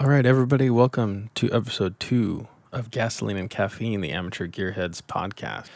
All 0.00 0.06
right, 0.06 0.24
everybody, 0.24 0.70
welcome 0.70 1.28
to 1.34 1.52
episode 1.52 1.98
two 1.98 2.46
of 2.70 2.92
Gasoline 2.92 3.36
and 3.36 3.50
Caffeine, 3.50 4.00
the 4.00 4.12
Amateur 4.12 4.46
Gearheads 4.46 5.02
podcast. 5.02 5.66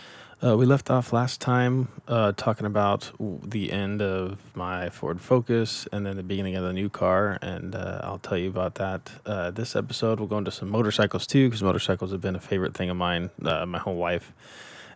Uh, 0.41 0.57
we 0.57 0.65
left 0.65 0.93
off 0.93 1.13
last 1.13 1.41
time 1.41 1.89
uh, 2.07 2.31
talking 2.37 2.65
about 2.65 3.11
the 3.19 3.73
end 3.73 4.01
of 4.01 4.39
my 4.55 4.91
Ford 4.91 5.21
Focus 5.21 5.89
and 5.91 6.07
then 6.07 6.17
the 6.17 6.23
beginning 6.23 6.55
of 6.55 6.63
the 6.63 6.73
new 6.73 6.89
car, 6.89 7.37
and 7.43 7.75
uh, 7.75 8.01
I'll 8.05 8.21
tell 8.21 8.39
you 8.39 8.49
about 8.49 8.77
that. 8.77 9.11
Uh, 9.27 9.51
this 9.51 9.75
episode, 9.75 10.21
we'll 10.21 10.29
go 10.29 10.39
into 10.39 10.53
some 10.53 10.71
motorcycles 10.71 11.27
too, 11.27 11.49
because 11.49 11.61
motorcycles 11.61 12.13
have 12.13 12.21
been 12.21 12.37
a 12.37 12.41
favorite 12.41 12.75
thing 12.75 12.91
of 12.91 12.97
mine 12.97 13.31
uh, 13.45 13.67
my 13.67 13.79
whole 13.79 13.97
life. 13.97 14.33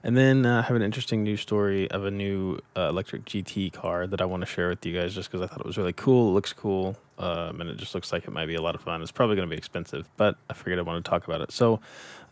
And 0.07 0.17
then 0.17 0.47
uh, 0.47 0.61
I 0.61 0.63
have 0.63 0.77
an 0.77 0.83
interesting 0.83 1.25
news 1.25 1.41
story 1.41 1.91
of 1.91 2.05
a 2.05 2.13
new 2.13 2.61
uh, 2.77 2.91
electric 2.91 3.25
GT 3.25 3.73
car 3.73 4.07
that 4.07 4.21
I 4.21 4.25
want 4.25 4.43
to 4.43 4.47
share 4.47 4.69
with 4.69 4.87
you 4.87 4.97
guys 4.97 5.17
just 5.17 5.29
because 5.29 5.43
I 5.43 5.49
thought 5.49 5.59
it 5.59 5.67
was 5.67 5.77
really 5.77 5.93
cool. 5.93 6.31
It 6.31 6.33
looks 6.35 6.53
cool. 6.53 6.97
Um, 7.19 7.61
and 7.61 7.69
it 7.69 7.77
just 7.77 7.93
looks 7.93 8.13
like 8.13 8.23
it 8.23 8.31
might 8.31 8.47
be 8.47 8.55
a 8.55 8.63
lot 8.63 8.77
of 8.77 8.83
fun. 8.83 9.03
It's 9.03 9.11
probably 9.11 9.35
going 9.35 9.49
to 9.49 9.53
be 9.53 9.59
expensive, 9.59 10.09
but 10.17 10.37
I 10.49 10.55
figured 10.55 10.79
I 10.79 10.83
wanted 10.83 11.05
to 11.05 11.11
talk 11.11 11.27
about 11.27 11.41
it. 11.41 11.51
So 11.51 11.81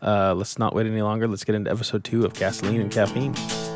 uh, 0.01 0.33
let's 0.35 0.57
not 0.57 0.73
wait 0.73 0.87
any 0.87 1.01
longer. 1.01 1.27
Let's 1.27 1.43
get 1.43 1.55
into 1.55 1.69
episode 1.69 2.05
two 2.05 2.23
of 2.23 2.33
Gasoline 2.33 2.79
and 2.79 2.89
Caffeine. 2.89 3.74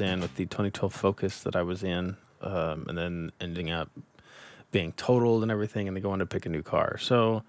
Was 0.00 0.06
in 0.06 0.20
with 0.20 0.34
the 0.36 0.44
2012 0.44 0.92
Focus 0.92 1.42
that 1.42 1.56
I 1.56 1.62
was 1.62 1.82
in, 1.82 2.16
um, 2.42 2.86
and 2.88 2.98
then 2.98 3.32
ending 3.40 3.70
up 3.70 3.90
being 4.70 4.92
totaled 4.92 5.42
and 5.42 5.50
everything, 5.50 5.88
and 5.88 5.96
then 5.96 6.02
going 6.02 6.18
to 6.18 6.26
pick 6.26 6.44
a 6.44 6.50
new 6.50 6.62
car. 6.62 6.98
So 6.98 7.42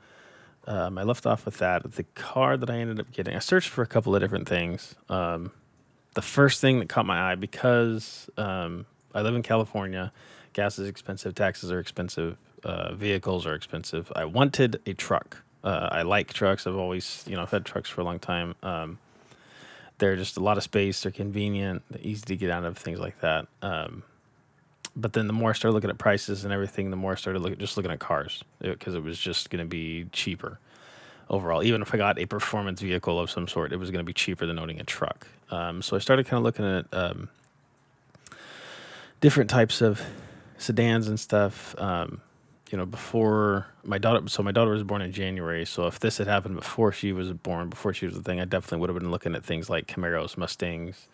um, 0.65 0.97
I 0.97 1.03
left 1.03 1.25
off 1.25 1.45
with 1.45 1.57
that. 1.57 1.91
The 1.91 2.03
car 2.15 2.55
that 2.55 2.69
I 2.69 2.77
ended 2.77 2.99
up 2.99 3.11
getting, 3.11 3.35
I 3.35 3.39
searched 3.39 3.69
for 3.69 3.81
a 3.81 3.87
couple 3.87 4.15
of 4.15 4.21
different 4.21 4.47
things. 4.47 4.95
Um, 5.09 5.51
the 6.13 6.21
first 6.21 6.61
thing 6.61 6.79
that 6.79 6.87
caught 6.87 7.05
my 7.05 7.31
eye 7.31 7.35
because 7.35 8.29
um, 8.37 8.85
I 9.13 9.21
live 9.21 9.35
in 9.35 9.43
California, 9.43 10.13
gas 10.53 10.79
is 10.79 10.87
expensive, 10.87 11.35
taxes 11.35 11.69
are 11.69 11.79
expensive, 11.79 12.37
uh, 12.63 12.93
vehicles 12.93 13.45
are 13.45 13.55
expensive. 13.55 14.09
I 14.15 14.23
wanted 14.23 14.79
a 14.85 14.93
truck. 14.93 15.43
Uh, 15.65 15.89
I 15.91 16.03
like 16.03 16.31
trucks. 16.31 16.65
I've 16.65 16.77
always, 16.77 17.25
you 17.27 17.35
know, 17.35 17.41
I've 17.41 17.51
had 17.51 17.65
trucks 17.65 17.89
for 17.89 18.01
a 18.01 18.03
long 18.05 18.19
time. 18.19 18.55
They're 19.99 20.15
just 20.15 20.37
a 20.37 20.39
lot 20.39 20.57
of 20.57 20.63
space. 20.63 21.01
They're 21.01 21.11
convenient. 21.11 21.83
They're 21.89 22.01
easy 22.01 22.25
to 22.25 22.35
get 22.35 22.49
out 22.51 22.65
of 22.65 22.77
things 22.77 22.99
like 22.99 23.19
that. 23.21 23.47
Um, 23.61 24.03
but 24.95 25.13
then 25.13 25.27
the 25.27 25.33
more 25.33 25.51
I 25.51 25.53
started 25.53 25.73
looking 25.73 25.89
at 25.89 25.97
prices 25.97 26.43
and 26.43 26.51
everything, 26.51 26.89
the 26.89 26.97
more 26.97 27.11
I 27.11 27.15
started 27.15 27.39
look, 27.39 27.57
just 27.57 27.77
looking 27.77 27.91
at 27.91 27.99
cars 27.99 28.43
because 28.59 28.95
it 28.95 29.03
was 29.03 29.17
just 29.19 29.49
going 29.49 29.63
to 29.63 29.69
be 29.69 30.05
cheaper 30.11 30.59
overall. 31.29 31.63
Even 31.63 31.81
if 31.81 31.93
I 31.93 31.97
got 31.97 32.17
a 32.19 32.25
performance 32.25 32.81
vehicle 32.81 33.19
of 33.19 33.29
some 33.29 33.47
sort, 33.47 33.71
it 33.73 33.77
was 33.77 33.91
going 33.91 34.03
to 34.03 34.07
be 34.07 34.13
cheaper 34.13 34.45
than 34.45 34.57
owning 34.57 34.79
a 34.79 34.83
truck. 34.83 35.27
Um, 35.51 35.81
so 35.81 35.95
I 35.95 35.99
started 35.99 36.25
kind 36.25 36.39
of 36.39 36.43
looking 36.43 36.65
at 36.65 36.85
um, 36.93 37.29
different 39.21 39.49
types 39.49 39.81
of 39.81 40.01
sedans 40.57 41.07
and 41.07 41.19
stuff. 41.19 41.75
Um, 41.77 42.21
you 42.71 42.77
know, 42.77 42.85
before 42.85 43.67
my 43.83 43.97
daughter, 43.97 44.27
so 44.27 44.43
my 44.43 44.51
daughter 44.51 44.71
was 44.71 44.83
born 44.83 45.01
in 45.01 45.11
January. 45.11 45.65
So 45.65 45.87
if 45.87 45.99
this 45.99 46.17
had 46.17 46.27
happened 46.27 46.55
before 46.55 46.91
she 46.91 47.11
was 47.13 47.31
born, 47.31 47.69
before 47.69 47.93
she 47.93 48.05
was 48.05 48.17
a 48.17 48.21
thing, 48.21 48.39
I 48.39 48.45
definitely 48.45 48.79
would 48.79 48.89
have 48.89 48.99
been 48.99 49.11
looking 49.11 49.35
at 49.35 49.43
things 49.43 49.69
like 49.69 49.87
Camaros, 49.87 50.37
Mustangs, 50.37 51.07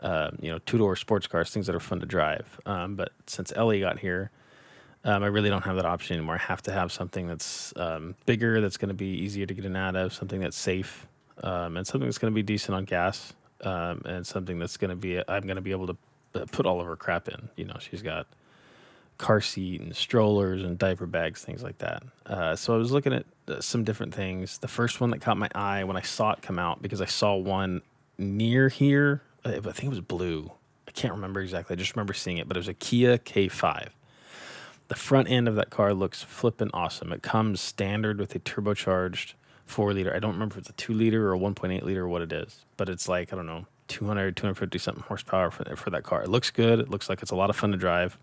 um, 0.00 0.38
you 0.40 0.50
know, 0.50 0.58
two 0.58 0.78
door 0.78 0.96
sports 0.96 1.26
cars, 1.26 1.50
things 1.50 1.66
that 1.66 1.74
are 1.74 1.80
fun 1.80 2.00
to 2.00 2.06
drive. 2.06 2.60
Um, 2.66 2.96
but 2.96 3.12
since 3.26 3.52
Ellie 3.56 3.80
got 3.80 3.98
here, 3.98 4.30
um, 5.04 5.22
I 5.22 5.28
really 5.28 5.48
don't 5.48 5.62
have 5.62 5.76
that 5.76 5.86
option 5.86 6.16
anymore. 6.16 6.34
I 6.34 6.38
have 6.38 6.62
to 6.62 6.72
have 6.72 6.90
something 6.90 7.26
that's 7.26 7.72
um, 7.76 8.14
bigger, 8.26 8.60
that's 8.60 8.76
going 8.76 8.88
to 8.88 8.94
be 8.94 9.06
easier 9.06 9.46
to 9.46 9.54
get 9.54 9.64
in 9.64 9.76
and 9.76 9.96
out 9.96 9.96
of, 9.96 10.12
something 10.12 10.40
that's 10.40 10.56
safe, 10.56 11.06
um, 11.42 11.76
and 11.76 11.86
something 11.86 12.08
that's 12.08 12.18
going 12.18 12.32
to 12.32 12.34
be 12.34 12.42
decent 12.42 12.74
on 12.74 12.84
gas, 12.84 13.32
um, 13.62 14.02
and 14.04 14.26
something 14.26 14.58
that's 14.58 14.76
going 14.76 14.90
to 14.90 14.96
be 14.96 15.18
I'm 15.28 15.42
going 15.42 15.56
to 15.56 15.62
be 15.62 15.70
able 15.70 15.86
to 15.86 15.96
uh, 16.34 16.44
put 16.50 16.66
all 16.66 16.80
of 16.80 16.86
her 16.86 16.96
crap 16.96 17.28
in. 17.28 17.48
You 17.56 17.66
know, 17.66 17.76
she's 17.78 18.02
got 18.02 18.26
car 19.18 19.40
seat 19.40 19.80
and 19.80 19.94
strollers 19.94 20.62
and 20.62 20.78
diaper 20.78 21.06
bags, 21.06 21.42
things 21.42 21.62
like 21.62 21.78
that. 21.78 22.02
Uh, 22.26 22.56
so 22.56 22.74
I 22.74 22.78
was 22.78 22.92
looking 22.92 23.12
at 23.12 23.24
uh, 23.48 23.60
some 23.60 23.84
different 23.84 24.14
things. 24.14 24.58
The 24.58 24.68
first 24.68 25.00
one 25.00 25.10
that 25.10 25.20
caught 25.20 25.36
my 25.38 25.48
eye 25.54 25.84
when 25.84 25.96
I 25.96 26.02
saw 26.02 26.32
it 26.32 26.42
come 26.42 26.58
out 26.58 26.82
because 26.82 27.00
I 27.00 27.06
saw 27.06 27.34
one 27.34 27.82
near 28.18 28.68
here. 28.68 29.22
I 29.44 29.60
think 29.60 29.84
it 29.84 29.88
was 29.88 30.00
blue. 30.00 30.50
I 30.88 30.90
can't 30.90 31.14
remember 31.14 31.40
exactly. 31.40 31.74
I 31.74 31.76
just 31.76 31.94
remember 31.94 32.14
seeing 32.14 32.38
it, 32.38 32.48
but 32.48 32.56
it 32.56 32.60
was 32.60 32.68
a 32.68 32.74
Kia 32.74 33.18
K5. 33.18 33.88
The 34.88 34.94
front 34.94 35.28
end 35.28 35.48
of 35.48 35.56
that 35.56 35.70
car 35.70 35.94
looks 35.94 36.22
flippin' 36.22 36.70
awesome. 36.72 37.12
It 37.12 37.22
comes 37.22 37.60
standard 37.60 38.18
with 38.18 38.34
a 38.34 38.38
turbocharged 38.38 39.34
four 39.64 39.92
liter. 39.92 40.14
I 40.14 40.20
don't 40.20 40.32
remember 40.32 40.54
if 40.54 40.58
it's 40.58 40.70
a 40.70 40.74
two 40.74 40.94
liter 40.94 41.28
or 41.28 41.34
a 41.34 41.38
1.8 41.38 41.82
liter 41.82 42.04
or 42.04 42.08
what 42.08 42.22
it 42.22 42.32
is, 42.32 42.64
but 42.76 42.88
it's 42.88 43.08
like, 43.08 43.32
I 43.32 43.36
don't 43.36 43.46
know, 43.46 43.66
200, 43.88 44.36
250 44.36 44.78
something 44.78 45.04
horsepower 45.04 45.50
for, 45.50 45.76
for 45.76 45.90
that 45.90 46.04
car. 46.04 46.22
It 46.22 46.28
looks 46.28 46.50
good. 46.50 46.78
It 46.78 46.88
looks 46.88 47.08
like 47.08 47.22
it's 47.22 47.30
a 47.30 47.36
lot 47.36 47.50
of 47.50 47.56
fun 47.56 47.72
to 47.72 47.76
drive. 47.76 48.16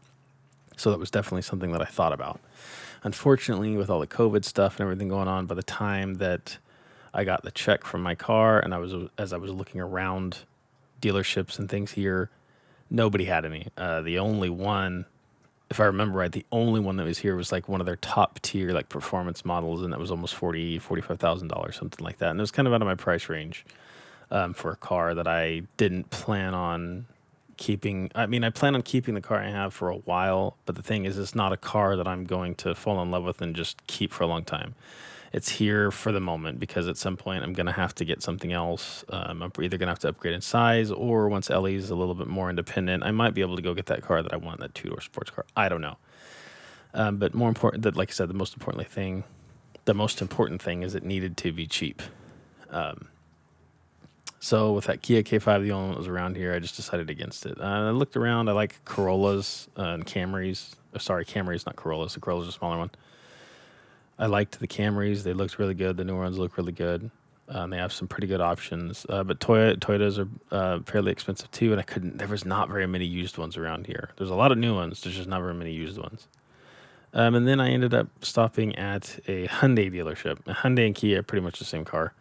So 0.77 0.91
that 0.91 0.99
was 0.99 1.11
definitely 1.11 1.43
something 1.43 1.71
that 1.71 1.81
I 1.81 1.85
thought 1.85 2.13
about. 2.13 2.39
Unfortunately, 3.03 3.75
with 3.75 3.89
all 3.89 3.99
the 3.99 4.07
COVID 4.07 4.45
stuff 4.45 4.79
and 4.79 4.81
everything 4.81 5.09
going 5.09 5.27
on, 5.27 5.45
by 5.45 5.55
the 5.55 5.63
time 5.63 6.15
that 6.15 6.57
I 7.13 7.23
got 7.23 7.43
the 7.43 7.51
check 7.51 7.83
from 7.83 8.01
my 8.01 8.15
car 8.15 8.59
and 8.59 8.73
I 8.73 8.77
was 8.77 8.93
as 9.17 9.33
I 9.33 9.37
was 9.37 9.51
looking 9.51 9.81
around 9.81 10.39
dealerships 11.01 11.59
and 11.59 11.69
things 11.69 11.91
here, 11.91 12.29
nobody 12.89 13.25
had 13.25 13.45
any. 13.45 13.67
Uh, 13.77 14.01
the 14.01 14.19
only 14.19 14.49
one, 14.49 15.05
if 15.69 15.79
I 15.79 15.85
remember 15.85 16.19
right, 16.19 16.31
the 16.31 16.45
only 16.51 16.79
one 16.79 16.95
that 16.95 17.03
was 17.03 17.19
here 17.19 17.35
was 17.35 17.51
like 17.51 17.67
one 17.67 17.81
of 17.81 17.85
their 17.85 17.97
top 17.97 18.39
tier 18.41 18.71
like 18.71 18.89
performance 18.89 19.43
models, 19.43 19.83
and 19.83 19.91
that 19.91 19.99
was 19.99 20.09
almost 20.09 20.33
forty, 20.33 20.79
forty-five 20.79 21.19
thousand 21.19 21.49
dollars, 21.49 21.75
something 21.75 22.03
like 22.03 22.17
that. 22.19 22.29
And 22.29 22.39
it 22.39 22.41
was 22.43 22.51
kind 22.51 22.67
of 22.67 22.73
out 22.73 22.81
of 22.81 22.87
my 22.87 22.95
price 22.95 23.29
range 23.29 23.65
um, 24.31 24.53
for 24.53 24.71
a 24.71 24.77
car 24.77 25.13
that 25.13 25.27
I 25.27 25.63
didn't 25.77 26.09
plan 26.09 26.53
on 26.53 27.05
keeping 27.63 28.11
i 28.13 28.25
mean 28.25 28.43
i 28.43 28.49
plan 28.49 28.75
on 28.75 28.81
keeping 28.81 29.13
the 29.13 29.21
car 29.21 29.39
i 29.39 29.49
have 29.49 29.73
for 29.73 29.87
a 29.87 29.95
while 29.95 30.57
but 30.65 30.75
the 30.75 30.83
thing 30.83 31.05
is 31.05 31.17
it's 31.17 31.33
not 31.33 31.53
a 31.53 31.55
car 31.55 31.95
that 31.95 32.05
i'm 32.05 32.25
going 32.25 32.53
to 32.53 32.75
fall 32.75 33.01
in 33.01 33.09
love 33.09 33.23
with 33.23 33.41
and 33.41 33.55
just 33.55 33.87
keep 33.87 34.11
for 34.11 34.25
a 34.25 34.27
long 34.27 34.43
time. 34.43 34.75
It's 35.31 35.49
here 35.49 35.89
for 35.89 36.11
the 36.11 36.19
moment 36.19 36.59
because 36.59 36.89
at 36.89 36.97
some 36.97 37.15
point 37.15 37.41
i'm 37.41 37.53
going 37.53 37.67
to 37.67 37.71
have 37.71 37.95
to 37.95 38.03
get 38.03 38.21
something 38.21 38.51
else. 38.51 39.05
Um, 39.07 39.41
i'm 39.41 39.51
either 39.61 39.77
going 39.77 39.87
to 39.87 39.91
have 39.91 39.99
to 39.99 40.09
upgrade 40.09 40.33
in 40.33 40.41
size 40.41 40.91
or 40.91 41.29
once 41.29 41.49
ellie's 41.49 41.89
a 41.89 41.95
little 41.95 42.15
bit 42.15 42.27
more 42.27 42.49
independent 42.49 43.01
i 43.03 43.11
might 43.11 43.33
be 43.33 43.39
able 43.39 43.55
to 43.55 43.61
go 43.61 43.73
get 43.73 43.85
that 43.85 44.01
car 44.01 44.21
that 44.21 44.33
i 44.33 44.35
want 44.35 44.59
that 44.59 44.75
two-door 44.75 44.99
sports 44.99 45.31
car. 45.31 45.45
I 45.55 45.69
don't 45.69 45.81
know. 45.81 45.95
Um, 46.93 47.15
but 47.15 47.33
more 47.33 47.47
important 47.47 47.83
that 47.83 47.95
like 47.95 48.09
i 48.09 48.13
said 48.13 48.27
the 48.27 48.33
most 48.43 48.53
importantly 48.53 48.85
thing 48.85 49.23
the 49.85 49.93
most 49.93 50.21
important 50.21 50.61
thing 50.61 50.83
is 50.83 50.95
it 50.95 51.03
needed 51.03 51.37
to 51.37 51.51
be 51.51 51.65
cheap. 51.65 52.01
Um, 52.69 53.07
so 54.43 54.73
with 54.73 54.87
that 54.87 55.01
Kia 55.01 55.23
K5, 55.23 55.63
the 55.63 55.71
only 55.71 55.85
one 55.85 55.89
that 55.91 55.97
was 55.99 56.09
around 56.09 56.35
here, 56.35 56.53
I 56.53 56.59
just 56.59 56.75
decided 56.75 57.09
against 57.09 57.45
it. 57.45 57.57
Uh, 57.61 57.63
I 57.63 57.91
looked 57.91 58.17
around. 58.17 58.49
I 58.49 58.51
like 58.51 58.83
Corollas 58.83 59.69
uh, 59.77 59.83
and 59.83 60.05
Camrys. 60.05 60.75
Uh, 60.93 60.99
sorry, 60.99 61.23
Camrys, 61.23 61.65
not 61.65 61.77
Corollas. 61.77 62.15
The 62.15 62.19
Corolla's 62.19 62.49
a 62.49 62.51
smaller 62.51 62.77
one. 62.77 62.91
I 64.19 64.25
liked 64.25 64.59
the 64.59 64.67
Camrys. 64.67 65.23
They 65.23 65.31
looked 65.31 65.59
really 65.59 65.73
good. 65.73 65.95
The 65.95 66.03
new 66.03 66.17
ones 66.17 66.37
look 66.37 66.57
really 66.57 66.73
good. 66.73 67.09
Um, 67.47 67.69
they 67.69 67.77
have 67.77 67.93
some 67.93 68.09
pretty 68.09 68.27
good 68.27 68.41
options. 68.41 69.05
Uh, 69.07 69.23
but 69.23 69.39
Toyota, 69.39 69.77
Toyotas 69.77 70.27
are 70.51 70.83
fairly 70.91 71.13
expensive 71.13 71.49
too. 71.51 71.71
And 71.71 71.79
I 71.79 71.83
couldn't. 71.83 72.17
There 72.17 72.27
was 72.27 72.43
not 72.43 72.67
very 72.67 72.85
many 72.85 73.05
used 73.05 73.37
ones 73.37 73.55
around 73.55 73.87
here. 73.87 74.09
There's 74.17 74.29
a 74.29 74.35
lot 74.35 74.51
of 74.51 74.57
new 74.57 74.75
ones. 74.75 74.99
There's 74.99 75.15
just 75.15 75.29
not 75.29 75.39
very 75.39 75.53
many 75.53 75.71
used 75.71 75.97
ones. 75.97 76.27
Um, 77.13 77.33
and 77.35 77.47
then 77.47 77.61
I 77.61 77.69
ended 77.69 77.93
up 77.93 78.09
stopping 78.21 78.75
at 78.75 79.21
a 79.25 79.47
Hyundai 79.47 79.89
dealership. 79.89 80.43
Hyundai 80.43 80.85
and 80.87 80.95
Kia 80.95 81.19
are 81.19 81.23
pretty 81.23 81.45
much 81.45 81.59
the 81.59 81.65
same 81.65 81.85
car. 81.85 82.13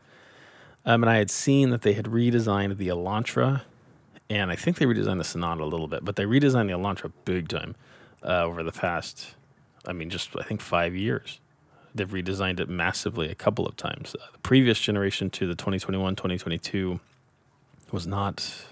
Um, 0.85 1.03
and 1.03 1.11
I 1.11 1.17
had 1.17 1.31
seen 1.31 1.71
that 1.71 1.83
they 1.83 1.93
had 1.93 2.07
redesigned 2.07 2.77
the 2.77 2.89
Elantra, 2.89 3.63
and 4.29 4.51
I 4.51 4.57
think 4.57 4.79
they 4.79 4.87
redesigned 4.87 5.19
the 5.19 5.25
Sonata 5.25 5.63
a 5.63 5.65
little 5.65 5.89
bit, 5.89 6.05
but 6.05 6.17
they 6.17 6.25
redesigned 6.25 6.67
the 6.67 6.75
Elantra 6.75 7.13
big 7.25 7.49
time 7.49 7.77
uh, 8.25 8.43
over 8.43 8.63
the 8.63 8.73
past, 8.73 9.35
I 9.87 9.93
mean, 9.93 10.11
just 10.11 10.31
I 10.39 10.43
think 10.43 10.61
five 10.61 10.95
years. 10.95 11.41
They've 11.95 12.09
redesigned 12.09 12.59
it 12.59 12.69
massively 12.69 13.31
a 13.31 13.35
couple 13.35 13.67
of 13.67 13.77
times. 13.77 14.15
Uh, 14.15 14.25
the 14.33 14.39
previous 14.39 14.81
generation 14.81 15.31
to 15.31 15.47
the 15.47 15.55
2021 15.55 16.17
2022 16.17 17.01
was 17.91 18.07
not, 18.07 18.65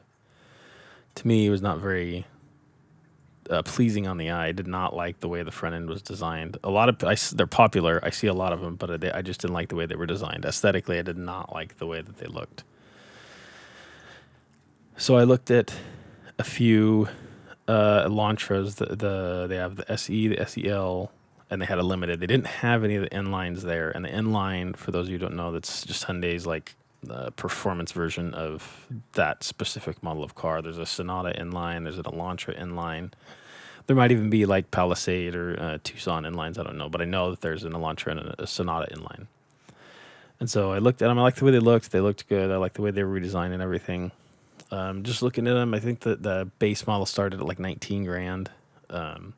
to 1.15 1.27
me, 1.27 1.47
it 1.47 1.51
was 1.51 1.61
not 1.61 1.79
very 1.79 2.27
uh, 3.50 3.62
pleasing 3.62 4.06
on 4.06 4.17
the 4.17 4.31
eye. 4.31 4.49
I 4.49 4.52
did 4.52 4.67
not 4.67 4.94
like 4.94 5.20
the 5.20 5.29
way 5.29 5.43
the 5.43 5.50
front 5.50 5.75
end 5.75 5.88
was 5.88 6.02
designed. 6.02 6.56
A 6.62 6.70
lot 6.70 6.88
of 6.88 7.02
I 7.05 7.17
they're 7.35 7.47
popular. 7.47 8.00
I 8.02 8.11
see 8.11 8.26
a 8.26 8.35
lot 8.35 8.52
of 8.52 8.61
them, 8.61 8.76
but 8.76 9.05
I, 9.05 9.19
I 9.19 9.23
just 9.23 9.41
didn't 9.41 9.55
like 9.55 9.69
the 9.69 9.76
way 9.76 9.87
they 9.87 9.97
were 9.97 10.06
designed. 10.06 10.44
Aesthetically, 10.44 10.99
I 10.99 11.02
did 11.02 11.19
not 11.19 11.52
like 11.52 11.79
the 11.79 11.87
way 11.87 12.00
that 12.00 12.19
they 12.19 12.26
looked. 12.26 12.64
So 14.97 15.17
I 15.17 15.25
looked 15.25 15.50
at 15.50 15.75
a 16.38 16.44
few 16.44 17.08
uh, 17.67 18.08
Elantras. 18.08 18.76
The, 18.76 18.97
the 18.97 19.47
they 19.49 19.56
have 19.56 19.76
the 19.76 19.93
SE, 19.93 20.29
the 20.29 20.46
SEL, 20.46 21.11
and 21.50 21.61
they 21.61 21.67
had 21.67 21.79
a 21.79 21.82
limited. 21.82 22.20
They 22.20 22.26
didn't 22.26 22.46
have 22.46 22.85
any 22.85 22.96
of 22.96 23.03
the 23.03 23.12
N 23.12 23.31
Lines 23.31 23.62
there, 23.62 23.91
and 23.91 24.05
the 24.05 24.11
N 24.11 24.32
Line, 24.32 24.75
for 24.75 24.91
those 24.91 25.06
of 25.06 25.12
you 25.12 25.19
who 25.19 25.25
don't 25.25 25.37
know, 25.37 25.53
that's 25.53 25.85
just 25.85 26.06
Hyundai's 26.06 26.46
like 26.46 26.75
uh, 27.08 27.31
performance 27.31 27.93
version 27.93 28.35
of 28.35 28.87
that 29.12 29.43
specific 29.43 30.03
model 30.03 30.23
of 30.23 30.35
car. 30.35 30.61
There's 30.62 30.79
a 30.79 30.87
Sonata 30.87 31.35
N 31.38 31.50
Line, 31.50 31.85
there's 31.85 31.99
an 31.99 32.05
Elantra 32.05 32.58
N 32.58 32.76
Line. 32.76 33.12
There 33.91 33.97
might 33.97 34.13
even 34.13 34.31
be 34.31 34.47
like 34.47 34.71
Palisade 34.71 35.35
or 35.35 35.61
uh, 35.61 35.79
Tucson 35.83 36.25
N 36.25 36.35
Lines. 36.35 36.61
I 36.61 36.63
don't 36.63 36.79
know, 36.79 36.89
but 36.89 37.03
I 37.03 37.07
know 37.07 37.31
that 37.31 37.41
there's 37.41 37.65
an 37.65 37.73
Elantra 37.73 38.13
and 38.13 38.21
a, 38.21 38.43
a 38.45 38.47
Sonata 38.47 38.87
N 38.93 39.01
Line. 39.01 39.27
And 40.39 40.49
so 40.49 40.71
I 40.71 40.79
looked 40.79 41.03
at 41.03 41.09
them. 41.09 41.19
I 41.19 41.23
liked 41.23 41.39
the 41.39 41.45
way 41.45 41.51
they 41.51 41.59
looked. 41.59 41.91
They 41.91 41.99
looked 41.99 42.29
good. 42.29 42.53
I 42.53 42.57
liked 42.57 42.77
the 42.77 42.83
way 42.83 42.93
they 42.93 43.03
were 43.03 43.19
redesigned 43.19 43.53
and 43.53 43.61
everything. 43.61 44.13
Um, 44.71 45.03
just 45.03 45.23
looking 45.23 45.49
at 45.49 45.55
them, 45.55 45.75
I 45.75 45.81
think 45.81 46.03
that 46.03 46.23
the 46.23 46.49
base 46.61 46.87
model 46.87 47.05
started 47.05 47.41
at 47.41 47.47
like 47.47 47.59
19 47.59 48.05
grand. 48.05 48.53
Um, 48.91 49.35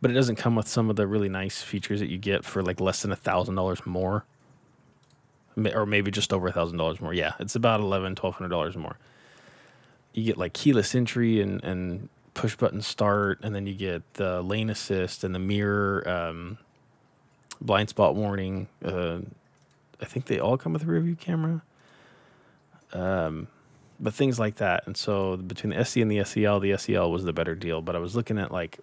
but 0.00 0.10
it 0.10 0.14
doesn't 0.14 0.34
come 0.34 0.56
with 0.56 0.66
some 0.66 0.90
of 0.90 0.96
the 0.96 1.06
really 1.06 1.28
nice 1.28 1.62
features 1.62 2.00
that 2.00 2.10
you 2.10 2.18
get 2.18 2.44
for 2.44 2.64
like 2.64 2.80
less 2.80 3.02
than 3.02 3.12
a 3.12 3.16
thousand 3.16 3.54
dollars 3.54 3.86
more 3.86 4.24
or 5.56 5.86
maybe 5.86 6.10
just 6.10 6.32
over 6.32 6.48
a 6.48 6.52
thousand 6.52 6.78
dollars 6.78 7.00
more 7.00 7.14
yeah 7.14 7.34
it's 7.38 7.54
about 7.54 7.78
eleven 7.78 8.16
twelve 8.16 8.34
hundred 8.34 8.48
dollars 8.48 8.76
more 8.76 8.96
you 10.14 10.24
get 10.24 10.36
like 10.36 10.52
keyless 10.52 10.94
entry 10.94 11.40
and 11.40 11.62
and 11.64 12.08
push 12.38 12.54
button 12.54 12.80
start 12.80 13.40
and 13.42 13.52
then 13.52 13.66
you 13.66 13.74
get 13.74 14.14
the 14.14 14.40
lane 14.42 14.70
assist 14.70 15.24
and 15.24 15.34
the 15.34 15.40
mirror 15.40 16.08
um, 16.08 16.56
blind 17.60 17.88
spot 17.88 18.14
warning. 18.14 18.68
Uh, 18.84 19.18
i 20.00 20.04
think 20.04 20.26
they 20.26 20.38
all 20.38 20.56
come 20.56 20.72
with 20.72 20.84
a 20.84 20.86
rear 20.86 21.00
view 21.00 21.16
camera. 21.16 21.62
Um, 22.92 23.48
but 23.98 24.14
things 24.14 24.38
like 24.38 24.54
that. 24.56 24.86
And 24.86 24.96
so 24.96 25.36
between 25.36 25.70
the 25.70 25.78
SE 25.78 26.00
and 26.00 26.08
the 26.08 26.24
SEL 26.24 26.60
the 26.60 26.76
SEL 26.78 27.10
was 27.10 27.24
the 27.24 27.32
better 27.32 27.56
deal. 27.56 27.82
But 27.82 27.96
i 27.96 27.98
was 27.98 28.14
looking 28.14 28.38
at 28.38 28.52
like 28.52 28.78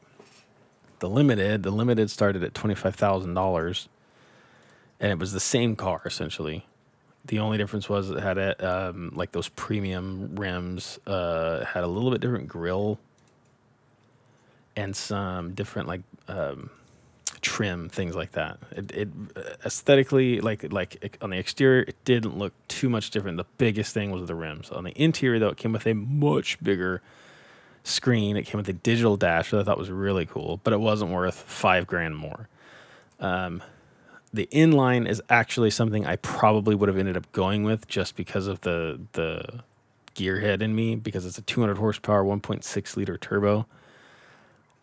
the 1.00 1.10
limited, 1.10 1.63
the 1.63 1.72
limited 1.72 2.12
started 2.12 2.44
at 2.44 2.54
twenty 2.54 2.75
five 2.75 2.96
thousand 2.96 3.36
dollars, 3.36 3.88
and 5.00 5.13
it 5.13 5.18
was 5.18 5.31
the 5.31 5.40
same 5.40 5.78
car 5.78 6.01
essentially. 6.06 6.66
The 7.24 7.40
only 7.40 7.58
difference 7.58 7.88
was 7.88 8.10
it 8.10 8.19
had 8.19 8.62
um, 8.62 9.13
like 9.16 9.31
those 9.31 9.48
premium 9.48 10.36
rims, 10.36 11.00
uh, 11.08 11.63
had 11.63 11.86
a 11.86 11.88
little 11.88 12.12
bit 12.12 12.19
different 12.19 12.50
grill, 12.50 13.00
and 14.75 14.95
some 14.95 15.54
different 15.54 15.88
like 15.88 16.01
um, 16.27 16.69
trim 17.42 17.89
things 17.89 18.16
like 18.16 18.33
that. 18.33 18.57
It, 18.72 18.92
it 18.92 19.10
aesthetically, 19.66 20.42
like 20.42 20.72
like 20.72 21.18
on 21.22 21.30
the 21.30 21.38
exterior, 21.38 21.83
it 21.88 21.95
didn't 22.06 22.38
look 22.38 22.54
too 22.68 22.89
much 22.89 23.12
different. 23.12 23.38
The 23.38 23.45
biggest 23.57 23.94
thing 23.94 24.12
was 24.12 24.27
the 24.27 24.36
rims. 24.36 24.69
On 24.72 24.83
the 24.83 25.01
interior, 25.01 25.39
though, 25.39 25.50
it 25.50 25.57
came 25.57 25.74
with 25.74 25.86
a 25.88 25.94
much 25.94 26.62
bigger 26.63 27.01
screen. 27.83 28.36
It 28.36 28.44
came 28.44 28.57
with 28.57 28.69
a 28.69 28.74
digital 28.74 29.16
dash, 29.16 29.51
that 29.51 29.60
I 29.60 29.63
thought 29.63 29.77
was 29.77 29.92
really 29.92 30.25
cool, 30.25 30.60
but 30.63 30.74
it 30.74 30.80
wasn't 30.80 31.12
worth 31.12 31.36
five 31.36 31.88
grand 31.88 32.18
more. 32.18 32.50
Um, 33.19 33.62
the 34.33 34.50
N 34.51 34.72
Line 34.72 35.07
is 35.07 35.22
actually 35.30 35.69
something 35.69 36.06
I 36.06 36.18
probably 36.18 36.75
would 36.75 36.89
have 36.89 36.98
ended 36.98 37.16
up 37.16 37.31
going 37.31 37.63
with 37.63 37.88
just 37.88 38.16
because 38.16 38.48
of 38.48 38.62
the 38.62 39.00
the 39.13 39.63
gearhead 40.16 40.62
in 40.62 40.74
me 40.74 40.95
because 40.95 41.25
it's 41.25 41.38
a 41.38 41.42
200 41.42 41.77
horsepower 41.77 42.24
1.6 42.24 42.98
liter 42.98 43.18
turbo. 43.18 43.66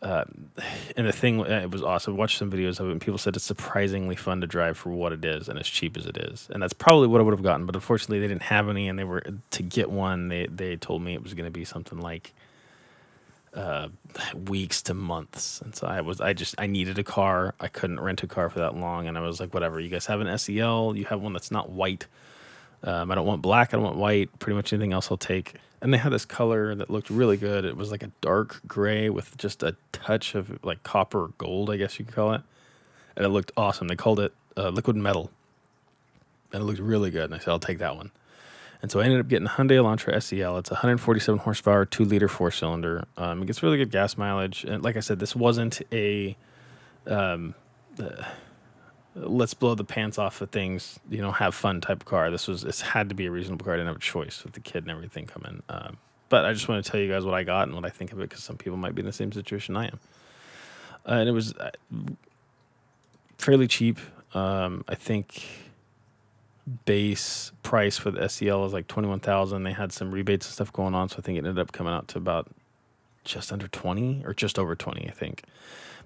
Uh, 0.03 0.25
and 0.97 1.07
the 1.07 1.13
thing 1.13 1.41
it 1.41 1.71
was 1.71 1.83
awesome. 1.83 2.17
Watched 2.17 2.39
some 2.39 2.51
videos 2.51 2.81
of 2.81 2.89
it, 2.89 2.93
and 2.93 3.01
people 3.01 3.19
said 3.19 3.37
it's 3.37 3.45
surprisingly 3.45 4.17
fun 4.17 4.41
to 4.41 4.47
drive 4.47 4.77
for 4.77 4.91
what 4.91 5.13
it 5.13 5.25
is 5.25 5.49
and 5.49 5.59
as 5.59 5.67
cheap 5.67 5.97
as 5.97 6.07
it 6.07 6.17
is. 6.17 6.49
And 6.51 6.63
that's 6.63 6.73
probably 6.73 7.09
what 7.09 7.21
I 7.21 7.25
would 7.25 7.35
have 7.35 7.43
gotten. 7.43 7.67
But 7.67 7.77
unfortunately, 7.77 8.21
they 8.21 8.29
didn't 8.29 8.43
have 8.43 8.69
any, 8.69 8.89
and 8.89 8.99
they 8.99 9.05
were 9.05 9.23
to 9.51 9.63
get 9.63 9.91
one. 9.91 10.29
They 10.29 10.47
they 10.47 10.77
told 10.77 11.03
me 11.03 11.15
it 11.15 11.23
was 11.23 11.35
going 11.35 11.47
to 11.47 11.51
be 11.51 11.65
something 11.65 12.01
like 12.01 12.33
uh, 13.55 13.89
weeks 14.49 14.83
to 14.83 14.95
months. 14.95 15.61
And 15.61 15.75
so 15.75 15.87
I 15.87 16.01
was, 16.01 16.21
I 16.21 16.33
just, 16.33 16.55
I 16.59 16.67
needed 16.67 16.99
a 16.99 17.05
car. 17.05 17.55
I 17.61 17.69
couldn't 17.69 18.01
rent 18.01 18.23
a 18.23 18.27
car 18.27 18.49
for 18.49 18.61
that 18.61 18.77
long. 18.77 19.07
And 19.07 19.19
I 19.19 19.21
was 19.21 19.41
like, 19.41 19.53
whatever, 19.53 19.79
you 19.81 19.89
guys 19.89 20.07
have 20.07 20.21
an 20.21 20.39
SEL, 20.39 20.97
you 20.97 21.05
have 21.07 21.21
one 21.21 21.33
that's 21.33 21.51
not 21.51 21.71
white. 21.71 22.07
Um, 22.85 23.11
I 23.11 23.15
don't 23.15 23.27
want 23.27 23.43
black. 23.43 23.73
I 23.73 23.77
don't 23.77 23.85
want 23.85 23.97
white. 23.97 24.39
Pretty 24.39 24.57
much 24.57 24.73
anything 24.73 24.93
else 24.93 25.11
I'll 25.11 25.17
take. 25.17 25.55
And 25.81 25.93
they 25.93 25.99
had 25.99 26.13
this 26.13 26.25
color 26.25 26.75
that 26.75 26.91
looked 26.91 27.11
really 27.11 27.37
good. 27.37 27.65
It 27.65 27.77
was 27.77 27.91
like 27.91 28.03
a 28.03 28.11
dark 28.21 28.61
gray 28.67 29.09
with 29.11 29.37
just 29.37 29.63
a 29.63 29.77
touch 29.93 30.35
of 30.35 30.65
like 30.65 30.83
copper 30.83 31.31
gold, 31.39 31.71
I 31.71 31.77
guess 31.77 31.99
you 31.99 32.05
could 32.05 32.15
call 32.15 32.33
it. 32.33 32.43
And 33.17 33.27
it 33.27 33.31
looked 33.31 33.53
awesome. 33.57 33.89
They 33.89 33.97
called 33.97 34.21
it 34.21 34.33
uh, 34.57 34.69
liquid 34.69 34.97
metal. 34.97 35.31
And 36.53 36.63
it 36.63 36.65
looked 36.65 36.81
really 36.81 37.11
good. 37.11 37.25
And 37.25 37.35
I 37.35 37.39
said, 37.39 37.49
I'll 37.49 37.59
take 37.59 37.79
that 37.79 37.97
one. 37.97 38.11
And 38.83 38.91
so 38.91 39.01
I 39.01 39.05
ended 39.05 39.21
up 39.21 39.29
getting 39.29 39.47
Hyundai 39.47 39.77
Elantra 39.77 40.21
SEL. 40.21 40.59
It's 40.59 40.71
147 40.71 41.39
horsepower, 41.39 41.85
two 41.85 42.05
liter 42.05 42.29
four 42.29 42.51
cylinder. 42.51 43.05
Um, 43.17 43.43
it 43.43 43.47
gets 43.47 43.63
really 43.63 43.79
good 43.79 43.93
gas 43.93 44.17
mileage. 44.17 44.65
And 44.65 44.83
like 44.83 44.97
I 44.97 45.01
said, 45.01 45.21
this 45.21 45.37
wasn't 45.37 45.81
a 45.93 46.37
um, 47.07 47.55
uh, 48.01 48.25
let's 49.15 49.55
blow 49.55 49.75
the 49.75 49.85
pants 49.85 50.19
off 50.19 50.41
of 50.41 50.51
things, 50.51 50.99
you 51.11 51.21
know, 51.21 51.33
have 51.33 51.55
fun 51.55 51.81
type 51.81 52.01
of 52.01 52.07
car. 52.07 52.31
This 52.31 52.49
was 52.49 52.63
this 52.63 52.81
had 52.81 53.09
to 53.11 53.15
be 53.15 53.27
a 53.27 53.31
reasonable 53.31 53.65
car. 53.65 53.75
I 53.75 53.77
didn't 53.77 53.89
have 53.89 53.97
a 53.97 54.01
choice 54.01 54.43
with 54.45 54.55
the 54.55 54.61
kid 54.61 54.85
and 54.85 54.91
everything 54.91 55.27
coming. 55.27 55.63
Um, 55.69 55.99
but 56.29 56.45
I 56.45 56.53
just 56.53 56.69
want 56.69 56.85
to 56.85 56.91
tell 56.91 56.99
you 57.01 57.11
guys 57.11 57.25
what 57.25 57.35
I 57.35 57.43
got 57.43 57.69
and 57.69 57.75
what 57.75 57.85
I 57.85 57.91
think 57.91 58.13
of 58.13 58.19
it 58.21 58.29
because 58.29 58.43
some 58.43 58.57
people 58.57 58.79
might 58.79 58.95
be 58.95 59.01
in 59.01 59.07
the 59.07 59.13
same 59.13 59.33
situation 59.33 59.77
I 59.77 59.87
am. 59.87 60.01
Uh, 61.07 61.13
and 61.13 61.29
it 61.29 61.33
was 61.33 61.53
uh, 61.55 61.71
fairly 63.39 63.67
cheap. 63.67 63.99
Um, 64.35 64.85
I 64.89 64.95
think 64.95 65.43
base 66.85 67.53
price 67.63 67.99
for 67.99 68.11
the 68.11 68.29
SEL 68.29 68.65
is 68.65 68.73
like 68.73 68.87
twenty 68.89 69.09
one 69.09 69.21
thousand. 69.21 69.65
They 69.65 69.73
had 69.73 69.93
some 69.93 70.11
rebates 70.11 70.47
and 70.47 70.55
stuff 70.55 70.73
going 70.73 70.95
on, 70.95 71.09
so 71.09 71.17
I 71.19 71.23
think 71.23 71.37
it 71.37 71.41
ended 71.41 71.59
up 71.59 71.73
coming 71.73 71.93
out 71.93 72.09
to 72.09 72.19
about 72.19 72.49
just 73.25 73.53
under 73.53 73.69
twenty 73.69 74.23
or 74.25 74.33
just 74.33 74.59
over 74.59 74.75
twenty, 74.75 75.07
I 75.09 75.13
think. 75.13 75.43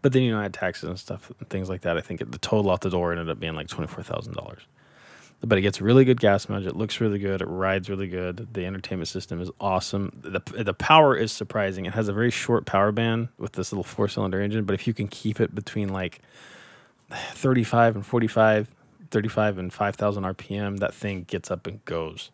But 0.03 0.13
then 0.13 0.23
you 0.23 0.33
know 0.33 0.39
I 0.39 0.43
had 0.43 0.55
taxes 0.55 0.89
and 0.89 0.99
stuff 0.99 1.31
and 1.39 1.49
things 1.49 1.69
like 1.69 1.83
that. 1.83 1.97
I 1.97 2.01
think 2.01 2.31
the 2.31 2.39
total 2.39 2.71
off 2.71 2.81
the 2.81 2.91
door 2.91 3.13
ended 3.13 3.31
up 3.31 3.41
being 3.41 3.55
like 3.55 3.69
twenty 3.69 3.89
four 3.89 4.03
thousand 4.03 4.35
dollars. 4.35 4.63
But 5.43 5.59
it 5.59 5.63
gets 5.63 5.83
really 5.83 6.05
good 6.07 6.19
gas 6.19 6.49
mileage. 6.49 6.67
It 6.67 6.77
looks 6.77 6.99
really 6.99 7.19
good. 7.19 7.43
It 7.43 7.47
rides 7.47 7.91
really 7.91 8.09
good. 8.09 8.55
The 8.55 8.65
entertainment 8.65 9.09
system 9.09 9.41
is 9.41 9.51
awesome. 9.61 10.11
the 10.23 10.41
The 10.63 10.75
power 10.75 11.15
is 11.15 11.31
surprising. 11.31 11.85
It 11.85 11.93
has 11.93 12.09
a 12.09 12.13
very 12.13 12.31
short 12.31 12.65
power 12.65 12.91
band 12.91 13.29
with 13.39 13.53
this 13.53 13.71
little 13.71 13.85
four 13.85 14.09
cylinder 14.09 14.41
engine. 14.41 14.65
But 14.65 14.75
if 14.75 14.87
you 14.87 14.95
can 14.95 15.09
keep 15.09 15.41
it 15.41 15.55
between 15.55 15.91
like 15.91 16.21
thirty 17.11 17.65
five 17.65 17.95
and 17.95 18.05
forty 18.05 18.27
five 18.27 18.69
35 19.11 19.59
and 19.59 19.73
5,000 19.73 20.25
RPM, 20.25 20.79
that 20.79 20.95
thing 20.95 21.25
gets 21.25 21.51
up 21.51 21.67
and 21.67 21.85
goes. 21.85 22.31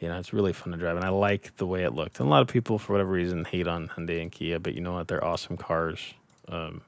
You 0.00 0.08
know, 0.08 0.18
it's 0.18 0.32
really 0.32 0.52
fun 0.52 0.72
to 0.72 0.78
drive, 0.78 0.96
and 0.96 1.04
I 1.04 1.08
like 1.08 1.56
the 1.56 1.66
way 1.66 1.84
it 1.84 1.94
looked. 1.94 2.20
And 2.20 2.28
a 2.28 2.30
lot 2.30 2.42
of 2.42 2.48
people, 2.48 2.78
for 2.78 2.92
whatever 2.92 3.10
reason, 3.10 3.44
hate 3.44 3.66
on 3.66 3.88
Hyundai 3.88 4.20
and 4.20 4.30
Kia, 4.30 4.58
but 4.58 4.74
you 4.74 4.80
know 4.80 4.92
what? 4.92 5.08
They're 5.08 5.24
awesome 5.24 5.56
cars. 5.56 6.14
Um, 6.48 6.82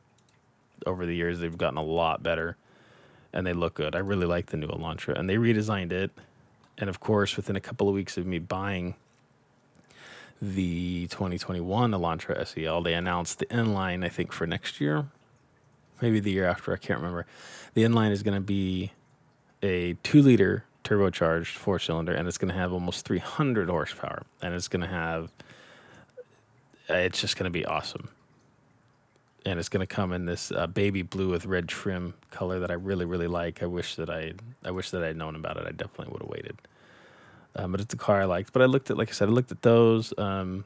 over 0.87 1.07
the 1.07 1.15
years, 1.15 1.41
they've 1.41 1.57
gotten 1.57 1.79
a 1.79 1.83
lot 1.83 2.23
better, 2.23 2.57
and 3.33 3.47
they 3.47 3.53
look 3.53 3.75
good. 3.75 3.95
I 3.95 3.99
really 3.99 4.27
like 4.27 4.47
the 4.47 4.57
new 4.57 4.69
Elantra, 4.69 5.19
and 5.19 5.29
they 5.29 5.37
redesigned 5.37 5.93
it. 5.93 6.11
And 6.77 6.89
of 6.89 7.01
course, 7.01 7.37
within 7.37 7.57
a 7.57 7.61
couple 7.61 7.89
of 7.89 7.95
weeks 7.95 8.17
of 8.17 8.27
me 8.27 8.39
buying 8.39 8.95
the 10.41 11.09
2021 11.09 11.91
Elantra 11.91 12.47
SEL, 12.47 12.83
they 12.83 12.95
announced 12.95 13.41
the 13.41 13.53
N 13.53 13.73
Line, 13.73 14.05
I 14.05 14.09
think, 14.09 14.33
for 14.33 14.47
next 14.47 14.81
year, 14.81 15.07
maybe 16.01 16.21
the 16.21 16.31
year 16.31 16.45
after. 16.45 16.73
I 16.73 16.77
can't 16.77 17.01
remember. 17.01 17.27
The 17.75 17.85
N 17.85 17.93
Line 17.93 18.13
is 18.13 18.23
going 18.23 18.37
to 18.37 18.41
be 18.41 18.93
a 19.63 19.95
two 20.05 20.23
liter 20.23 20.65
turbocharged 20.85 21.49
four 21.49 21.79
cylinder 21.79 22.15
and 22.15 22.27
it's 22.27 22.39
going 22.39 22.53
to 22.53 22.59
have 22.59 22.73
almost 22.73 23.05
300 23.05 23.69
horsepower 23.69 24.23
and 24.41 24.55
it's 24.55 24.69
going 24.69 24.81
to 24.81 24.87
have 24.87 25.31
it's 26.89 27.21
just 27.21 27.37
going 27.37 27.45
to 27.45 27.51
be 27.51 27.67
awesome 27.67 28.09
and 29.45 29.59
it's 29.59 29.69
going 29.69 29.87
to 29.87 29.95
come 29.95 30.13
in 30.13 30.27
this 30.27 30.53
uh, 30.53 30.67
baby 30.67 31.03
blue 31.03 31.31
with 31.31 31.47
red 31.47 31.69
trim 31.69 32.15
color 32.31 32.61
that 32.61 32.71
I 32.71 32.75
really 32.75 33.05
really 33.05 33.29
like. 33.29 33.63
I 33.63 33.67
wish 33.67 33.97
that 33.97 34.11
I 34.11 34.35
I 34.65 34.71
wish 34.71 34.91
that 34.91 35.03
I'd 35.03 35.17
known 35.17 35.37
about 35.37 35.57
it. 35.57 35.67
I 35.67 35.73
definitely 35.73 36.13
would 36.13 36.23
have 36.23 36.31
waited. 36.31 36.59
Um, 37.57 37.73
but 37.73 37.81
it's 37.81 37.95
a 37.95 37.97
car 37.97 38.21
I 38.21 38.25
liked. 38.25 38.53
But 38.53 38.63
I 38.63 38.67
looked 38.67 38.91
at 38.91 38.97
like 38.97 39.09
I 39.09 39.13
said, 39.13 39.29
I 39.29 39.33
looked 39.33 39.53
at 39.53 39.63
those. 39.63 40.13
Um, 40.19 40.65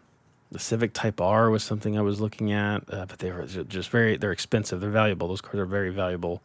the 0.50 0.58
Civic 0.58 0.92
Type 0.92 1.20
R 1.20 1.48
was 1.48 1.64
something 1.64 1.96
I 1.96 2.02
was 2.02 2.20
looking 2.20 2.52
at, 2.52 2.82
uh, 2.92 3.06
but 3.06 3.20
they 3.20 3.30
were 3.30 3.46
just 3.46 3.88
very 3.88 4.16
they're 4.16 4.32
expensive. 4.32 4.80
They're 4.80 4.90
valuable. 4.90 5.28
Those 5.28 5.40
cars 5.40 5.58
are 5.58 5.66
very 5.66 5.90
valuable 5.90 6.42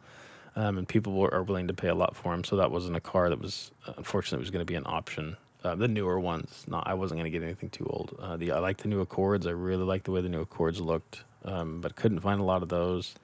um, 0.58 0.76
and 0.76 0.88
people 0.88 1.12
were, 1.12 1.32
are 1.32 1.44
willing 1.44 1.68
to 1.68 1.74
pay 1.74 1.88
a 1.88 1.94
lot 1.94 2.16
for 2.16 2.32
them. 2.32 2.42
So 2.42 2.56
that 2.56 2.72
wasn't 2.72 2.96
a 2.96 3.00
car 3.00 3.28
that 3.28 3.40
was 3.40 3.70
uh, 3.86 3.92
unfortunately 3.96 4.42
was 4.42 4.50
going 4.50 4.66
to 4.66 4.70
be 4.70 4.74
an 4.74 4.86
option. 4.86 5.36
Uh, 5.62 5.74
the 5.76 5.88
newer 5.88 6.18
ones, 6.18 6.64
not 6.66 6.86
I 6.86 6.94
wasn't 6.94 7.18
going 7.20 7.32
to 7.32 7.36
get 7.38 7.44
anything 7.44 7.70
too 7.70 7.86
old. 7.86 8.16
Uh, 8.20 8.36
the 8.36 8.52
I 8.52 8.58
like 8.58 8.78
the 8.78 8.88
new 8.88 9.00
Accords. 9.00 9.46
I 9.46 9.50
really 9.50 9.84
like 9.84 10.02
the 10.04 10.10
way 10.10 10.20
the 10.20 10.28
new 10.28 10.40
Accords 10.40 10.80
looked, 10.80 11.22
um, 11.48 11.80
but 11.80 11.96
couldn't 11.96 12.20
find 12.20 12.40
a 12.40 12.44
lot 12.44 12.62
of 12.62 12.68
those. 12.68 13.14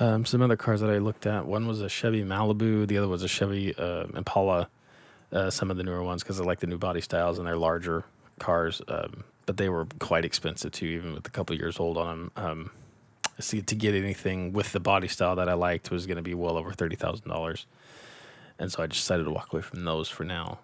Um, 0.00 0.24
some 0.24 0.42
other 0.42 0.56
cars 0.56 0.80
that 0.80 0.90
I 0.90 0.98
looked 0.98 1.26
at. 1.26 1.46
One 1.46 1.66
was 1.66 1.80
a 1.80 1.88
Chevy 1.88 2.22
Malibu. 2.22 2.86
The 2.86 2.98
other 2.98 3.08
was 3.08 3.22
a 3.22 3.28
Chevy 3.28 3.74
uh, 3.76 4.06
Impala. 4.14 4.68
Uh, 5.30 5.48
some 5.48 5.70
of 5.70 5.78
the 5.78 5.82
newer 5.82 6.02
ones 6.02 6.22
because 6.22 6.38
I 6.40 6.44
like 6.44 6.60
the 6.60 6.66
new 6.66 6.76
body 6.76 7.00
styles 7.00 7.38
and 7.38 7.46
they're 7.46 7.56
larger 7.56 8.04
cars. 8.38 8.82
Um, 8.88 9.24
but 9.46 9.56
they 9.56 9.68
were 9.68 9.86
quite 9.98 10.24
expensive 10.24 10.72
too, 10.72 10.86
even 10.86 11.14
with 11.14 11.26
a 11.26 11.30
couple 11.30 11.56
years 11.56 11.80
old 11.80 11.96
on 11.96 12.08
them. 12.08 12.32
Um, 12.36 12.70
see 13.40 13.62
to 13.62 13.74
get 13.74 13.94
anything 13.94 14.52
with 14.52 14.72
the 14.72 14.80
body 14.80 15.08
style 15.08 15.36
that 15.36 15.48
I 15.48 15.54
liked 15.54 15.90
was 15.90 16.06
going 16.06 16.16
to 16.16 16.22
be 16.22 16.34
well 16.34 16.56
over 16.56 16.72
thirty 16.72 16.96
thousand 16.96 17.28
dollars, 17.28 17.66
and 18.58 18.70
so 18.70 18.82
I 18.82 18.86
decided 18.86 19.24
to 19.24 19.30
walk 19.30 19.52
away 19.52 19.62
from 19.62 19.84
those 19.84 20.08
for 20.08 20.24
now. 20.24 20.58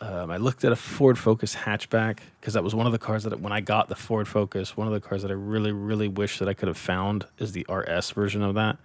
Um, 0.00 0.30
I 0.30 0.36
looked 0.36 0.64
at 0.64 0.72
a 0.72 0.76
Ford 0.76 1.18
Focus 1.18 1.54
hatchback 1.54 2.18
because 2.40 2.54
that 2.54 2.64
was 2.64 2.74
one 2.74 2.86
of 2.86 2.92
the 2.92 2.98
cars 2.98 3.24
that 3.24 3.40
when 3.40 3.52
I 3.52 3.60
got 3.60 3.88
the 3.88 3.94
Ford 3.94 4.28
Focus, 4.28 4.76
one 4.76 4.86
of 4.86 4.92
the 4.92 5.00
cars 5.00 5.22
that 5.22 5.30
I 5.30 5.34
really 5.34 5.72
really 5.72 6.08
wish 6.08 6.38
that 6.40 6.48
I 6.48 6.54
could 6.54 6.68
have 6.68 6.76
found 6.76 7.26
is 7.38 7.52
the 7.52 7.66
RS 7.68 8.10
version 8.10 8.42
of 8.42 8.54
that. 8.54 8.78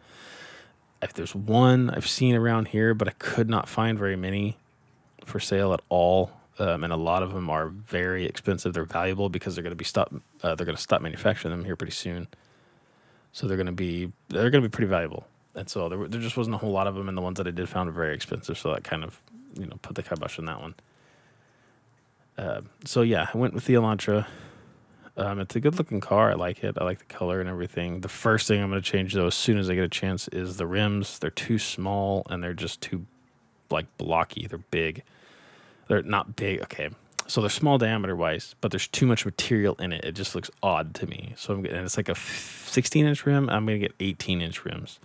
if 1.02 1.14
there's 1.14 1.34
one 1.36 1.90
I've 1.90 2.08
seen 2.08 2.36
around 2.36 2.70
here, 2.70 2.94
but 2.94 3.08
I 3.08 3.12
could 3.20 3.50
not 3.50 3.68
find 3.70 3.98
very 3.98 4.16
many 4.16 4.58
for 5.26 5.40
sale 5.40 5.74
at 5.74 5.82
all. 5.90 6.32
Um, 6.60 6.84
and 6.84 6.92
a 6.92 6.98
lot 6.98 7.24
of 7.24 7.34
them 7.34 7.50
are 7.50 7.70
very 7.70 8.26
expensive. 8.26 8.74
They're 8.74 8.84
valuable 8.84 9.30
because 9.30 9.56
they're 9.56 9.64
going 9.64 9.72
to 9.72 9.78
be 9.78 9.86
stop. 9.86 10.14
Uh, 10.44 10.56
they're 10.56 10.66
going 10.66 10.76
to 10.76 10.82
stop 10.82 11.02
manufacturing 11.02 11.52
them 11.54 11.64
here 11.64 11.78
pretty 11.78 11.94
soon. 11.94 12.28
So 13.32 13.48
they're 13.48 13.58
going 13.58 13.68
to 13.68 13.72
be 13.72 14.12
they're 14.30 14.50
going 14.50 14.62
to 14.64 14.70
be 14.70 14.72
pretty 14.72 14.90
valuable. 14.90 15.26
And 15.56 15.70
so 15.70 15.88
there, 15.90 16.08
there 16.08 16.22
just 16.22 16.36
wasn't 16.38 16.56
a 16.56 16.58
whole 16.60 16.72
lot 16.72 16.88
of 16.88 16.96
them, 16.96 17.08
and 17.10 17.18
the 17.18 17.22
ones 17.22 17.38
that 17.38 17.48
I 17.48 17.52
did 17.52 17.70
found 17.70 17.88
were 17.88 17.94
very 17.94 18.14
expensive. 18.14 18.58
So 18.58 18.74
that 18.74 18.84
kind 18.84 19.04
of 19.04 19.22
you 19.58 19.66
know 19.66 19.78
put 19.82 19.96
the 19.96 20.04
kibosh 20.04 20.38
on 20.38 20.46
that 20.46 20.62
one. 20.62 20.76
Uh, 22.40 22.62
so 22.86 23.02
yeah, 23.02 23.28
I 23.34 23.38
went 23.38 23.54
with 23.54 23.66
the 23.66 23.74
Elantra. 23.74 24.26
Um, 25.18 25.42
it's 25.42 25.58
a 25.58 25.60
good 25.60 25.78
looking 25.78 26.00
car. 26.00 26.32
I 26.32 26.36
like 26.36 26.64
it. 26.64 26.78
I 26.80 26.86
like 26.86 27.00
the 27.00 27.14
color 27.14 27.42
and 27.42 27.50
everything. 27.50 28.00
The 28.00 28.08
first 28.08 28.48
thing 28.48 28.64
I'm 28.64 28.70
going 28.70 28.82
to 28.82 28.90
change 28.90 29.14
though, 29.14 29.28
as 29.28 29.36
soon 29.36 29.58
as 29.58 29.70
I 29.70 29.76
get 29.76 29.84
a 29.84 29.90
chance, 29.90 30.30
is 30.30 30.56
the 30.56 30.66
rims. 30.66 31.20
They're 31.20 31.32
too 31.32 31.60
small 31.60 32.26
and 32.30 32.42
they're 32.42 32.54
just 32.54 32.80
too 32.80 33.06
like 33.70 33.86
blocky. 33.98 34.48
They're 34.48 34.58
big. 34.58 35.04
They're 35.90 36.02
not 36.02 36.38
big. 36.38 36.62
Okay, 36.62 36.92
so 37.28 37.42
they're 37.42 37.50
small 37.50 37.78
diameter 37.78 38.16
wise, 38.16 38.56
but 38.62 38.72
there's 38.72 38.88
too 38.88 39.06
much 39.06 39.26
material 39.26 39.76
in 39.76 39.92
it. 39.92 40.06
It 40.06 40.14
just 40.14 40.34
looks 40.34 40.50
odd 40.64 40.94
to 40.96 41.08
me. 41.08 41.34
So 41.36 41.54
I'm 41.54 41.64
going 41.64 41.76
and 41.76 41.86
it's 41.86 41.98
like 41.98 42.08
a 42.08 42.16
16 42.16 43.06
inch 43.06 43.26
rim. 43.26 43.50
I'm 43.50 43.66
gonna 43.66 43.80
get 43.80 43.96
18 44.00 44.42
inch 44.42 44.64
rims 44.64 45.02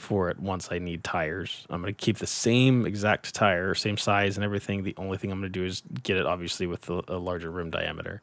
for 0.00 0.30
it 0.30 0.38
once 0.38 0.68
I 0.70 0.78
need 0.78 1.04
tires. 1.04 1.66
I'm 1.70 1.82
going 1.82 1.94
to 1.94 1.98
keep 1.98 2.18
the 2.18 2.26
same 2.26 2.86
exact 2.86 3.34
tire, 3.34 3.74
same 3.74 3.96
size 3.96 4.36
and 4.36 4.44
everything. 4.44 4.82
The 4.82 4.94
only 4.96 5.18
thing 5.18 5.30
I'm 5.30 5.40
going 5.40 5.52
to 5.52 5.58
do 5.58 5.64
is 5.64 5.82
get 6.02 6.16
it 6.16 6.26
obviously 6.26 6.66
with 6.66 6.88
a, 6.88 7.02
a, 7.08 7.18
larger 7.18 7.50
rim 7.50 7.70
diameter 7.70 8.20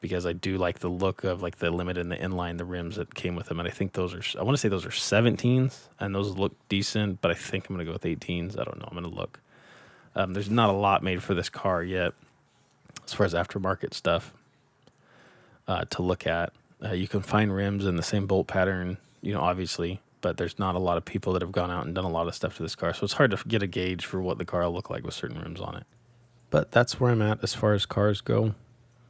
because 0.00 0.26
I 0.26 0.32
do 0.32 0.56
like 0.58 0.78
the 0.78 0.88
look 0.88 1.24
of 1.24 1.42
like 1.42 1.58
the 1.58 1.70
limit 1.70 1.98
and 1.98 2.10
the 2.10 2.20
N 2.20 2.32
Line, 2.32 2.56
the 2.56 2.64
rims 2.64 2.96
that 2.96 3.14
came 3.14 3.36
with 3.36 3.46
them. 3.46 3.58
And 3.60 3.68
I 3.68 3.70
think 3.70 3.92
those 3.92 4.14
are, 4.14 4.38
I 4.38 4.42
want 4.42 4.56
to 4.56 4.60
say 4.60 4.68
those 4.68 4.86
are 4.86 4.90
17s 4.90 5.88
and 5.98 6.14
those 6.14 6.36
look 6.36 6.54
decent, 6.68 7.20
but 7.20 7.30
I 7.30 7.34
think 7.34 7.68
I'm 7.68 7.76
going 7.76 7.86
to 7.86 7.90
go 7.90 7.92
with 7.92 8.02
18s. 8.02 8.58
I 8.58 8.64
don't 8.64 8.78
know. 8.78 8.88
I'm 8.90 8.98
going 8.98 9.10
to 9.10 9.18
look. 9.18 9.40
Um, 10.14 10.32
there's 10.32 10.50
not 10.50 10.70
a 10.70 10.72
lot 10.72 11.02
made 11.02 11.22
for 11.22 11.34
this 11.34 11.48
car 11.48 11.82
yet 11.82 12.12
as 13.04 13.14
far 13.14 13.26
as 13.26 13.34
aftermarket 13.34 13.94
stuff 13.94 14.32
uh, 15.68 15.84
to 15.90 16.02
look 16.02 16.26
at. 16.26 16.52
Uh, 16.82 16.92
you 16.92 17.06
can 17.06 17.20
find 17.20 17.54
rims 17.54 17.84
in 17.84 17.96
the 17.96 18.02
same 18.02 18.26
bolt 18.26 18.46
pattern, 18.46 18.96
you 19.20 19.32
know, 19.32 19.40
obviously, 19.40 20.00
but 20.20 20.36
there's 20.36 20.58
not 20.58 20.74
a 20.74 20.78
lot 20.78 20.96
of 20.96 21.04
people 21.04 21.32
that 21.32 21.42
have 21.42 21.52
gone 21.52 21.70
out 21.70 21.86
and 21.86 21.94
done 21.94 22.04
a 22.04 22.10
lot 22.10 22.28
of 22.28 22.34
stuff 22.34 22.56
to 22.56 22.62
this 22.62 22.74
car. 22.74 22.92
So 22.92 23.04
it's 23.04 23.14
hard 23.14 23.30
to 23.30 23.38
get 23.48 23.62
a 23.62 23.66
gauge 23.66 24.04
for 24.04 24.20
what 24.20 24.38
the 24.38 24.44
car 24.44 24.62
will 24.62 24.72
look 24.72 24.90
like 24.90 25.04
with 25.04 25.14
certain 25.14 25.40
rims 25.40 25.60
on 25.60 25.76
it. 25.76 25.84
But 26.50 26.72
that's 26.72 26.98
where 26.98 27.12
I'm 27.12 27.22
at 27.22 27.42
as 27.42 27.54
far 27.54 27.74
as 27.74 27.86
cars 27.86 28.20
go. 28.20 28.54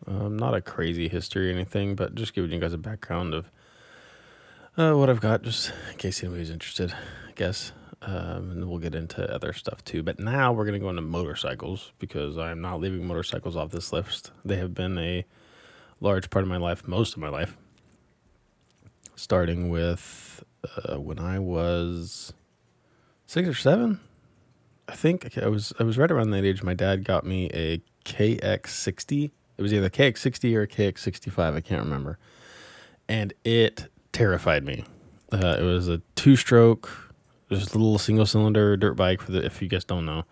Um, 0.06 0.36
not 0.38 0.54
a 0.54 0.60
crazy 0.60 1.08
history 1.08 1.50
or 1.50 1.54
anything, 1.54 1.94
but 1.94 2.14
just 2.14 2.34
giving 2.34 2.50
you 2.50 2.58
guys 2.58 2.72
a 2.72 2.78
background 2.78 3.34
of 3.34 3.50
uh, 4.76 4.94
what 4.94 5.10
I've 5.10 5.20
got, 5.20 5.42
just 5.42 5.72
in 5.90 5.98
case 5.98 6.22
anybody's 6.22 6.50
interested, 6.50 6.92
I 7.28 7.32
guess. 7.34 7.72
Um, 8.02 8.50
and 8.50 8.68
we'll 8.68 8.78
get 8.78 8.94
into 8.94 9.30
other 9.32 9.52
stuff 9.52 9.84
too. 9.84 10.02
But 10.02 10.18
now 10.18 10.52
we're 10.52 10.64
going 10.64 10.74
to 10.74 10.80
go 10.80 10.88
into 10.88 11.02
motorcycles 11.02 11.92
because 11.98 12.38
I'm 12.38 12.60
not 12.62 12.80
leaving 12.80 13.06
motorcycles 13.06 13.56
off 13.56 13.70
this 13.70 13.92
list. 13.92 14.30
They 14.42 14.56
have 14.56 14.72
been 14.72 14.96
a 14.96 15.26
large 16.00 16.30
part 16.30 16.42
of 16.42 16.48
my 16.48 16.56
life, 16.56 16.88
most 16.88 17.12
of 17.12 17.18
my 17.18 17.28
life, 17.28 17.58
starting 19.16 19.68
with 19.68 20.42
uh, 20.64 21.00
when 21.00 21.18
I 21.18 21.38
was 21.38 22.32
six 23.26 23.48
or 23.48 23.54
seven. 23.54 24.00
I 24.88 24.96
think 24.96 25.38
I 25.38 25.46
was 25.46 25.72
I 25.78 25.84
was 25.84 25.96
right 25.96 26.10
around 26.10 26.30
that 26.30 26.44
age. 26.44 26.62
My 26.62 26.74
dad 26.74 27.04
got 27.04 27.24
me 27.24 27.48
a 27.54 27.80
KX60. 28.04 29.30
It 29.56 29.62
was 29.62 29.72
either 29.72 29.90
KX60 29.90 30.54
or 30.54 30.66
KX65. 30.66 31.54
I 31.54 31.60
can't 31.60 31.84
remember, 31.84 32.18
and 33.08 33.32
it 33.44 33.90
terrified 34.12 34.64
me. 34.64 34.84
Uh, 35.32 35.56
it 35.60 35.62
was 35.62 35.86
a 35.86 36.02
two-stroke, 36.16 36.90
just 37.50 37.72
a 37.72 37.78
little 37.78 37.98
single-cylinder 37.98 38.76
dirt 38.76 38.94
bike. 38.94 39.20
For 39.20 39.30
the 39.30 39.44
if 39.44 39.62
you 39.62 39.68
guys 39.68 39.84
don't 39.84 40.06
know, 40.06 40.24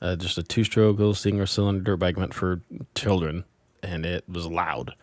uh, 0.00 0.16
just 0.16 0.36
a 0.36 0.42
two-stroke 0.42 0.98
little 0.98 1.14
single-cylinder 1.14 1.82
dirt 1.82 1.98
bike 1.98 2.16
meant 2.16 2.34
for 2.34 2.62
children, 2.96 3.44
and 3.84 4.04
it 4.04 4.28
was 4.28 4.46
loud, 4.46 4.94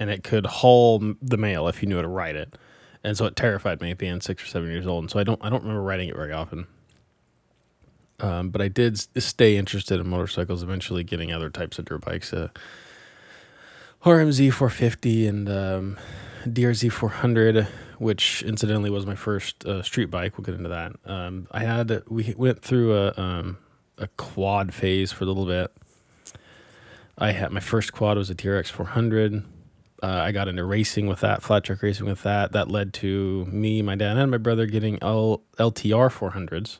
and 0.00 0.10
it 0.10 0.24
could 0.24 0.46
haul 0.46 1.14
the 1.22 1.36
mail 1.36 1.68
if 1.68 1.80
you 1.80 1.88
knew 1.88 1.96
how 1.96 2.02
to 2.02 2.08
ride 2.08 2.34
it 2.34 2.56
and 3.08 3.16
so 3.16 3.24
it 3.24 3.36
terrified 3.36 3.80
me 3.80 3.94
being 3.94 4.20
six 4.20 4.42
or 4.42 4.46
seven 4.46 4.70
years 4.70 4.86
old. 4.86 5.04
And 5.04 5.10
so 5.10 5.18
I 5.18 5.24
don't 5.24 5.42
I 5.42 5.48
don't 5.48 5.62
remember 5.62 5.82
riding 5.82 6.10
it 6.10 6.14
very 6.14 6.32
often. 6.32 6.66
Um, 8.20 8.50
but 8.50 8.60
I 8.60 8.68
did 8.68 8.98
stay 9.22 9.56
interested 9.56 9.98
in 9.98 10.08
motorcycles. 10.08 10.62
Eventually, 10.62 11.04
getting 11.04 11.32
other 11.32 11.50
types 11.50 11.78
of 11.78 11.86
dirt 11.86 12.04
bikes, 12.04 12.32
uh, 12.32 12.48
RMZ 14.04 14.52
450 14.52 15.26
and 15.26 15.48
um, 15.48 15.98
DRZ 16.44 16.92
400, 16.92 17.66
which 17.98 18.42
incidentally 18.42 18.90
was 18.90 19.06
my 19.06 19.14
first 19.14 19.64
uh, 19.64 19.82
street 19.82 20.10
bike. 20.10 20.36
We'll 20.36 20.44
get 20.44 20.56
into 20.56 20.68
that. 20.68 20.92
Um, 21.06 21.46
I 21.50 21.60
had 21.60 22.02
we 22.08 22.34
went 22.36 22.60
through 22.60 22.94
a 22.94 23.14
um, 23.16 23.58
a 23.96 24.08
quad 24.18 24.74
phase 24.74 25.12
for 25.12 25.24
a 25.24 25.26
little 25.28 25.46
bit. 25.46 25.72
I 27.16 27.32
had 27.32 27.52
my 27.52 27.60
first 27.60 27.92
quad 27.92 28.18
was 28.18 28.30
a 28.30 28.34
TRX 28.34 28.68
400 28.68 29.44
uh, 30.02 30.06
I 30.06 30.32
got 30.32 30.48
into 30.48 30.64
racing 30.64 31.06
with 31.06 31.20
that, 31.20 31.42
flat 31.42 31.64
track 31.64 31.82
racing 31.82 32.06
with 32.06 32.22
that. 32.22 32.52
That 32.52 32.70
led 32.70 32.92
to 32.94 33.44
me, 33.46 33.82
my 33.82 33.96
dad, 33.96 34.16
and 34.16 34.30
my 34.30 34.36
brother 34.36 34.66
getting 34.66 34.98
L- 35.02 35.42
LTR 35.58 36.10
400s, 36.10 36.78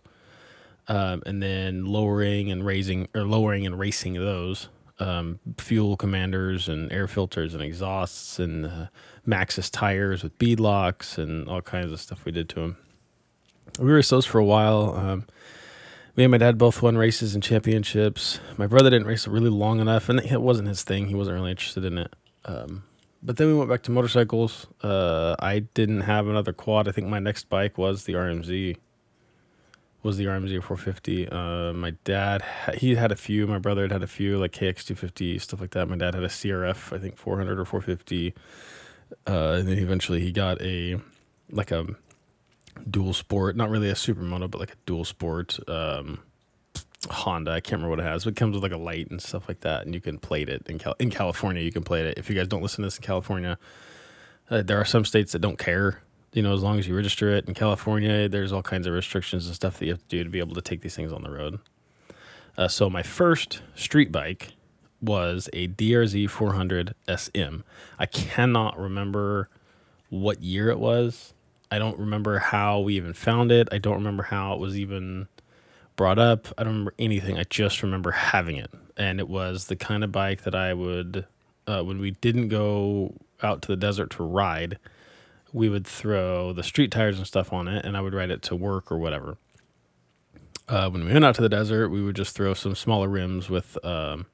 um, 0.88 1.22
and 1.26 1.42
then 1.42 1.84
lowering 1.84 2.50
and 2.50 2.64
raising 2.64 3.08
or 3.14 3.24
lowering 3.24 3.66
and 3.66 3.78
racing 3.78 4.14
those 4.14 4.68
um, 5.00 5.38
fuel 5.58 5.96
commanders 5.96 6.68
and 6.68 6.92
air 6.92 7.06
filters 7.06 7.54
and 7.54 7.62
exhausts 7.62 8.38
and 8.38 8.66
uh, 8.66 8.86
tires 9.72 10.22
with 10.22 10.36
bead 10.38 10.60
locks 10.60 11.18
and 11.18 11.48
all 11.48 11.60
kinds 11.60 11.92
of 11.92 12.00
stuff 12.00 12.24
we 12.24 12.32
did 12.32 12.48
to 12.48 12.56
them. 12.56 12.76
We 13.78 13.90
raced 13.92 14.10
those 14.10 14.26
for 14.26 14.38
a 14.38 14.44
while. 14.44 14.94
Um, 14.96 15.26
me 16.16 16.24
and 16.24 16.32
my 16.32 16.38
dad 16.38 16.58
both 16.58 16.82
won 16.82 16.96
races 16.96 17.34
and 17.34 17.42
championships. 17.42 18.40
My 18.56 18.66
brother 18.66 18.90
didn't 18.90 19.06
race 19.06 19.28
really 19.28 19.50
long 19.50 19.78
enough, 19.78 20.08
and 20.08 20.18
it 20.18 20.40
wasn't 20.40 20.68
his 20.68 20.82
thing. 20.82 21.06
He 21.06 21.14
wasn't 21.14 21.36
really 21.36 21.50
interested 21.50 21.84
in 21.84 21.98
it. 21.98 22.16
Um, 22.44 22.82
but 23.22 23.36
then 23.36 23.48
we 23.48 23.54
went 23.54 23.68
back 23.68 23.82
to 23.84 23.90
motorcycles. 23.90 24.66
Uh, 24.82 25.34
I 25.40 25.60
didn't 25.60 26.02
have 26.02 26.26
another 26.26 26.52
quad. 26.52 26.88
I 26.88 26.92
think 26.92 27.08
my 27.08 27.18
next 27.18 27.48
bike 27.48 27.78
was 27.78 28.04
the 28.04 28.14
RMZ. 28.14 28.76
Was 30.02 30.16
the 30.16 30.26
RMZ 30.26 30.62
450. 30.62 31.28
Uh, 31.28 31.72
my 31.72 31.90
dad 32.04 32.44
he 32.74 32.94
had 32.94 33.10
a 33.10 33.16
few. 33.16 33.46
My 33.46 33.58
brother 33.58 33.82
had 33.82 33.92
had 33.92 34.02
a 34.02 34.06
few 34.06 34.38
like 34.38 34.52
KX 34.52 34.84
250 34.84 35.38
stuff 35.40 35.60
like 35.60 35.70
that. 35.70 35.88
My 35.88 35.96
dad 35.96 36.14
had 36.14 36.22
a 36.22 36.28
CRF 36.28 36.94
I 36.94 37.00
think 37.00 37.16
400 37.16 37.58
or 37.58 37.64
450. 37.64 38.34
Uh, 39.26 39.56
and 39.58 39.68
then 39.68 39.78
eventually 39.78 40.20
he 40.20 40.30
got 40.30 40.62
a 40.62 41.00
like 41.50 41.72
a 41.72 41.86
dual 42.88 43.12
sport, 43.12 43.56
not 43.56 43.70
really 43.70 43.88
a 43.88 43.94
supermoto, 43.94 44.48
but 44.50 44.60
like 44.60 44.72
a 44.72 44.78
dual 44.86 45.04
sport. 45.04 45.58
Um, 45.68 46.20
Honda. 47.10 47.52
I 47.52 47.60
can't 47.60 47.80
remember 47.80 47.90
what 47.90 48.00
it 48.00 48.10
has, 48.10 48.24
but 48.24 48.30
it 48.30 48.36
comes 48.36 48.54
with 48.54 48.62
like 48.62 48.72
a 48.72 48.78
light 48.78 49.10
and 49.10 49.22
stuff 49.22 49.48
like 49.48 49.60
that, 49.60 49.84
and 49.86 49.94
you 49.94 50.00
can 50.00 50.18
plate 50.18 50.48
it 50.48 50.66
in 50.68 50.78
Cal- 50.78 50.96
in 50.98 51.10
California. 51.10 51.62
You 51.62 51.72
can 51.72 51.84
plate 51.84 52.06
it. 52.06 52.18
If 52.18 52.28
you 52.28 52.36
guys 52.36 52.48
don't 52.48 52.62
listen 52.62 52.82
to 52.82 52.86
this 52.86 52.96
in 52.96 53.02
California, 53.02 53.58
uh, 54.50 54.62
there 54.62 54.78
are 54.78 54.84
some 54.84 55.04
states 55.04 55.32
that 55.32 55.40
don't 55.40 55.58
care. 55.58 56.02
You 56.32 56.42
know, 56.42 56.52
as 56.52 56.62
long 56.62 56.78
as 56.78 56.86
you 56.86 56.94
register 56.94 57.30
it 57.30 57.46
in 57.46 57.54
California, 57.54 58.28
there's 58.28 58.52
all 58.52 58.62
kinds 58.62 58.86
of 58.86 58.92
restrictions 58.92 59.46
and 59.46 59.54
stuff 59.54 59.78
that 59.78 59.86
you 59.86 59.92
have 59.92 60.00
to 60.00 60.08
do 60.08 60.24
to 60.24 60.30
be 60.30 60.40
able 60.40 60.54
to 60.54 60.60
take 60.60 60.82
these 60.82 60.94
things 60.94 61.12
on 61.12 61.22
the 61.22 61.30
road. 61.30 61.58
Uh, 62.56 62.68
so 62.68 62.90
my 62.90 63.02
first 63.02 63.62
street 63.74 64.10
bike 64.12 64.52
was 65.00 65.48
a 65.52 65.68
DRZ 65.68 66.28
400 66.28 66.94
SM. 67.08 67.60
I 67.98 68.06
cannot 68.06 68.78
remember 68.78 69.48
what 70.10 70.42
year 70.42 70.68
it 70.68 70.78
was. 70.78 71.34
I 71.70 71.78
don't 71.78 71.98
remember 71.98 72.38
how 72.38 72.80
we 72.80 72.96
even 72.96 73.12
found 73.12 73.52
it. 73.52 73.68
I 73.70 73.78
don't 73.78 73.94
remember 73.94 74.24
how 74.24 74.54
it 74.54 74.58
was 74.58 74.78
even 74.78 75.28
brought 75.98 76.18
up. 76.18 76.48
I 76.56 76.62
don't 76.62 76.72
remember 76.72 76.94
anything. 76.98 77.36
I 77.36 77.42
just 77.42 77.82
remember 77.82 78.12
having 78.12 78.56
it, 78.56 78.70
and 78.96 79.20
it 79.20 79.28
was 79.28 79.66
the 79.66 79.76
kind 79.76 80.02
of 80.02 80.10
bike 80.10 80.44
that 80.44 80.54
I 80.54 80.72
would, 80.72 81.26
uh, 81.66 81.82
when 81.82 81.98
we 81.98 82.12
didn't 82.12 82.48
go 82.48 83.12
out 83.42 83.60
to 83.62 83.68
the 83.68 83.76
desert 83.76 84.10
to 84.12 84.22
ride, 84.22 84.78
we 85.52 85.68
would 85.68 85.86
throw 85.86 86.54
the 86.54 86.62
street 86.62 86.90
tires 86.90 87.18
and 87.18 87.26
stuff 87.26 87.52
on 87.52 87.68
it, 87.68 87.84
and 87.84 87.96
I 87.96 88.00
would 88.00 88.14
ride 88.14 88.30
it 88.30 88.40
to 88.42 88.56
work 88.56 88.90
or 88.90 88.96
whatever. 88.96 89.36
Uh, 90.68 90.88
when 90.88 91.04
we 91.04 91.12
went 91.12 91.24
out 91.24 91.34
to 91.34 91.42
the 91.42 91.48
desert, 91.48 91.88
we 91.88 92.02
would 92.02 92.16
just 92.16 92.34
throw 92.34 92.54
some 92.54 92.74
smaller 92.74 93.08
rims 93.08 93.50
with, 93.50 93.76
um, 93.84 94.26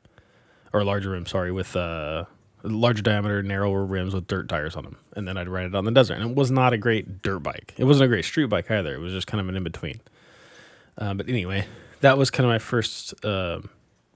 or 0.73 0.85
larger 0.85 1.11
rims, 1.11 1.31
sorry, 1.31 1.51
with 1.51 1.75
uh, 1.77 2.25
larger 2.63 3.03
diameter, 3.03 3.43
narrower 3.43 3.87
rims 3.87 4.15
with 4.15 4.27
dirt 4.27 4.49
tires 4.49 4.77
on 4.77 4.85
them, 4.85 4.97
and 5.17 5.27
then 5.27 5.39
I'd 5.39 5.49
ride 5.49 5.67
it 5.67 5.75
on 5.75 5.87
the 5.87 5.93
desert. 5.93 6.15
And 6.15 6.31
it 6.31 6.37
was 6.37 6.51
not 6.51 6.75
a 6.75 6.79
great 6.79 7.23
dirt 7.23 7.39
bike. 7.39 7.73
It 7.79 7.85
wasn't 7.85 8.05
a 8.05 8.09
great 8.09 8.27
street 8.27 8.47
bike 8.47 8.71
either. 8.71 8.95
It 8.95 9.01
was 9.01 9.15
just 9.15 9.27
kind 9.27 9.41
of 9.41 9.49
an 9.49 9.57
in 9.57 9.65
between. 9.65 10.01
Uh, 10.97 11.15
but 11.15 11.29
anyway, 11.29 11.67
that 12.01 12.19
was 12.19 12.31
kind 12.31 12.47
of 12.47 12.53
my 12.53 12.59
first 12.59 13.15
uh, 13.25 13.61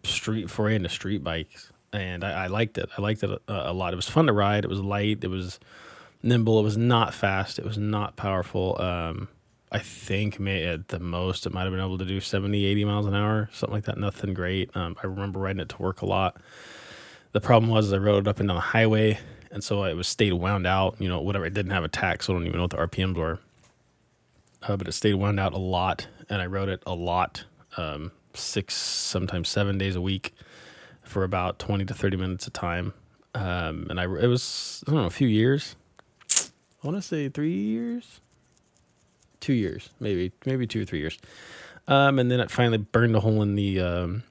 street 0.04 0.50
foray 0.50 0.76
into 0.76 0.88
street 0.88 1.25
bikes, 1.25 1.73
and 1.92 2.25
I, 2.25 2.44
I 2.44 2.47
liked 2.47 2.78
it. 2.78 2.88
I 2.97 3.02
liked 3.02 3.23
it 3.23 3.30
a, 3.30 3.70
a, 3.70 3.73
lot. 3.73 3.92
It 3.92 3.97
was 3.97 4.08
fun 4.08 4.26
to 4.26 4.32
ride. 4.32 4.64
It 4.64 4.68
was 4.68 4.80
light. 4.80 5.18
It 5.23 5.28
was 5.28 5.58
nimble. 6.23 6.61
It 6.61 6.62
was 6.62 6.76
not 6.76 7.14
fast. 7.14 7.58
It 7.58 7.64
was 7.64 7.78
not 7.78 8.16
powerful. 8.16 8.80
Um, 8.80 9.28
I 9.70 9.80
think 9.80 10.40
may, 10.40 10.64
at 10.64 10.88
the 10.88 10.99
most 10.99 11.47
it 11.47 11.52
might 11.52 11.64
have 11.64 11.73
been 11.73 11.80
able 11.80 11.99
to 11.99 12.04
do 12.04 12.20
70, 12.20 12.64
80 12.64 12.85
miles 12.85 13.06
an 13.06 13.14
hour, 13.14 13.50
something 13.52 13.75
like 13.75 13.85
that. 13.85 13.99
Nothing 13.99 14.32
great. 14.32 14.75
Um, 14.75 14.97
I 15.02 15.06
remember 15.06 15.40
riding 15.40 15.61
it 15.61 15.68
to 15.70 15.82
work 15.82 16.00
a 16.00 16.06
lot. 16.06 16.40
The 17.32 17.40
problem 17.40 17.70
was 17.70 17.92
I 17.92 17.99
rode 17.99 18.26
it 18.26 18.28
up 18.28 18.40
and 18.40 18.49
down 18.49 18.56
the 18.56 18.61
highway, 18.62 19.18
and 19.50 19.62
so 19.62 19.85
it 19.85 19.94
was 19.94 20.08
stayed 20.08 20.32
wound 20.32 20.66
out. 20.66 20.97
You 20.99 21.08
know, 21.08 21.20
whatever. 21.20 21.44
It 21.44 21.54
didn't 21.54 21.73
have 21.73 21.85
a 21.85 21.88
tach, 21.88 22.23
so 22.23 22.32
I 22.32 22.37
don't 22.37 22.47
even 22.47 22.56
know 22.56 22.64
what 22.64 22.70
the 22.70 22.78
RPMs 22.78 23.16
were. 23.16 23.38
uh, 24.62 24.76
but 24.76 24.88
it 24.88 24.92
stayed 24.92 25.14
wound 25.14 25.38
out 25.38 25.52
a 25.52 25.58
lot, 25.58 26.08
and 26.28 26.42
I 26.42 26.47
wrote 26.47 26.68
it 26.68 26.82
a 26.87 26.94
lot, 26.94 27.44
um, 27.76 28.12
six 28.35 28.75
sometimes 28.75 29.49
seven 29.49 29.78
days 29.78 29.97
a 29.97 30.00
week, 30.00 30.35
for 31.02 31.25
about 31.25 31.58
twenty 31.58 31.85
to 31.85 31.94
thirty 31.94 32.16
minutes 32.16 32.47
a 32.47 32.50
time. 32.50 32.94
Um, 33.35 33.87
and 33.90 34.00
I 34.00 34.04
it 34.04 34.26
was 34.26 34.82
I 34.87 34.90
don't 34.90 35.00
know 35.00 35.06
a 35.06 35.11
few 35.11 35.28
years. 35.28 35.76
I 36.82 36.87
want 36.87 36.97
to 36.97 37.02
say 37.02 37.28
three 37.28 37.52
years, 37.52 38.20
two 39.40 39.52
years, 39.52 39.90
maybe 40.00 40.32
maybe 40.47 40.66
two 40.66 40.82
or 40.82 40.85
three 40.85 41.00
years. 41.00 41.18
Um, 41.87 42.18
and 42.18 42.30
then 42.30 42.38
it 42.40 42.50
finally 42.50 42.78
burned 42.78 43.16
a 43.16 43.20
hole 43.20 43.40
in 43.42 43.54
the 43.54 43.80
um, 43.80 44.23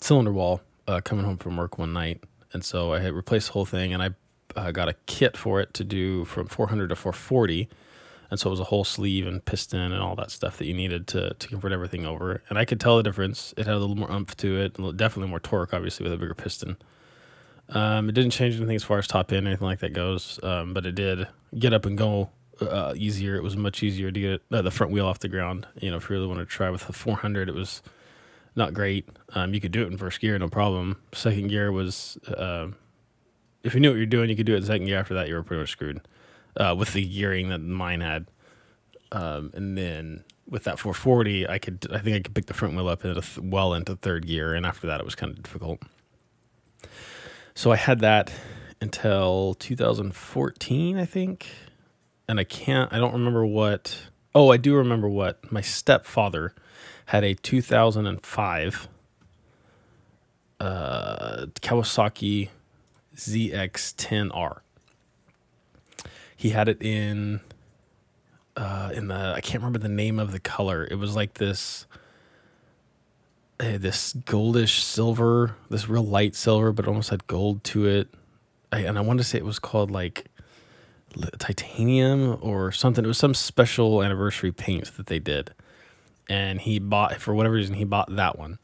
cylinder 0.00 0.32
wall 0.32 0.60
uh, 0.86 1.00
coming 1.02 1.24
home 1.24 1.38
from 1.38 1.56
work 1.56 1.78
one 1.78 1.92
night, 1.92 2.22
and 2.52 2.64
so 2.64 2.92
I 2.92 3.00
had 3.00 3.14
replaced 3.14 3.48
the 3.48 3.52
whole 3.54 3.64
thing, 3.64 3.94
and 3.94 4.02
I 4.02 4.10
uh, 4.56 4.70
got 4.70 4.88
a 4.88 4.94
kit 5.06 5.36
for 5.36 5.60
it 5.60 5.72
to 5.74 5.84
do 5.84 6.24
from 6.24 6.46
400 6.46 6.88
to 6.88 6.96
440, 6.96 7.68
and 8.32 8.40
so 8.40 8.48
it 8.48 8.52
was 8.52 8.60
a 8.60 8.64
whole 8.64 8.82
sleeve 8.82 9.26
and 9.26 9.44
piston 9.44 9.92
and 9.92 10.02
all 10.02 10.16
that 10.16 10.30
stuff 10.30 10.56
that 10.56 10.64
you 10.64 10.72
needed 10.72 11.06
to 11.06 11.34
to 11.34 11.48
convert 11.48 11.70
everything 11.70 12.06
over, 12.06 12.42
and 12.48 12.58
I 12.58 12.64
could 12.64 12.80
tell 12.80 12.96
the 12.96 13.02
difference. 13.02 13.52
It 13.58 13.66
had 13.66 13.74
a 13.74 13.78
little 13.78 13.94
more 13.94 14.10
umph 14.10 14.34
to 14.38 14.58
it, 14.58 14.72
definitely 14.96 15.28
more 15.28 15.38
torque, 15.38 15.74
obviously 15.74 16.04
with 16.04 16.14
a 16.14 16.16
bigger 16.16 16.34
piston. 16.34 16.78
Um, 17.68 18.08
it 18.08 18.12
didn't 18.12 18.30
change 18.30 18.56
anything 18.56 18.74
as 18.74 18.84
far 18.84 18.98
as 18.98 19.06
top 19.06 19.32
end 19.32 19.46
or 19.46 19.50
anything 19.50 19.66
like 19.66 19.80
that 19.80 19.92
goes, 19.92 20.40
um, 20.42 20.72
but 20.72 20.86
it 20.86 20.94
did 20.94 21.28
get 21.58 21.74
up 21.74 21.84
and 21.84 21.98
go 21.98 22.30
uh, 22.62 22.94
easier. 22.96 23.36
It 23.36 23.42
was 23.42 23.54
much 23.54 23.82
easier 23.82 24.10
to 24.10 24.18
get 24.18 24.42
uh, 24.50 24.62
the 24.62 24.70
front 24.70 24.94
wheel 24.94 25.06
off 25.06 25.18
the 25.18 25.28
ground. 25.28 25.66
You 25.78 25.90
know, 25.90 25.98
if 25.98 26.08
you 26.08 26.16
really 26.16 26.26
want 26.26 26.40
to 26.40 26.46
try 26.46 26.70
with 26.70 26.86
the 26.86 26.94
400, 26.94 27.50
it 27.50 27.54
was 27.54 27.82
not 28.56 28.72
great. 28.72 29.06
Um, 29.34 29.52
you 29.52 29.60
could 29.60 29.72
do 29.72 29.82
it 29.82 29.88
in 29.88 29.98
first 29.98 30.20
gear, 30.20 30.38
no 30.38 30.48
problem. 30.48 30.96
Second 31.12 31.48
gear 31.48 31.70
was, 31.70 32.16
uh, 32.34 32.68
if 33.62 33.74
you 33.74 33.80
knew 33.80 33.90
what 33.90 33.98
you're 33.98 34.06
doing, 34.06 34.30
you 34.30 34.36
could 34.36 34.46
do 34.46 34.54
it 34.54 34.58
in 34.58 34.64
second 34.64 34.86
gear. 34.86 34.98
After 34.98 35.12
that, 35.12 35.28
you 35.28 35.34
were 35.34 35.42
pretty 35.42 35.60
much 35.60 35.70
screwed 35.72 36.00
uh, 36.56 36.74
with 36.76 36.92
the 36.92 37.06
gearing 37.06 37.48
that 37.48 37.58
mine 37.58 38.00
had. 38.00 38.26
Um, 39.10 39.50
and 39.54 39.76
then 39.76 40.24
with 40.48 40.64
that 40.64 40.78
440, 40.78 41.48
I 41.48 41.58
could, 41.58 41.86
I 41.92 41.98
think 41.98 42.16
I 42.16 42.20
could 42.20 42.34
pick 42.34 42.46
the 42.46 42.54
front 42.54 42.74
wheel 42.74 42.88
up 42.88 43.04
into 43.04 43.20
th- 43.20 43.38
well 43.38 43.74
into 43.74 43.96
third 43.96 44.26
gear, 44.26 44.54
and 44.54 44.64
after 44.64 44.86
that, 44.86 45.00
it 45.00 45.04
was 45.04 45.14
kind 45.14 45.32
of 45.32 45.42
difficult. 45.42 45.80
So 47.54 47.70
I 47.70 47.76
had 47.76 48.00
that 48.00 48.32
until 48.80 49.54
2014, 49.54 50.96
I 50.96 51.04
think 51.04 51.48
and 52.32 52.40
I 52.40 52.44
can't, 52.44 52.92
I 52.92 52.98
don't 52.98 53.12
remember 53.12 53.44
what. 53.44 54.06
Oh, 54.34 54.50
I 54.50 54.56
do 54.56 54.74
remember 54.74 55.06
what 55.06 55.52
my 55.52 55.60
stepfather 55.60 56.54
had 57.06 57.24
a 57.24 57.34
2005 57.34 58.88
uh, 60.58 61.46
Kawasaki 61.60 62.48
ZX10R. 63.14 64.60
He 66.42 66.50
had 66.50 66.68
it 66.68 66.82
in 66.82 67.40
uh, 68.56 68.90
in 68.92 69.06
the 69.06 69.14
I 69.36 69.40
can't 69.40 69.62
remember 69.62 69.78
the 69.78 69.88
name 69.88 70.18
of 70.18 70.32
the 70.32 70.40
color. 70.40 70.84
It 70.90 70.96
was 70.96 71.14
like 71.14 71.34
this 71.34 71.86
uh, 73.60 73.78
this 73.78 74.12
goldish 74.12 74.80
silver, 74.80 75.54
this 75.70 75.88
real 75.88 76.02
light 76.02 76.34
silver, 76.34 76.72
but 76.72 76.88
almost 76.88 77.10
had 77.10 77.28
gold 77.28 77.62
to 77.62 77.86
it. 77.86 78.08
I, 78.72 78.80
and 78.80 78.98
I 78.98 79.02
want 79.02 79.20
to 79.20 79.24
say 79.24 79.38
it 79.38 79.44
was 79.44 79.60
called 79.60 79.92
like 79.92 80.24
titanium 81.38 82.36
or 82.40 82.72
something. 82.72 83.04
It 83.04 83.08
was 83.08 83.18
some 83.18 83.34
special 83.34 84.02
anniversary 84.02 84.50
paint 84.50 84.96
that 84.96 85.06
they 85.06 85.20
did, 85.20 85.54
and 86.28 86.60
he 86.60 86.80
bought 86.80 87.20
for 87.20 87.36
whatever 87.36 87.54
reason 87.54 87.76
he 87.76 87.84
bought 87.84 88.16
that 88.16 88.36
one. 88.36 88.58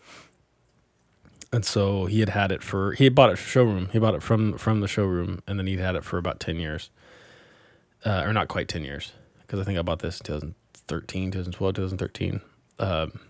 And 1.53 1.65
so 1.65 2.07
he 2.07 2.19
had 2.19 2.31
had 2.31 2.51
it 2.51 2.61
for 2.65 2.95
he 2.95 3.05
had 3.05 3.15
bought 3.15 3.31
it 3.31 3.37
showroom. 3.37 3.89
He 3.93 4.01
bought 4.01 4.17
it 4.17 4.23
from 4.25 4.59
from 4.59 4.81
the 4.81 4.89
showroom, 4.89 5.45
and 5.47 5.61
then 5.61 5.69
he'd 5.69 5.79
had 5.79 5.95
it 5.95 6.03
for 6.03 6.19
about 6.19 6.41
ten 6.41 6.57
years, 6.57 6.91
uh, 8.05 8.23
or 8.25 8.33
not 8.33 8.49
quite 8.49 8.69
ten 8.69 8.85
years, 8.85 9.13
because 9.41 9.61
I 9.61 9.65
think 9.65 9.79
I 9.79 9.83
bought 9.83 10.01
this 10.01 10.21
in 10.21 10.27
2013, 10.27 11.31
2012, 11.31 11.75
2013. 11.75 12.41
Um, 12.79 13.21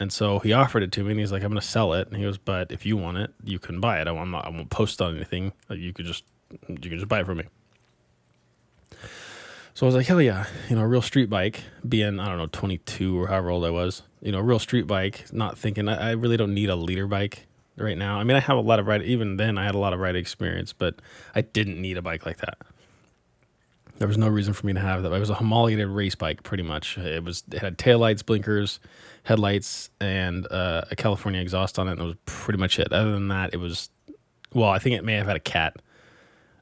and 0.00 0.12
so 0.12 0.40
he 0.40 0.52
offered 0.52 0.82
it 0.82 0.90
to 0.92 1.04
me, 1.04 1.12
and 1.12 1.20
he's 1.20 1.32
like, 1.32 1.42
"I'm 1.42 1.50
going 1.50 1.60
to 1.60 1.66
sell 1.66 1.92
it." 1.92 2.08
And 2.08 2.16
he 2.16 2.22
goes, 2.22 2.38
"But 2.38 2.72
if 2.72 2.84
you 2.84 2.96
want 2.96 3.18
it, 3.18 3.32
you 3.44 3.58
can 3.58 3.80
buy 3.80 4.00
it. 4.00 4.08
I'm 4.08 4.30
not. 4.30 4.46
I 4.46 4.50
won't 4.50 4.70
post 4.70 5.00
on 5.00 5.16
anything. 5.16 5.52
You 5.70 5.92
could 5.92 6.06
just 6.06 6.24
you 6.68 6.76
can 6.76 6.98
just 6.98 7.08
buy 7.08 7.20
it 7.20 7.26
from 7.26 7.38
me." 7.38 7.44
So 9.74 9.86
I 9.86 9.88
was 9.88 9.94
like, 9.94 10.06
hell 10.06 10.20
yeah, 10.20 10.46
you 10.68 10.76
know, 10.76 10.82
a 10.82 10.86
real 10.86 11.00
street 11.00 11.30
bike, 11.30 11.62
being, 11.88 12.20
I 12.20 12.28
don't 12.28 12.36
know, 12.36 12.46
22 12.46 13.18
or 13.18 13.28
however 13.28 13.48
old 13.48 13.64
I 13.64 13.70
was, 13.70 14.02
you 14.20 14.30
know, 14.30 14.38
a 14.38 14.42
real 14.42 14.58
street 14.58 14.86
bike, 14.86 15.24
not 15.32 15.56
thinking, 15.56 15.88
I, 15.88 16.10
I 16.10 16.10
really 16.10 16.36
don't 16.36 16.52
need 16.52 16.68
a 16.68 16.76
liter 16.76 17.06
bike 17.06 17.46
right 17.78 17.96
now. 17.96 18.18
I 18.18 18.24
mean, 18.24 18.36
I 18.36 18.40
have 18.40 18.58
a 18.58 18.60
lot 18.60 18.80
of 18.80 18.86
ride, 18.86 19.02
even 19.02 19.38
then 19.38 19.56
I 19.56 19.64
had 19.64 19.74
a 19.74 19.78
lot 19.78 19.94
of 19.94 20.00
ride 20.00 20.14
experience, 20.14 20.74
but 20.74 21.00
I 21.34 21.40
didn't 21.40 21.80
need 21.80 21.96
a 21.96 22.02
bike 22.02 22.26
like 22.26 22.36
that. 22.38 22.58
There 24.02 24.08
was 24.08 24.18
no 24.18 24.26
reason 24.26 24.52
for 24.52 24.66
me 24.66 24.72
to 24.72 24.80
have 24.80 25.04
that. 25.04 25.12
It 25.12 25.20
was 25.20 25.30
a 25.30 25.34
homologated 25.34 25.86
race 25.86 26.16
bike, 26.16 26.42
pretty 26.42 26.64
much. 26.64 26.98
It 26.98 27.22
was 27.22 27.44
it 27.52 27.60
had 27.60 27.78
taillights, 27.78 28.26
blinkers, 28.26 28.80
headlights, 29.22 29.90
and 30.00 30.44
uh, 30.50 30.82
a 30.90 30.96
California 30.96 31.40
exhaust 31.40 31.78
on 31.78 31.86
it, 31.86 31.92
and 31.92 32.00
it 32.00 32.04
was 32.06 32.16
pretty 32.24 32.58
much 32.58 32.80
it. 32.80 32.92
Other 32.92 33.12
than 33.12 33.28
that, 33.28 33.54
it 33.54 33.58
was, 33.58 33.90
well, 34.52 34.70
I 34.70 34.80
think 34.80 34.96
it 34.96 35.04
may 35.04 35.12
have 35.12 35.28
had 35.28 35.36
a 35.36 35.38
cat. 35.38 35.76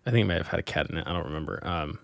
I 0.04 0.10
think 0.10 0.24
it 0.24 0.26
may 0.26 0.34
have 0.34 0.48
had 0.48 0.60
a 0.60 0.62
cat 0.62 0.90
in 0.90 0.98
it. 0.98 1.06
I 1.06 1.14
don't 1.14 1.24
remember. 1.24 1.66
Um, 1.66 1.98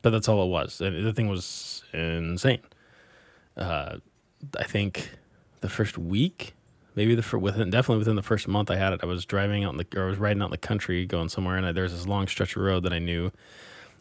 but 0.00 0.08
that's 0.08 0.26
all 0.26 0.42
it 0.42 0.48
was. 0.48 0.80
And 0.80 1.04
the 1.04 1.12
thing 1.12 1.28
was 1.28 1.84
insane. 1.92 2.62
Uh, 3.58 3.96
I 4.58 4.64
think 4.64 5.10
the 5.60 5.68
first 5.68 5.98
week, 5.98 6.54
maybe 6.94 7.14
the 7.14 7.38
within 7.38 7.68
definitely 7.68 7.98
within 7.98 8.16
the 8.16 8.22
first 8.22 8.48
month 8.48 8.70
I 8.70 8.76
had 8.76 8.94
it, 8.94 9.00
I 9.02 9.06
was 9.06 9.26
driving 9.26 9.64
out 9.64 9.72
in 9.72 9.76
the 9.76 10.00
or 10.00 10.06
I 10.06 10.08
was 10.08 10.18
riding 10.18 10.40
out 10.40 10.46
in 10.46 10.52
the 10.52 10.56
country 10.56 11.04
going 11.04 11.28
somewhere, 11.28 11.58
and 11.58 11.66
I, 11.66 11.72
there 11.72 11.82
was 11.82 11.92
this 11.92 12.06
long 12.06 12.26
stretch 12.26 12.56
of 12.56 12.62
road 12.62 12.84
that 12.84 12.94
I 12.94 13.00
knew 13.00 13.32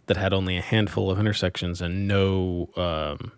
that 0.07 0.17
had 0.17 0.33
only 0.33 0.57
a 0.57 0.61
handful 0.61 1.11
of 1.11 1.19
intersections 1.19 1.81
and 1.81 2.07
no 2.07 2.69
um, 2.75 3.31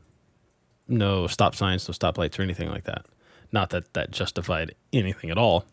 no 0.88 1.28
stop 1.28 1.56
signs, 1.56 1.88
no 1.88 1.94
stoplights 1.94 2.40
or 2.40 2.44
anything 2.44 2.70
like 2.70 2.86
that. 2.86 3.06
Not 3.52 3.70
that 3.72 3.94
that 3.94 4.12
justified 4.12 4.76
anything 4.94 5.30
at 5.30 5.38
all. 5.38 5.66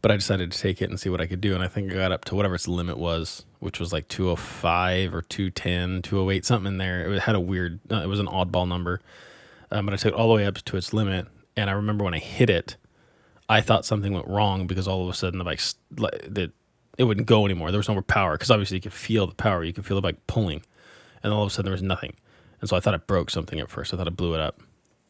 But 0.00 0.10
I 0.10 0.16
decided 0.16 0.50
to 0.52 0.58
take 0.58 0.80
it 0.80 0.88
and 0.88 0.98
see 0.98 1.10
what 1.10 1.20
I 1.20 1.26
could 1.26 1.42
do. 1.42 1.54
And 1.54 1.62
I 1.62 1.68
think 1.68 1.92
I 1.92 1.96
got 1.96 2.12
up 2.12 2.24
to 2.26 2.34
whatever 2.34 2.54
its 2.54 2.66
limit 2.66 2.96
was, 2.96 3.44
which 3.58 3.78
was 3.78 3.92
like 3.92 4.08
205 4.08 5.14
or 5.14 5.20
210, 5.22 6.02
208, 6.02 6.44
something 6.46 6.72
in 6.72 6.78
there. 6.78 7.12
It 7.12 7.20
had 7.20 7.34
a 7.34 7.40
weird, 7.40 7.80
uh, 7.90 7.96
it 7.96 8.06
was 8.06 8.18
an 8.18 8.26
oddball 8.26 8.66
number. 8.66 9.00
Um, 9.70 9.84
but 9.84 9.92
I 9.92 9.98
took 9.98 10.14
it 10.14 10.16
all 10.16 10.28
the 10.28 10.34
way 10.34 10.46
up 10.46 10.56
to 10.56 10.76
its 10.78 10.94
limit. 10.94 11.26
And 11.54 11.68
I 11.68 11.74
remember 11.74 12.04
when 12.04 12.14
I 12.14 12.18
hit 12.18 12.48
it, 12.48 12.76
I 13.48 13.60
thought 13.60 13.84
something 13.84 14.12
went 14.12 14.26
wrong 14.26 14.66
because 14.66 14.88
all 14.88 15.02
of 15.02 15.08
a 15.12 15.14
sudden 15.14 15.38
the 15.38 15.44
bike, 15.44 15.60
that 15.90 16.52
it 16.98 17.04
wouldn't 17.04 17.26
go 17.26 17.44
anymore. 17.44 17.70
There 17.70 17.78
was 17.78 17.88
no 17.88 17.94
more 17.94 18.02
power 18.02 18.32
because 18.32 18.50
obviously 18.50 18.76
you 18.76 18.80
could 18.82 18.92
feel 18.92 19.26
the 19.26 19.34
power. 19.34 19.64
You 19.64 19.72
could 19.72 19.86
feel 19.86 19.96
the 19.96 20.02
bike 20.02 20.26
pulling. 20.26 20.62
And 21.22 21.32
all 21.32 21.42
of 21.42 21.46
a 21.46 21.50
sudden 21.50 21.66
there 21.66 21.72
was 21.72 21.82
nothing. 21.82 22.14
And 22.60 22.68
so 22.68 22.76
I 22.76 22.80
thought 22.80 22.94
it 22.94 23.06
broke 23.06 23.30
something 23.30 23.60
at 23.60 23.70
first. 23.70 23.94
I 23.94 23.96
thought 23.96 24.08
it 24.08 24.16
blew 24.16 24.34
it 24.34 24.40
up. 24.40 24.60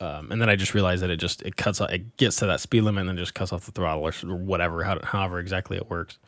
Um, 0.01 0.31
and 0.31 0.41
then 0.41 0.49
I 0.49 0.55
just 0.55 0.75
realized 0.75 1.03
that 1.03 1.11
it 1.11 1.17
just 1.17 1.43
it 1.43 1.57
cuts 1.57 1.81
off, 1.81 1.91
it 1.91 2.17
gets 2.19 2.37
to 2.37 2.47
that 2.47 2.61
speed 2.61 2.83
limit 2.83 3.01
and 3.01 3.09
then 3.09 3.17
just 3.17 3.35
cuts 3.35 3.53
off 3.53 3.67
the 3.67 3.73
throttle 3.73 4.07
or, 4.07 4.13
whatever, 4.37 4.85
how, 4.85 5.01
however 5.03 5.41
exactly 5.41 5.77
it 5.77 5.91
works. 5.91 6.19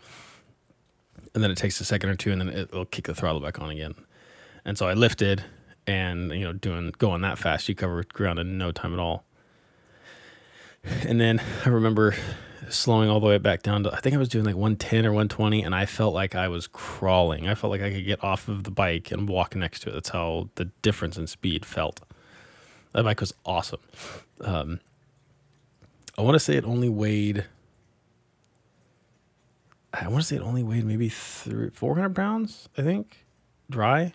And 1.34 1.44
then 1.44 1.50
it 1.52 1.58
takes 1.58 1.80
a 1.80 1.84
second 1.84 2.10
or 2.10 2.16
two, 2.16 2.32
and 2.32 2.40
then 2.40 2.48
it'll 2.48 2.84
kick 2.84 3.06
the 3.06 3.14
throttle 3.14 3.40
back 3.40 3.60
on 3.60 3.70
again. 3.70 3.94
And 4.64 4.76
so 4.76 4.88
I 4.88 4.94
lifted, 4.94 5.44
and 5.86 6.32
you 6.32 6.40
know, 6.40 6.52
doing 6.52 6.92
going 6.98 7.20
that 7.20 7.38
fast, 7.38 7.68
you 7.68 7.76
cover 7.76 8.02
ground 8.02 8.40
in 8.40 8.58
no 8.58 8.72
time 8.72 8.92
at 8.92 8.98
all. 8.98 9.24
And 11.06 11.20
then 11.20 11.40
I 11.64 11.68
remember 11.68 12.16
slowing 12.68 13.08
all 13.08 13.20
the 13.20 13.26
way 13.26 13.38
back 13.38 13.62
down 13.62 13.84
to 13.84 13.92
I 13.92 14.00
think 14.00 14.14
I 14.14 14.18
was 14.18 14.28
doing 14.28 14.44
like 14.44 14.54
110 14.54 15.06
or 15.06 15.10
120 15.10 15.62
and 15.62 15.74
I 15.74 15.86
felt 15.86 16.14
like 16.14 16.34
I 16.34 16.48
was 16.48 16.66
crawling. 16.66 17.48
I 17.48 17.54
felt 17.54 17.70
like 17.70 17.82
I 17.82 17.90
could 17.90 18.04
get 18.04 18.22
off 18.22 18.48
of 18.48 18.64
the 18.64 18.70
bike 18.70 19.10
and 19.10 19.28
walk 19.28 19.56
next 19.56 19.80
to 19.80 19.90
it. 19.90 19.92
That's 19.92 20.10
how 20.10 20.50
the 20.56 20.66
difference 20.82 21.16
in 21.16 21.26
speed 21.26 21.64
felt. 21.64 22.00
That 22.92 23.04
bike 23.04 23.20
was 23.20 23.32
awesome. 23.46 23.80
Um, 24.40 24.80
I 26.18 26.22
want 26.22 26.34
to 26.34 26.40
say 26.40 26.56
it 26.56 26.64
only 26.64 26.88
weighed. 26.88 27.46
I 29.92 30.08
want 30.08 30.22
to 30.22 30.26
say 30.26 30.36
it 30.36 30.42
only 30.42 30.62
weighed 30.62 30.84
maybe 30.84 31.08
three, 31.08 31.70
400 31.70 32.14
pounds, 32.14 32.68
I 32.76 32.82
think, 32.82 33.24
dry. 33.68 34.12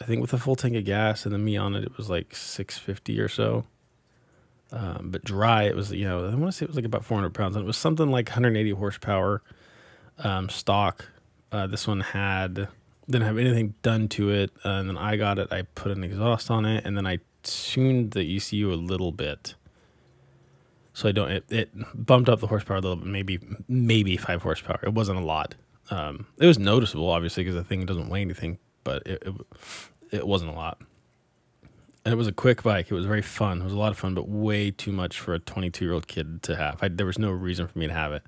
I 0.00 0.04
think 0.04 0.20
with 0.20 0.32
a 0.32 0.38
full 0.38 0.56
tank 0.56 0.76
of 0.76 0.84
gas 0.84 1.24
and 1.24 1.34
then 1.34 1.44
me 1.44 1.56
on 1.56 1.74
it, 1.74 1.84
it 1.84 1.96
was 1.96 2.08
like 2.08 2.34
650 2.34 3.18
or 3.20 3.28
so. 3.28 3.64
Um, 4.70 5.10
but 5.10 5.24
dry, 5.24 5.64
it 5.64 5.74
was, 5.74 5.92
you 5.92 6.06
know, 6.06 6.26
I 6.26 6.34
want 6.34 6.46
to 6.46 6.52
say 6.52 6.64
it 6.64 6.68
was 6.68 6.76
like 6.76 6.84
about 6.84 7.04
400 7.04 7.30
pounds. 7.30 7.56
And 7.56 7.64
it 7.64 7.66
was 7.66 7.76
something 7.76 8.10
like 8.10 8.28
180 8.28 8.70
horsepower 8.72 9.42
um, 10.18 10.48
stock. 10.48 11.06
Uh, 11.50 11.66
this 11.66 11.86
one 11.86 12.00
had 12.00 12.68
didn't 13.08 13.26
have 13.26 13.38
anything 13.38 13.74
done 13.82 14.08
to 14.08 14.30
it. 14.30 14.50
Uh, 14.64 14.70
and 14.70 14.88
then 14.88 14.98
I 14.98 15.16
got 15.16 15.38
it. 15.38 15.52
I 15.52 15.62
put 15.62 15.92
an 15.92 16.04
exhaust 16.04 16.50
on 16.50 16.66
it, 16.66 16.84
and 16.84 16.96
then 16.96 17.06
I 17.06 17.20
tuned 17.42 18.12
the 18.12 18.36
ECU 18.36 18.72
a 18.72 18.76
little 18.76 19.12
bit. 19.12 19.54
So 20.92 21.08
I 21.08 21.12
don't. 21.12 21.30
It, 21.30 21.44
it 21.48 21.70
bumped 21.94 22.28
up 22.28 22.40
the 22.40 22.48
horsepower 22.48 22.76
a 22.76 22.80
little 22.80 22.96
bit, 22.96 23.06
maybe 23.06 23.38
maybe 23.68 24.16
five 24.16 24.42
horsepower. 24.42 24.80
It 24.82 24.94
wasn't 24.94 25.18
a 25.18 25.24
lot. 25.24 25.54
Um, 25.90 26.26
it 26.38 26.46
was 26.46 26.58
noticeable, 26.58 27.08
obviously, 27.08 27.44
because 27.44 27.54
the 27.54 27.64
thing 27.64 27.86
doesn't 27.86 28.08
weigh 28.10 28.20
anything, 28.20 28.58
but 28.84 29.06
it, 29.06 29.22
it 29.24 29.34
it 30.10 30.26
wasn't 30.26 30.50
a 30.50 30.54
lot. 30.54 30.82
And 32.08 32.14
it 32.14 32.16
was 32.16 32.26
a 32.26 32.32
quick 32.32 32.62
bike. 32.62 32.90
It 32.90 32.94
was 32.94 33.04
very 33.04 33.20
fun. 33.20 33.60
It 33.60 33.64
was 33.64 33.74
a 33.74 33.78
lot 33.78 33.92
of 33.92 33.98
fun, 33.98 34.14
but 34.14 34.30
way 34.30 34.70
too 34.70 34.92
much 34.92 35.20
for 35.20 35.34
a 35.34 35.38
22 35.38 35.84
year 35.84 35.92
old 35.92 36.08
kid 36.08 36.42
to 36.44 36.56
have. 36.56 36.82
I, 36.82 36.88
there 36.88 37.04
was 37.04 37.18
no 37.18 37.30
reason 37.30 37.68
for 37.68 37.78
me 37.78 37.86
to 37.86 37.92
have 37.92 38.14
it. 38.14 38.22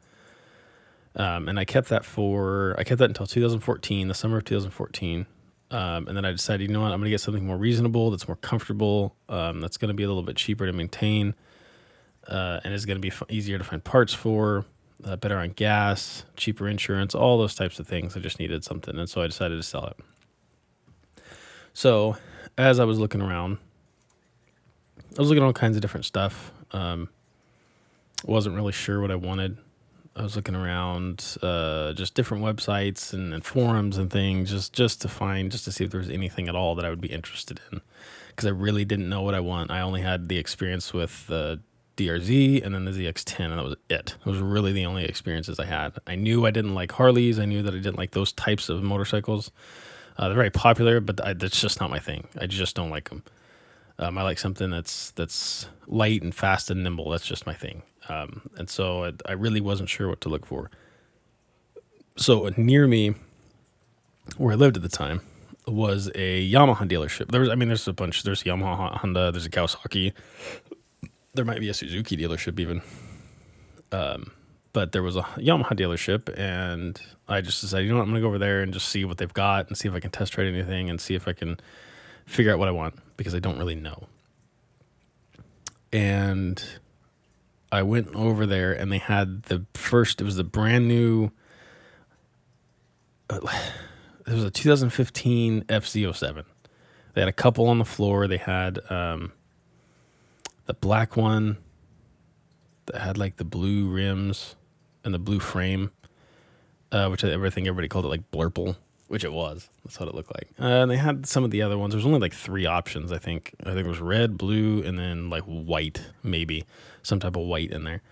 Um, 1.16 1.48
and 1.48 1.58
I 1.58 1.64
kept 1.64 1.88
that 1.88 2.04
for 2.04 2.74
I 2.76 2.84
kept 2.84 2.98
that 2.98 3.08
until 3.08 3.24
2014, 3.26 4.08
the 4.08 4.12
summer 4.12 4.36
of 4.36 4.44
2014. 4.44 5.24
Um, 5.70 6.08
and 6.08 6.14
then 6.14 6.26
I 6.26 6.32
decided, 6.32 6.68
you 6.68 6.74
know 6.74 6.82
what, 6.82 6.92
I'm 6.92 6.98
going 6.98 7.04
to 7.04 7.10
get 7.10 7.22
something 7.22 7.46
more 7.46 7.56
reasonable, 7.56 8.10
that's 8.10 8.28
more 8.28 8.36
comfortable, 8.36 9.16
um, 9.30 9.62
that's 9.62 9.78
going 9.78 9.88
to 9.88 9.94
be 9.94 10.02
a 10.02 10.08
little 10.08 10.24
bit 10.24 10.36
cheaper 10.36 10.66
to 10.66 10.74
maintain, 10.74 11.34
uh, 12.28 12.60
and 12.62 12.74
is 12.74 12.84
going 12.84 12.98
to 12.98 13.00
be 13.00 13.08
f- 13.08 13.22
easier 13.30 13.56
to 13.56 13.64
find 13.64 13.82
parts 13.82 14.12
for, 14.12 14.66
uh, 15.06 15.16
better 15.16 15.38
on 15.38 15.52
gas, 15.52 16.26
cheaper 16.36 16.68
insurance, 16.68 17.14
all 17.14 17.38
those 17.38 17.54
types 17.54 17.78
of 17.78 17.86
things. 17.86 18.14
I 18.14 18.20
just 18.20 18.38
needed 18.38 18.62
something, 18.62 18.98
and 18.98 19.08
so 19.08 19.22
I 19.22 19.26
decided 19.26 19.56
to 19.56 19.62
sell 19.62 19.86
it. 19.86 21.24
So, 21.72 22.18
as 22.58 22.78
I 22.78 22.84
was 22.84 22.98
looking 22.98 23.22
around, 23.22 23.56
I 25.16 25.20
was 25.20 25.28
looking 25.28 25.42
at 25.42 25.46
all 25.46 25.52
kinds 25.52 25.76
of 25.76 25.82
different 25.82 26.06
stuff. 26.06 26.52
Um, 26.72 27.08
wasn't 28.24 28.54
really 28.54 28.72
sure 28.72 29.00
what 29.00 29.10
I 29.10 29.16
wanted. 29.16 29.58
I 30.14 30.22
was 30.22 30.36
looking 30.36 30.54
around 30.54 31.36
uh, 31.42 31.92
just 31.92 32.14
different 32.14 32.44
websites 32.44 33.12
and, 33.12 33.32
and, 33.32 33.44
forums 33.44 33.96
and 33.96 34.10
things 34.10 34.50
just 34.50 34.72
just 34.72 35.00
to 35.02 35.08
find 35.08 35.52
just 35.52 35.64
to 35.64 35.72
see 35.72 35.84
if 35.84 35.90
there 35.90 36.00
was 36.00 36.10
anything 36.10 36.48
at 36.48 36.56
all 36.56 36.74
that 36.74 36.84
I 36.84 36.90
would 36.90 37.00
be 37.00 37.12
interested 37.12 37.60
in 37.70 37.80
because 38.28 38.46
I 38.46 38.50
really 38.50 38.84
didn't 38.84 39.08
know 39.08 39.22
what 39.22 39.34
I 39.34 39.40
want. 39.40 39.70
I 39.70 39.80
only 39.80 40.02
had 40.02 40.28
the 40.28 40.36
experience 40.36 40.92
with 40.92 41.26
the 41.28 41.60
DRZ 41.96 42.64
and 42.64 42.74
then 42.74 42.84
the 42.84 42.90
ZX10 42.90 43.40
and 43.40 43.58
that 43.58 43.64
was 43.64 43.76
it. 43.88 44.16
It 44.18 44.26
was 44.26 44.38
really 44.38 44.72
the 44.72 44.84
only 44.86 45.04
experiences 45.04 45.58
I 45.60 45.66
had. 45.66 45.92
I 46.06 46.16
knew 46.16 46.44
I 46.44 46.50
didn't 46.50 46.74
like 46.74 46.92
Harleys. 46.92 47.38
I 47.38 47.44
knew 47.44 47.62
that 47.62 47.74
I 47.74 47.78
didn't 47.78 47.98
like 47.98 48.10
those 48.12 48.32
types 48.32 48.68
of 48.68 48.82
motorcycles. 48.82 49.50
Uh, 50.18 50.28
they're 50.28 50.36
very 50.36 50.50
popular, 50.50 51.00
but 51.00 51.24
I, 51.24 51.34
that's 51.34 51.60
just 51.60 51.80
not 51.80 51.88
my 51.88 51.98
thing. 51.98 52.26
I 52.38 52.46
just 52.46 52.74
don't 52.74 52.90
like 52.90 53.10
them. 53.10 53.22
Um, 54.00 54.16
I 54.16 54.22
like 54.22 54.38
something 54.38 54.70
that's 54.70 55.10
that's 55.10 55.68
light 55.86 56.22
and 56.22 56.34
fast 56.34 56.70
and 56.70 56.82
nimble. 56.82 57.10
That's 57.10 57.26
just 57.26 57.44
my 57.44 57.52
thing. 57.52 57.82
Um, 58.08 58.48
and 58.56 58.68
so 58.68 59.04
I, 59.04 59.12
I, 59.26 59.32
really 59.32 59.60
wasn't 59.60 59.90
sure 59.90 60.08
what 60.08 60.22
to 60.22 60.30
look 60.30 60.46
for. 60.46 60.70
So 62.16 62.50
near 62.56 62.88
me, 62.88 63.14
where 64.38 64.54
I 64.54 64.56
lived 64.56 64.76
at 64.76 64.82
the 64.82 64.88
time, 64.88 65.20
was 65.68 66.10
a 66.14 66.50
Yamaha 66.50 66.88
dealership. 66.88 67.30
There 67.30 67.42
was, 67.42 67.50
I 67.50 67.54
mean, 67.54 67.68
there's 67.68 67.86
a 67.86 67.92
bunch. 67.92 68.22
There's 68.22 68.40
a 68.40 68.46
Yamaha, 68.46 68.96
Honda. 68.96 69.30
There's 69.32 69.44
a 69.44 69.50
Kawasaki. 69.50 70.14
There 71.34 71.44
might 71.44 71.60
be 71.60 71.68
a 71.68 71.74
Suzuki 71.74 72.16
dealership 72.16 72.58
even. 72.58 72.80
Um, 73.92 74.32
but 74.72 74.92
there 74.92 75.02
was 75.02 75.16
a 75.16 75.22
Yamaha 75.22 75.72
dealership, 75.72 76.36
and 76.38 76.98
I 77.28 77.42
just 77.42 77.60
decided, 77.60 77.84
you 77.84 77.92
know 77.92 77.98
what, 77.98 78.04
I'm 78.04 78.10
gonna 78.10 78.22
go 78.22 78.28
over 78.28 78.38
there 78.38 78.62
and 78.62 78.72
just 78.72 78.88
see 78.88 79.04
what 79.04 79.18
they've 79.18 79.32
got 79.32 79.68
and 79.68 79.76
see 79.76 79.88
if 79.88 79.94
I 79.94 80.00
can 80.00 80.10
test 80.10 80.38
ride 80.38 80.46
anything 80.46 80.88
and 80.88 80.98
see 80.98 81.14
if 81.14 81.28
I 81.28 81.34
can 81.34 81.60
figure 82.24 82.50
out 82.50 82.58
what 82.58 82.68
I 82.68 82.72
want 82.72 82.94
because 83.20 83.35
I 83.35 83.38
don't 83.38 83.59
really 83.59 83.74
know. 83.74 84.04
And 85.92 86.64
I 87.70 87.83
went 87.83 88.14
over 88.14 88.46
there 88.46 88.72
and 88.72 88.90
they 88.90 88.96
had 88.96 89.42
the 89.42 89.66
first, 89.74 90.22
it 90.22 90.24
was 90.24 90.37
the 90.37 90.42
brand 90.42 90.88
new, 90.88 91.30
uh, 93.28 93.40
it 94.26 94.33
was 94.33 94.44
a 94.44 94.50
2015 94.50 95.64
FZ07. 95.64 96.44
They 97.12 97.20
had 97.20 97.28
a 97.28 97.33
couple 97.35 97.68
on 97.68 97.78
the 97.78 97.85
floor. 97.85 98.26
They 98.26 98.38
had 98.38 98.78
um, 98.88 99.33
the 100.64 100.72
black 100.72 101.14
one 101.14 101.59
that 102.87 103.02
had 103.02 103.18
like 103.18 103.37
the 103.37 103.44
blue 103.44 103.87
rims 103.90 104.56
and 105.04 105.12
the 105.12 105.18
blue 105.18 105.40
frame, 105.40 105.90
uh, 106.90 107.09
which 107.09 107.22
I, 107.22 107.28
think 107.50 107.66
everybody 107.66 107.88
called 107.88 108.06
it 108.06 108.09
like 108.09 108.30
Blurple 108.30 108.76
which 109.10 109.24
it 109.24 109.32
was. 109.32 109.68
That's 109.84 109.98
what 109.98 110.08
it 110.08 110.14
looked 110.14 110.32
like. 110.32 110.46
Uh, 110.60 110.82
and 110.82 110.90
they 110.90 110.96
had 110.96 111.26
some 111.26 111.42
of 111.42 111.50
the 111.50 111.62
other 111.62 111.76
ones. 111.76 111.92
There 111.92 111.98
was 111.98 112.06
only 112.06 112.20
like 112.20 112.32
three 112.32 112.64
options, 112.64 113.10
I 113.10 113.18
think. 113.18 113.52
I 113.66 113.74
think 113.74 113.84
it 113.84 113.88
was 113.88 113.98
red, 113.98 114.38
blue, 114.38 114.84
and 114.84 114.96
then 114.96 115.28
like 115.28 115.42
white, 115.42 116.00
maybe 116.22 116.64
some 117.02 117.18
type 117.18 117.34
of 117.34 117.42
white 117.42 117.72
in 117.72 117.82
there. 117.82 118.02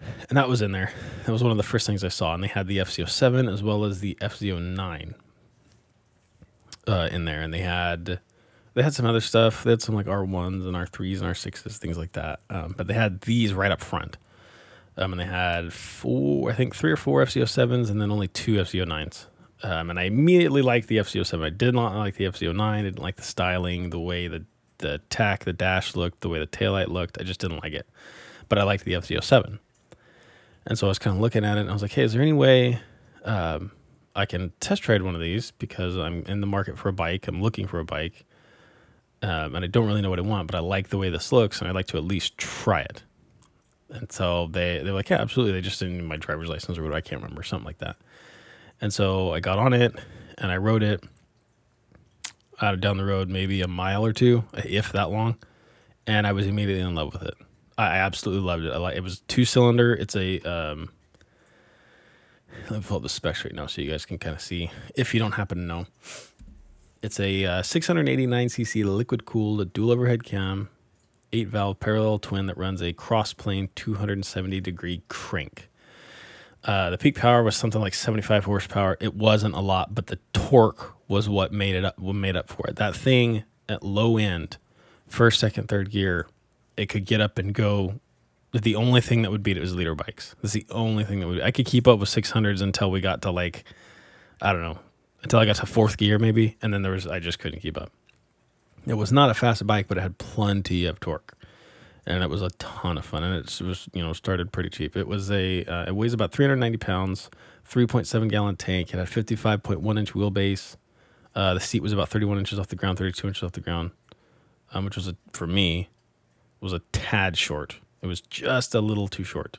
And 0.00 0.38
that 0.38 0.48
was 0.48 0.62
in 0.62 0.72
there. 0.72 0.90
That 1.26 1.32
was 1.32 1.42
one 1.42 1.50
of 1.50 1.58
the 1.58 1.62
first 1.62 1.86
things 1.86 2.02
I 2.02 2.08
saw. 2.08 2.32
And 2.32 2.42
they 2.42 2.48
had 2.48 2.66
the 2.66 2.78
FZ07 2.78 3.52
as 3.52 3.62
well 3.62 3.84
as 3.84 4.00
the 4.00 4.16
FZ09 4.22 5.12
uh, 6.86 7.08
in 7.12 7.26
there. 7.26 7.42
And 7.42 7.52
they 7.52 7.60
had 7.60 8.20
they 8.72 8.82
had 8.82 8.94
some 8.94 9.04
other 9.04 9.20
stuff. 9.20 9.64
They 9.64 9.70
had 9.70 9.82
some 9.82 9.94
like 9.94 10.06
R1s 10.06 10.66
and 10.66 10.76
R3s 10.76 11.20
and 11.20 11.34
R6s, 11.34 11.76
things 11.76 11.98
like 11.98 12.12
that. 12.12 12.40
Um, 12.48 12.74
but 12.74 12.86
they 12.86 12.94
had 12.94 13.20
these 13.20 13.52
right 13.52 13.70
up 13.70 13.82
front. 13.82 14.16
Um, 14.96 15.12
and 15.12 15.20
they 15.20 15.26
had 15.26 15.74
four, 15.74 16.50
I 16.50 16.54
think 16.54 16.74
three 16.74 16.90
or 16.90 16.96
four 16.96 17.22
FZ07s 17.22 17.90
and 17.90 18.00
then 18.00 18.10
only 18.10 18.28
two 18.28 18.54
FZ09s. 18.54 19.26
Um, 19.62 19.90
and 19.90 19.98
I 19.98 20.04
immediately 20.04 20.62
liked 20.62 20.88
the 20.88 20.98
FZ07. 20.98 21.44
I 21.44 21.50
did 21.50 21.74
not 21.74 21.96
like 21.96 22.14
the 22.14 22.24
FZ09. 22.24 22.60
I 22.60 22.82
didn't 22.82 23.02
like 23.02 23.16
the 23.16 23.22
styling, 23.22 23.90
the 23.90 23.98
way 23.98 24.28
the 24.28 24.44
the 24.78 25.00
tach, 25.10 25.44
the 25.44 25.52
dash 25.52 25.96
looked, 25.96 26.20
the 26.20 26.28
way 26.28 26.38
the 26.38 26.46
taillight 26.46 26.86
looked. 26.86 27.18
I 27.20 27.24
just 27.24 27.40
didn't 27.40 27.62
like 27.64 27.72
it. 27.72 27.88
But 28.48 28.58
I 28.58 28.62
liked 28.62 28.84
the 28.84 28.92
FZ07. 28.92 29.58
And 30.66 30.78
so 30.78 30.86
I 30.86 30.88
was 30.88 31.00
kind 31.00 31.16
of 31.16 31.20
looking 31.20 31.44
at 31.44 31.58
it 31.58 31.62
and 31.62 31.70
I 31.70 31.72
was 31.72 31.82
like, 31.82 31.92
hey, 31.92 32.04
is 32.04 32.12
there 32.12 32.22
any 32.22 32.32
way 32.32 32.78
um, 33.24 33.72
I 34.14 34.26
can 34.26 34.52
test 34.60 34.88
ride 34.88 35.02
one 35.02 35.14
of 35.14 35.20
these 35.20 35.50
because 35.52 35.96
I'm 35.96 36.22
in 36.26 36.40
the 36.40 36.46
market 36.46 36.78
for 36.78 36.88
a 36.88 36.92
bike. 36.92 37.28
I'm 37.28 37.42
looking 37.42 37.66
for 37.66 37.78
a 37.78 37.84
bike. 37.84 38.24
Um, 39.22 39.56
and 39.56 39.64
I 39.64 39.68
don't 39.68 39.86
really 39.86 40.00
know 40.00 40.10
what 40.10 40.18
I 40.18 40.22
want, 40.22 40.46
but 40.46 40.56
I 40.56 40.60
like 40.60 40.88
the 40.88 40.98
way 40.98 41.10
this 41.10 41.32
looks 41.32 41.60
and 41.60 41.68
I'd 41.68 41.74
like 41.74 41.88
to 41.88 41.96
at 41.96 42.04
least 42.04 42.38
try 42.38 42.80
it. 42.80 43.02
And 43.90 44.12
so 44.12 44.48
they, 44.48 44.80
they're 44.82 44.92
like, 44.92 45.08
yeah, 45.10 45.20
absolutely. 45.20 45.52
They 45.52 45.60
just 45.60 45.80
didn't 45.80 45.96
need 45.96 46.04
my 46.04 46.16
driver's 46.16 46.48
license 46.48 46.78
or 46.78 46.84
what 46.84 46.92
I 46.92 47.00
can't 47.00 47.22
remember, 47.22 47.42
something 47.42 47.66
like 47.66 47.78
that. 47.78 47.96
And 48.80 48.92
so 48.92 49.32
I 49.32 49.40
got 49.40 49.58
on 49.58 49.72
it 49.72 49.94
and 50.38 50.52
I 50.52 50.56
rode 50.56 50.82
it 50.82 51.02
out 52.60 52.80
down 52.80 52.96
the 52.96 53.04
road, 53.04 53.28
maybe 53.28 53.60
a 53.60 53.68
mile 53.68 54.04
or 54.04 54.12
two, 54.12 54.44
if 54.54 54.92
that 54.92 55.10
long. 55.10 55.36
And 56.06 56.26
I 56.26 56.32
was 56.32 56.46
immediately 56.46 56.82
in 56.82 56.94
love 56.94 57.12
with 57.12 57.22
it. 57.22 57.34
I 57.76 57.98
absolutely 57.98 58.44
loved 58.44 58.64
it. 58.64 58.72
I 58.72 58.78
like 58.78 58.96
it 58.96 59.02
was 59.02 59.20
two 59.28 59.44
cylinder. 59.44 59.94
It's 59.94 60.16
a 60.16 60.40
um, 60.40 60.90
let 62.70 62.80
me 62.80 62.84
pull 62.86 62.96
up 62.96 63.02
the 63.02 63.08
specs 63.08 63.44
right 63.44 63.54
now 63.54 63.66
so 63.66 63.82
you 63.82 63.90
guys 63.90 64.04
can 64.04 64.18
kind 64.18 64.34
of 64.34 64.42
see 64.42 64.70
if 64.96 65.14
you 65.14 65.20
don't 65.20 65.32
happen 65.32 65.58
to 65.58 65.64
know. 65.64 65.86
It's 67.02 67.20
a 67.20 67.44
uh, 67.44 67.62
689cc 67.62 68.84
liquid 68.84 69.24
cooled 69.24 69.72
dual 69.72 69.92
overhead 69.92 70.24
cam, 70.24 70.68
eight 71.32 71.48
valve 71.48 71.78
parallel 71.78 72.18
twin 72.18 72.46
that 72.46 72.58
runs 72.58 72.82
a 72.82 72.92
cross 72.92 73.32
plane 73.32 73.68
270 73.76 74.60
degree 74.60 75.02
crank. 75.08 75.67
Uh, 76.64 76.90
the 76.90 76.98
peak 76.98 77.16
power 77.16 77.42
was 77.42 77.56
something 77.56 77.80
like 77.80 77.94
75 77.94 78.44
horsepower. 78.44 78.96
It 79.00 79.14
wasn't 79.14 79.54
a 79.54 79.60
lot, 79.60 79.94
but 79.94 80.08
the 80.08 80.18
torque 80.32 80.94
was 81.06 81.28
what 81.28 81.52
made 81.52 81.74
it 81.74 81.84
up. 81.84 81.98
What 81.98 82.14
made 82.14 82.36
up 82.36 82.48
for 82.48 82.66
it. 82.68 82.76
That 82.76 82.94
thing 82.96 83.44
at 83.68 83.82
low 83.82 84.16
end, 84.16 84.58
first, 85.06 85.40
second, 85.40 85.68
third 85.68 85.90
gear, 85.90 86.26
it 86.76 86.86
could 86.86 87.04
get 87.04 87.20
up 87.20 87.38
and 87.38 87.54
go. 87.54 88.00
The 88.52 88.76
only 88.76 89.00
thing 89.00 89.22
that 89.22 89.30
would 89.30 89.42
beat 89.42 89.56
it 89.56 89.60
was 89.60 89.74
liter 89.74 89.94
bikes. 89.94 90.34
That's 90.42 90.54
the 90.54 90.66
only 90.70 91.04
thing 91.04 91.20
that 91.20 91.28
would. 91.28 91.42
I 91.42 91.50
could 91.50 91.66
keep 91.66 91.86
up 91.86 91.98
with 91.98 92.08
600s 92.08 92.62
until 92.62 92.90
we 92.90 93.00
got 93.00 93.22
to 93.22 93.30
like, 93.30 93.64
I 94.40 94.52
don't 94.52 94.62
know, 94.62 94.78
until 95.22 95.38
I 95.38 95.44
got 95.44 95.56
to 95.56 95.66
fourth 95.66 95.96
gear 95.96 96.18
maybe, 96.18 96.56
and 96.62 96.72
then 96.72 96.82
there 96.82 96.92
was 96.92 97.06
I 97.06 97.20
just 97.20 97.38
couldn't 97.38 97.60
keep 97.60 97.76
up. 97.76 97.92
It 98.86 98.94
was 98.94 99.12
not 99.12 99.30
a 99.30 99.34
fast 99.34 99.66
bike, 99.66 99.86
but 99.86 99.98
it 99.98 100.00
had 100.00 100.18
plenty 100.18 100.86
of 100.86 100.98
torque 100.98 101.37
and 102.06 102.22
it 102.22 102.30
was 102.30 102.42
a 102.42 102.50
ton 102.50 102.98
of 102.98 103.04
fun. 103.04 103.22
And 103.22 103.34
it 103.34 103.60
was 103.60 103.88
you 103.92 104.02
know 104.02 104.12
started 104.12 104.52
pretty 104.52 104.70
cheap. 104.70 104.96
It 104.96 105.06
was 105.06 105.30
a 105.30 105.64
uh, 105.64 105.86
it 105.88 105.94
weighs 105.94 106.12
about 106.12 106.32
390 106.32 106.78
pounds, 106.78 107.30
3.7 107.68 108.28
gallon 108.28 108.56
tank. 108.56 108.92
It 108.92 108.98
had 108.98 109.08
55.1 109.08 109.98
inch 109.98 110.12
wheelbase. 110.12 110.76
Uh, 111.34 111.54
the 111.54 111.60
seat 111.60 111.82
was 111.82 111.92
about 111.92 112.08
31 112.08 112.38
inches 112.38 112.58
off 112.58 112.68
the 112.68 112.76
ground, 112.76 112.98
32 112.98 113.28
inches 113.28 113.42
off 113.42 113.52
the 113.52 113.60
ground, 113.60 113.92
um, 114.72 114.84
which 114.84 114.96
was 114.96 115.06
a, 115.06 115.16
for 115.32 115.46
me 115.46 115.88
was 116.60 116.72
a 116.72 116.80
tad 116.92 117.36
short. 117.36 117.78
It 118.02 118.06
was 118.06 118.20
just 118.20 118.74
a 118.74 118.80
little 118.80 119.08
too 119.08 119.24
short. 119.24 119.58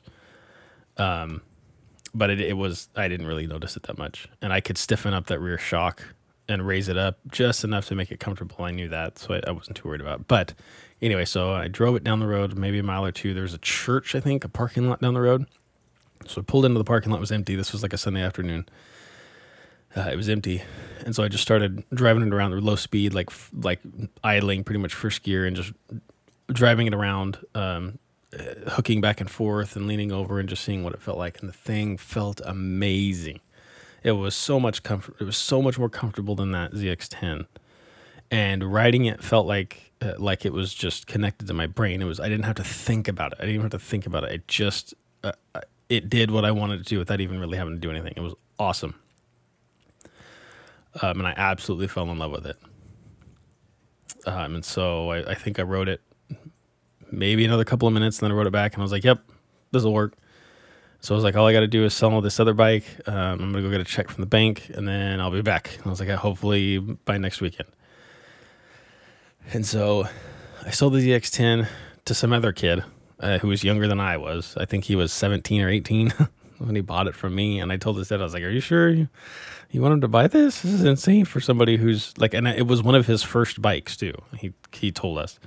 Um, 0.96 1.42
but 2.14 2.30
it, 2.30 2.40
it 2.40 2.56
was 2.56 2.88
I 2.96 3.08
didn't 3.08 3.26
really 3.26 3.46
notice 3.46 3.76
it 3.76 3.84
that 3.84 3.98
much, 3.98 4.28
and 4.42 4.52
I 4.52 4.60
could 4.60 4.76
stiffen 4.76 5.14
up 5.14 5.26
that 5.26 5.38
rear 5.40 5.58
shock 5.58 6.04
and 6.50 6.66
raise 6.66 6.88
it 6.88 6.96
up 6.96 7.18
just 7.30 7.64
enough 7.64 7.86
to 7.88 7.94
make 7.94 8.10
it 8.10 8.20
comfortable. 8.20 8.64
I 8.64 8.70
knew 8.70 8.88
that, 8.88 9.18
so 9.18 9.34
I, 9.34 9.40
I, 9.46 9.50
wasn't 9.52 9.76
too 9.76 9.88
worried 9.88 10.00
about. 10.00 10.20
It. 10.20 10.28
But 10.28 10.54
anyway, 11.00 11.24
so 11.24 11.52
I 11.52 11.68
drove 11.68 11.96
it 11.96 12.04
down 12.04 12.20
the 12.20 12.26
road, 12.26 12.58
maybe 12.58 12.78
a 12.78 12.82
mile 12.82 13.04
or 13.04 13.12
two. 13.12 13.34
There 13.34 13.42
was 13.42 13.54
a 13.54 13.58
church, 13.58 14.14
I 14.14 14.20
think, 14.20 14.44
a 14.44 14.48
parking 14.48 14.88
lot 14.88 15.00
down 15.00 15.14
the 15.14 15.20
road. 15.20 15.46
So 16.26 16.40
I 16.40 16.44
pulled 16.44 16.64
into 16.64 16.78
the 16.78 16.84
parking 16.84 17.12
lot. 17.12 17.20
Was 17.20 17.32
empty. 17.32 17.54
This 17.54 17.72
was 17.72 17.82
like 17.82 17.92
a 17.92 17.98
Sunday 17.98 18.22
afternoon. 18.22 18.68
Uh, 19.96 20.08
it 20.12 20.16
was 20.16 20.28
empty, 20.28 20.62
and 21.04 21.16
so 21.16 21.24
I 21.24 21.28
just 21.28 21.42
started 21.42 21.82
driving 21.92 22.24
it 22.24 22.32
around 22.32 22.52
at 22.52 22.62
low 22.62 22.76
speed, 22.76 23.12
like 23.12 23.30
like 23.52 23.80
idling, 24.22 24.62
pretty 24.62 24.78
much 24.78 24.94
first 24.94 25.24
gear, 25.24 25.46
and 25.46 25.56
just 25.56 25.72
driving 26.46 26.86
it 26.86 26.94
around, 26.94 27.38
um, 27.56 27.98
hooking 28.68 29.00
back 29.00 29.20
and 29.20 29.28
forth, 29.28 29.74
and 29.74 29.88
leaning 29.88 30.12
over, 30.12 30.38
and 30.38 30.48
just 30.48 30.62
seeing 30.62 30.84
what 30.84 30.92
it 30.92 31.02
felt 31.02 31.18
like. 31.18 31.40
And 31.40 31.48
the 31.48 31.54
thing 31.54 31.96
felt 31.96 32.40
amazing 32.44 33.40
it 34.02 34.12
was 34.12 34.34
so 34.34 34.58
much 34.58 34.82
comfort. 34.82 35.16
It 35.20 35.24
was 35.24 35.36
so 35.36 35.60
much 35.60 35.78
more 35.78 35.88
comfortable 35.88 36.34
than 36.34 36.52
that 36.52 36.72
ZX10, 36.72 37.46
and 38.30 38.72
riding 38.72 39.04
it 39.04 39.22
felt 39.22 39.46
like 39.46 39.92
uh, 40.00 40.14
like 40.18 40.44
it 40.44 40.52
was 40.52 40.74
just 40.74 41.06
connected 41.06 41.46
to 41.48 41.54
my 41.54 41.66
brain. 41.66 42.00
It 42.02 42.06
was 42.06 42.20
I 42.20 42.28
didn't 42.28 42.44
have 42.44 42.56
to 42.56 42.64
think 42.64 43.08
about 43.08 43.32
it. 43.32 43.38
I 43.38 43.42
didn't 43.42 43.54
even 43.56 43.70
have 43.70 43.80
to 43.80 43.86
think 43.86 44.06
about 44.06 44.24
it. 44.24 44.32
It 44.32 44.48
just 44.48 44.94
uh, 45.22 45.32
uh 45.54 45.60
it 45.88 46.08
did 46.08 46.30
what 46.30 46.44
I 46.44 46.52
wanted 46.52 46.78
to 46.78 46.84
do 46.84 46.98
without 46.98 47.20
even 47.20 47.40
really 47.40 47.58
having 47.58 47.74
to 47.74 47.80
do 47.80 47.90
anything. 47.90 48.14
It 48.16 48.20
was 48.20 48.34
awesome, 48.58 48.94
um, 51.02 51.18
and 51.18 51.26
I 51.26 51.34
absolutely 51.36 51.88
fell 51.88 52.10
in 52.10 52.18
love 52.18 52.30
with 52.30 52.46
it. 52.46 52.56
Um, 54.26 54.56
and 54.56 54.64
so 54.64 55.10
I, 55.10 55.30
I 55.30 55.34
think 55.34 55.58
I 55.58 55.62
wrote 55.62 55.88
it 55.88 56.00
maybe 57.10 57.44
another 57.44 57.64
couple 57.64 57.88
of 57.88 57.94
minutes, 57.94 58.18
and 58.18 58.26
then 58.26 58.32
I 58.32 58.38
wrote 58.38 58.46
it 58.46 58.52
back, 58.52 58.74
and 58.74 58.80
I 58.80 58.84
was 58.84 58.92
like, 58.92 59.04
"Yep, 59.04 59.20
this 59.72 59.82
will 59.82 59.92
work." 59.92 60.16
So 61.02 61.14
I 61.14 61.16
was 61.16 61.24
like, 61.24 61.34
all 61.34 61.46
I 61.46 61.52
got 61.52 61.60
to 61.60 61.66
do 61.66 61.84
is 61.84 61.94
sell 61.94 62.20
this 62.20 62.38
other 62.38 62.52
bike. 62.52 62.84
Um, 63.06 63.14
I'm 63.14 63.52
gonna 63.52 63.62
go 63.62 63.70
get 63.70 63.80
a 63.80 63.84
check 63.84 64.10
from 64.10 64.20
the 64.20 64.26
bank, 64.26 64.70
and 64.74 64.86
then 64.86 65.20
I'll 65.20 65.30
be 65.30 65.40
back. 65.40 65.78
I 65.84 65.88
was 65.88 66.00
like, 66.00 66.10
hopefully 66.10 66.78
by 66.78 67.16
next 67.16 67.40
weekend. 67.40 67.68
And 69.52 69.64
so 69.64 70.06
I 70.64 70.70
sold 70.70 70.92
the 70.92 70.98
ZX10 70.98 71.66
to 72.04 72.14
some 72.14 72.32
other 72.32 72.52
kid 72.52 72.84
uh, 73.18 73.38
who 73.38 73.48
was 73.48 73.64
younger 73.64 73.88
than 73.88 73.98
I 73.98 74.18
was. 74.18 74.54
I 74.58 74.66
think 74.66 74.84
he 74.84 74.96
was 74.96 75.12
17 75.12 75.62
or 75.62 75.70
18 75.70 76.10
when 76.58 76.74
he 76.74 76.82
bought 76.82 77.06
it 77.06 77.14
from 77.14 77.34
me. 77.34 77.60
And 77.60 77.72
I 77.72 77.78
told 77.78 77.96
his 77.96 78.08
dad, 78.08 78.20
I 78.20 78.24
was 78.24 78.34
like, 78.34 78.42
"Are 78.42 78.50
you 78.50 78.60
sure 78.60 78.90
you, 78.90 79.08
you 79.70 79.80
want 79.80 79.94
him 79.94 80.00
to 80.02 80.08
buy 80.08 80.26
this? 80.26 80.60
This 80.60 80.72
is 80.72 80.84
insane 80.84 81.24
for 81.24 81.40
somebody 81.40 81.78
who's 81.78 82.16
like." 82.18 82.34
And 82.34 82.46
it 82.46 82.66
was 82.66 82.82
one 82.82 82.94
of 82.94 83.06
his 83.06 83.22
first 83.22 83.62
bikes 83.62 83.96
too. 83.96 84.12
He 84.36 84.52
he 84.72 84.92
told 84.92 85.16
us. 85.16 85.40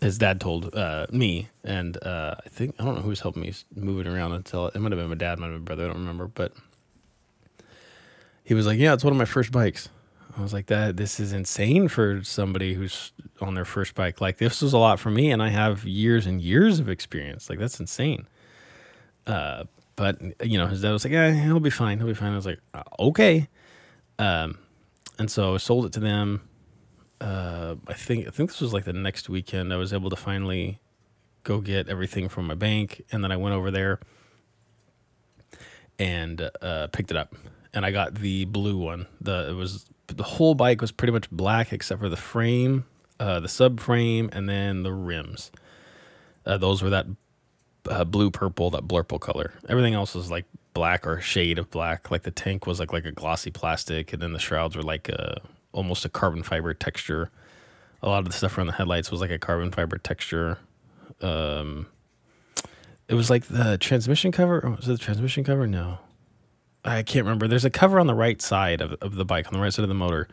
His 0.00 0.18
dad 0.18 0.40
told 0.40 0.74
uh, 0.74 1.06
me, 1.10 1.48
and 1.62 1.96
uh, 2.02 2.34
I 2.44 2.48
think 2.48 2.74
I 2.78 2.84
don't 2.84 2.96
know 2.96 3.02
who's 3.02 3.20
helping 3.20 3.42
me 3.42 3.54
move 3.74 4.00
it 4.00 4.10
around 4.10 4.32
until 4.32 4.68
it 4.68 4.78
might 4.78 4.92
have 4.92 5.00
been 5.00 5.08
my 5.08 5.14
dad, 5.14 5.38
might 5.38 5.46
have 5.46 5.54
been 5.54 5.60
my 5.60 5.64
brother. 5.64 5.84
I 5.84 5.86
don't 5.88 5.98
remember, 5.98 6.26
but 6.26 6.52
he 8.44 8.54
was 8.54 8.66
like, 8.66 8.78
"Yeah, 8.78 8.92
it's 8.92 9.04
one 9.04 9.12
of 9.12 9.18
my 9.18 9.24
first 9.24 9.50
bikes." 9.52 9.88
I 10.36 10.42
was 10.42 10.52
like, 10.52 10.66
"That 10.66 10.96
this 10.96 11.20
is 11.20 11.32
insane 11.32 11.88
for 11.88 12.22
somebody 12.24 12.74
who's 12.74 13.12
on 13.40 13.54
their 13.54 13.64
first 13.64 13.94
bike. 13.94 14.20
Like 14.20 14.38
this 14.38 14.60
was 14.60 14.72
a 14.72 14.78
lot 14.78 15.00
for 15.00 15.10
me, 15.10 15.30
and 15.30 15.42
I 15.42 15.48
have 15.48 15.84
years 15.84 16.26
and 16.26 16.40
years 16.40 16.80
of 16.80 16.88
experience. 16.88 17.48
Like 17.48 17.58
that's 17.58 17.80
insane." 17.80 18.26
Uh, 19.26 19.64
but 19.96 20.20
you 20.44 20.58
know, 20.58 20.66
his 20.66 20.82
dad 20.82 20.92
was 20.92 21.04
like, 21.04 21.12
"Yeah, 21.12 21.30
he'll 21.32 21.60
be 21.60 21.70
fine. 21.70 21.98
He'll 21.98 22.08
be 22.08 22.14
fine." 22.14 22.32
I 22.32 22.36
was 22.36 22.46
like, 22.46 22.60
uh, 22.74 22.82
"Okay," 22.98 23.48
um, 24.18 24.58
and 25.18 25.30
so 25.30 25.54
I 25.54 25.58
sold 25.58 25.86
it 25.86 25.92
to 25.92 26.00
them. 26.00 26.42
Uh, 27.20 27.76
I 27.86 27.94
think 27.94 28.26
I 28.26 28.30
think 28.30 28.50
this 28.50 28.60
was 28.60 28.72
like 28.72 28.84
the 28.84 28.92
next 28.92 29.28
weekend. 29.28 29.72
I 29.72 29.76
was 29.76 29.92
able 29.92 30.10
to 30.10 30.16
finally 30.16 30.80
go 31.42 31.60
get 31.60 31.88
everything 31.88 32.28
from 32.28 32.46
my 32.46 32.54
bank, 32.54 33.04
and 33.12 33.22
then 33.22 33.30
I 33.32 33.36
went 33.36 33.54
over 33.54 33.70
there 33.70 34.00
and 35.98 36.50
uh, 36.60 36.88
picked 36.88 37.10
it 37.10 37.16
up. 37.16 37.34
And 37.72 37.84
I 37.84 37.90
got 37.90 38.14
the 38.14 38.44
blue 38.44 38.76
one. 38.76 39.06
The 39.20 39.50
it 39.50 39.54
was 39.54 39.86
the 40.08 40.22
whole 40.22 40.54
bike 40.54 40.80
was 40.80 40.92
pretty 40.92 41.12
much 41.12 41.30
black 41.30 41.72
except 41.72 42.00
for 42.00 42.08
the 42.08 42.16
frame, 42.16 42.84
uh, 43.18 43.40
the 43.40 43.48
subframe, 43.48 44.28
and 44.32 44.48
then 44.48 44.82
the 44.82 44.92
rims. 44.92 45.50
Uh, 46.46 46.58
those 46.58 46.82
were 46.82 46.90
that 46.90 47.06
uh, 47.88 48.04
blue 48.04 48.30
purple, 48.30 48.70
that 48.70 48.82
blurple 48.86 49.20
color. 49.20 49.54
Everything 49.68 49.94
else 49.94 50.14
was 50.14 50.30
like 50.30 50.44
black 50.72 51.06
or 51.06 51.20
shade 51.20 51.58
of 51.58 51.70
black. 51.70 52.10
Like 52.10 52.22
the 52.22 52.30
tank 52.30 52.66
was 52.66 52.80
like 52.80 52.92
like 52.92 53.04
a 53.04 53.12
glossy 53.12 53.50
plastic, 53.50 54.12
and 54.12 54.22
then 54.22 54.32
the 54.32 54.38
shrouds 54.38 54.76
were 54.76 54.82
like 54.82 55.08
a 55.08 55.40
almost 55.74 56.04
a 56.04 56.08
carbon 56.08 56.42
fiber 56.42 56.72
texture. 56.72 57.30
A 58.02 58.08
lot 58.08 58.20
of 58.20 58.26
the 58.26 58.32
stuff 58.32 58.56
around 58.56 58.68
the 58.68 58.74
headlights 58.74 59.10
was 59.10 59.20
like 59.20 59.30
a 59.30 59.38
carbon 59.38 59.70
fiber 59.70 59.98
texture. 59.98 60.58
Um, 61.20 61.86
it 63.08 63.14
was 63.14 63.28
like 63.28 63.46
the 63.46 63.76
transmission 63.78 64.32
cover. 64.32 64.60
Was 64.76 64.88
it 64.88 64.92
the 64.92 64.98
transmission 64.98 65.44
cover? 65.44 65.66
No, 65.66 65.98
I 66.84 67.02
can't 67.02 67.24
remember. 67.24 67.48
There's 67.48 67.64
a 67.64 67.70
cover 67.70 67.98
on 67.98 68.06
the 68.06 68.14
right 68.14 68.40
side 68.40 68.80
of, 68.80 68.92
of 69.00 69.14
the 69.16 69.24
bike, 69.24 69.46
on 69.46 69.54
the 69.54 69.60
right 69.60 69.72
side 69.72 69.82
of 69.82 69.88
the 69.88 69.94
motor, 69.94 70.28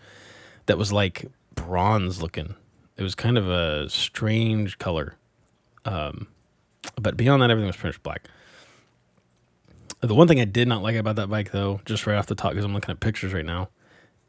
that 0.67 0.77
was 0.77 0.93
like 0.93 1.25
bronze 1.55 2.21
looking. 2.21 2.55
It 2.97 3.03
was 3.03 3.15
kind 3.15 3.37
of 3.37 3.49
a 3.49 3.89
strange 3.89 4.77
color. 4.77 5.15
Um, 5.85 6.27
but 6.99 7.17
beyond 7.17 7.41
that, 7.41 7.49
everything 7.49 7.67
was 7.67 7.75
pretty 7.75 7.95
much 7.95 8.03
black. 8.03 8.27
The 10.01 10.15
one 10.15 10.27
thing 10.27 10.39
I 10.39 10.45
did 10.45 10.67
not 10.67 10.81
like 10.81 10.95
about 10.95 11.15
that 11.17 11.29
bike, 11.29 11.51
though, 11.51 11.79
just 11.85 12.07
right 12.07 12.17
off 12.17 12.25
the 12.25 12.35
top, 12.35 12.51
because 12.51 12.65
I'm 12.65 12.73
looking 12.73 12.91
at 12.91 12.99
pictures 12.99 13.33
right 13.33 13.45
now, 13.45 13.69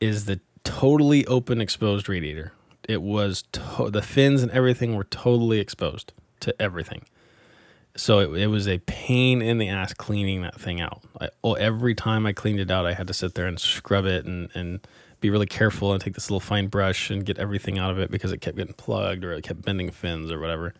is 0.00 0.26
the 0.26 0.40
totally 0.64 1.26
open 1.26 1.60
exposed 1.60 2.08
radiator. 2.08 2.52
It 2.88 3.02
was 3.02 3.44
to- 3.52 3.90
the 3.90 4.02
fins 4.02 4.42
and 4.42 4.50
everything 4.52 4.96
were 4.96 5.04
totally 5.04 5.60
exposed 5.60 6.12
to 6.40 6.60
everything. 6.60 7.04
So 7.94 8.20
it, 8.20 8.42
it 8.42 8.46
was 8.46 8.66
a 8.66 8.78
pain 8.78 9.42
in 9.42 9.58
the 9.58 9.68
ass 9.68 9.92
cleaning 9.92 10.42
that 10.42 10.58
thing 10.58 10.80
out. 10.80 11.02
I, 11.20 11.28
oh, 11.44 11.54
every 11.54 11.94
time 11.94 12.26
I 12.26 12.32
cleaned 12.32 12.58
it 12.60 12.70
out, 12.70 12.86
I 12.86 12.94
had 12.94 13.06
to 13.08 13.14
sit 13.14 13.34
there 13.34 13.46
and 13.46 13.60
scrub 13.60 14.06
it 14.06 14.24
and, 14.24 14.48
and 14.54 14.86
be 15.20 15.30
really 15.30 15.46
careful 15.46 15.92
and 15.92 16.00
take 16.02 16.14
this 16.14 16.30
little 16.30 16.40
fine 16.40 16.68
brush 16.68 17.10
and 17.10 17.24
get 17.24 17.38
everything 17.38 17.78
out 17.78 17.90
of 17.90 17.98
it 17.98 18.10
because 18.10 18.32
it 18.32 18.40
kept 18.40 18.56
getting 18.56 18.74
plugged 18.74 19.24
or 19.24 19.32
it 19.32 19.42
kept 19.44 19.62
bending 19.62 19.90
fins 19.90 20.32
or 20.32 20.40
whatever. 20.40 20.74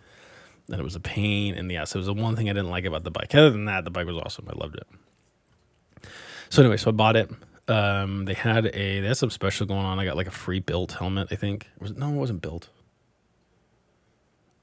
And 0.69 0.81
it 0.81 0.85
was 0.85 0.97
a 0.97 1.01
pain 1.01 1.55
in 1.55 1.69
the 1.69 1.77
ass. 1.77 1.95
It 1.95 1.99
was 1.99 2.07
the 2.07 2.15
one 2.15 2.35
thing 2.35 2.49
I 2.49 2.53
didn't 2.53 2.71
like 2.71 2.85
about 2.85 3.05
the 3.05 3.11
bike. 3.11 3.35
Other 3.35 3.51
than 3.51 3.67
that, 3.67 3.85
the 3.85 3.91
bike 3.91 4.07
was 4.07 4.17
awesome. 4.17 4.49
I 4.49 4.59
loved 4.59 4.77
it. 4.77 6.09
So 6.49 6.63
anyway, 6.63 6.77
so 6.77 6.91
I 6.91 6.93
bought 6.93 7.17
it. 7.17 7.31
Um, 7.69 8.25
they 8.25 8.35
had 8.35 8.67
a 8.67 9.01
they 9.01 9.07
had 9.07 9.17
some 9.17 9.31
special 9.31 9.67
going 9.67 9.85
on. 9.85 9.99
I 9.99 10.05
got 10.05 10.17
like 10.17 10.27
a 10.27 10.33
free 10.33 10.61
Bilt 10.61 10.93
helmet. 10.93 11.29
I 11.31 11.37
think 11.37 11.69
it 11.77 11.83
was 11.83 11.93
no, 11.97 12.09
it 12.09 12.17
wasn't 12.17 12.43
Bilt. 12.43 12.69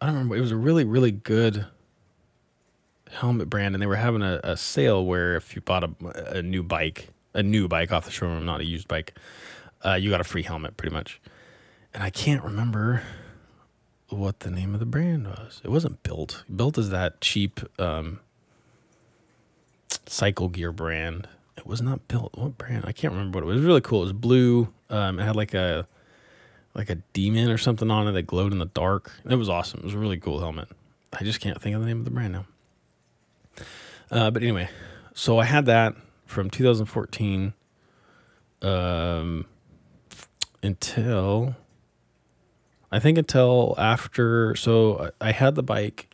I 0.02 0.06
don't 0.06 0.16
remember. 0.16 0.36
It 0.36 0.42
was 0.42 0.52
a 0.52 0.58
really 0.58 0.84
really 0.84 1.12
good 1.12 1.66
helmet 3.12 3.50
brand, 3.50 3.76
and 3.76 3.82
they 3.82 3.88
were 3.88 3.96
having 3.96 4.22
a, 4.22 4.40
a 4.44 4.58
sale 4.58 5.06
where 5.06 5.36
if 5.36 5.56
you 5.56 5.62
bought 5.62 5.84
a, 5.84 6.38
a 6.38 6.42
new 6.42 6.64
bike, 6.64 7.10
a 7.34 7.44
new 7.44 7.68
bike 7.68 7.92
off 7.92 8.06
the 8.06 8.12
showroom, 8.12 8.46
not 8.46 8.62
a 8.62 8.66
used 8.66 8.88
bike, 8.88 9.18
uh, 9.86 9.94
you 9.94 10.10
got 10.10 10.22
a 10.22 10.26
free 10.26 10.44
helmet 10.44 10.78
pretty 10.78 10.94
much. 10.94 11.22
And 11.94 12.04
I 12.04 12.10
can't 12.10 12.44
remember 12.44 13.02
what 14.10 14.42
the 14.42 14.52
name 14.52 14.74
of 14.74 14.80
the 14.80 14.86
brand 14.86 15.28
was. 15.28 15.62
It 15.64 15.70
wasn't 15.70 16.04
Bilt. 16.04 16.44
Bilt 16.52 16.78
is 16.78 16.90
that 16.90 17.22
cheap 17.22 17.60
um, 17.80 18.20
cycle 20.06 20.50
gear 20.50 20.72
brand. 20.72 21.28
It 21.60 21.68
was 21.68 21.82
not 21.82 22.08
Bilt. 22.08 22.38
What 22.38 22.58
brand? 22.58 22.86
I 22.88 22.94
can't 22.94 23.12
remember 23.12 23.38
what 23.38 23.44
it 23.44 23.48
was. 23.48 23.56
It 23.56 23.60
was 23.60 23.68
really 23.68 23.82
cool. 23.82 24.00
It 24.00 24.06
was 24.06 24.14
blue. 24.14 24.74
Um, 24.90 25.20
it 25.20 25.26
had 25.26 25.36
like 25.36 25.54
a 25.54 25.86
like 26.74 26.90
a 26.90 26.96
demon 27.12 27.50
or 27.52 27.58
something 27.58 27.92
on 27.92 28.08
it 28.08 28.14
that 28.14 28.24
glowed 28.24 28.54
in 28.54 28.60
the 28.60 28.66
dark. 28.66 29.12
It 29.30 29.36
was 29.36 29.50
awesome. 29.50 29.82
It 29.82 29.84
was 29.84 29.94
a 29.94 29.98
really 29.98 30.18
cool 30.18 30.40
helmet. 30.40 30.70
I 31.12 31.26
just 31.26 31.42
can't 31.42 31.62
think 31.62 31.76
of 31.76 31.82
the 31.82 31.88
name 31.88 32.00
of 32.00 32.06
the 32.06 32.12
brand 32.12 32.32
now. 32.32 32.46
Uh, 34.10 34.32
but 34.32 34.42
anyway, 34.42 34.70
so 35.14 35.38
I 35.38 35.44
had 35.44 35.66
that 35.66 35.96
from 36.26 36.50
2014 36.50 37.54
um, 38.62 39.46
until 40.64 41.58
I 42.90 43.00
think 43.00 43.18
until 43.18 43.76
after. 43.78 44.56
So 44.56 45.12
I 45.20 45.30
I 45.30 45.32
had 45.34 45.56
the 45.56 45.64
bike. 45.64 46.10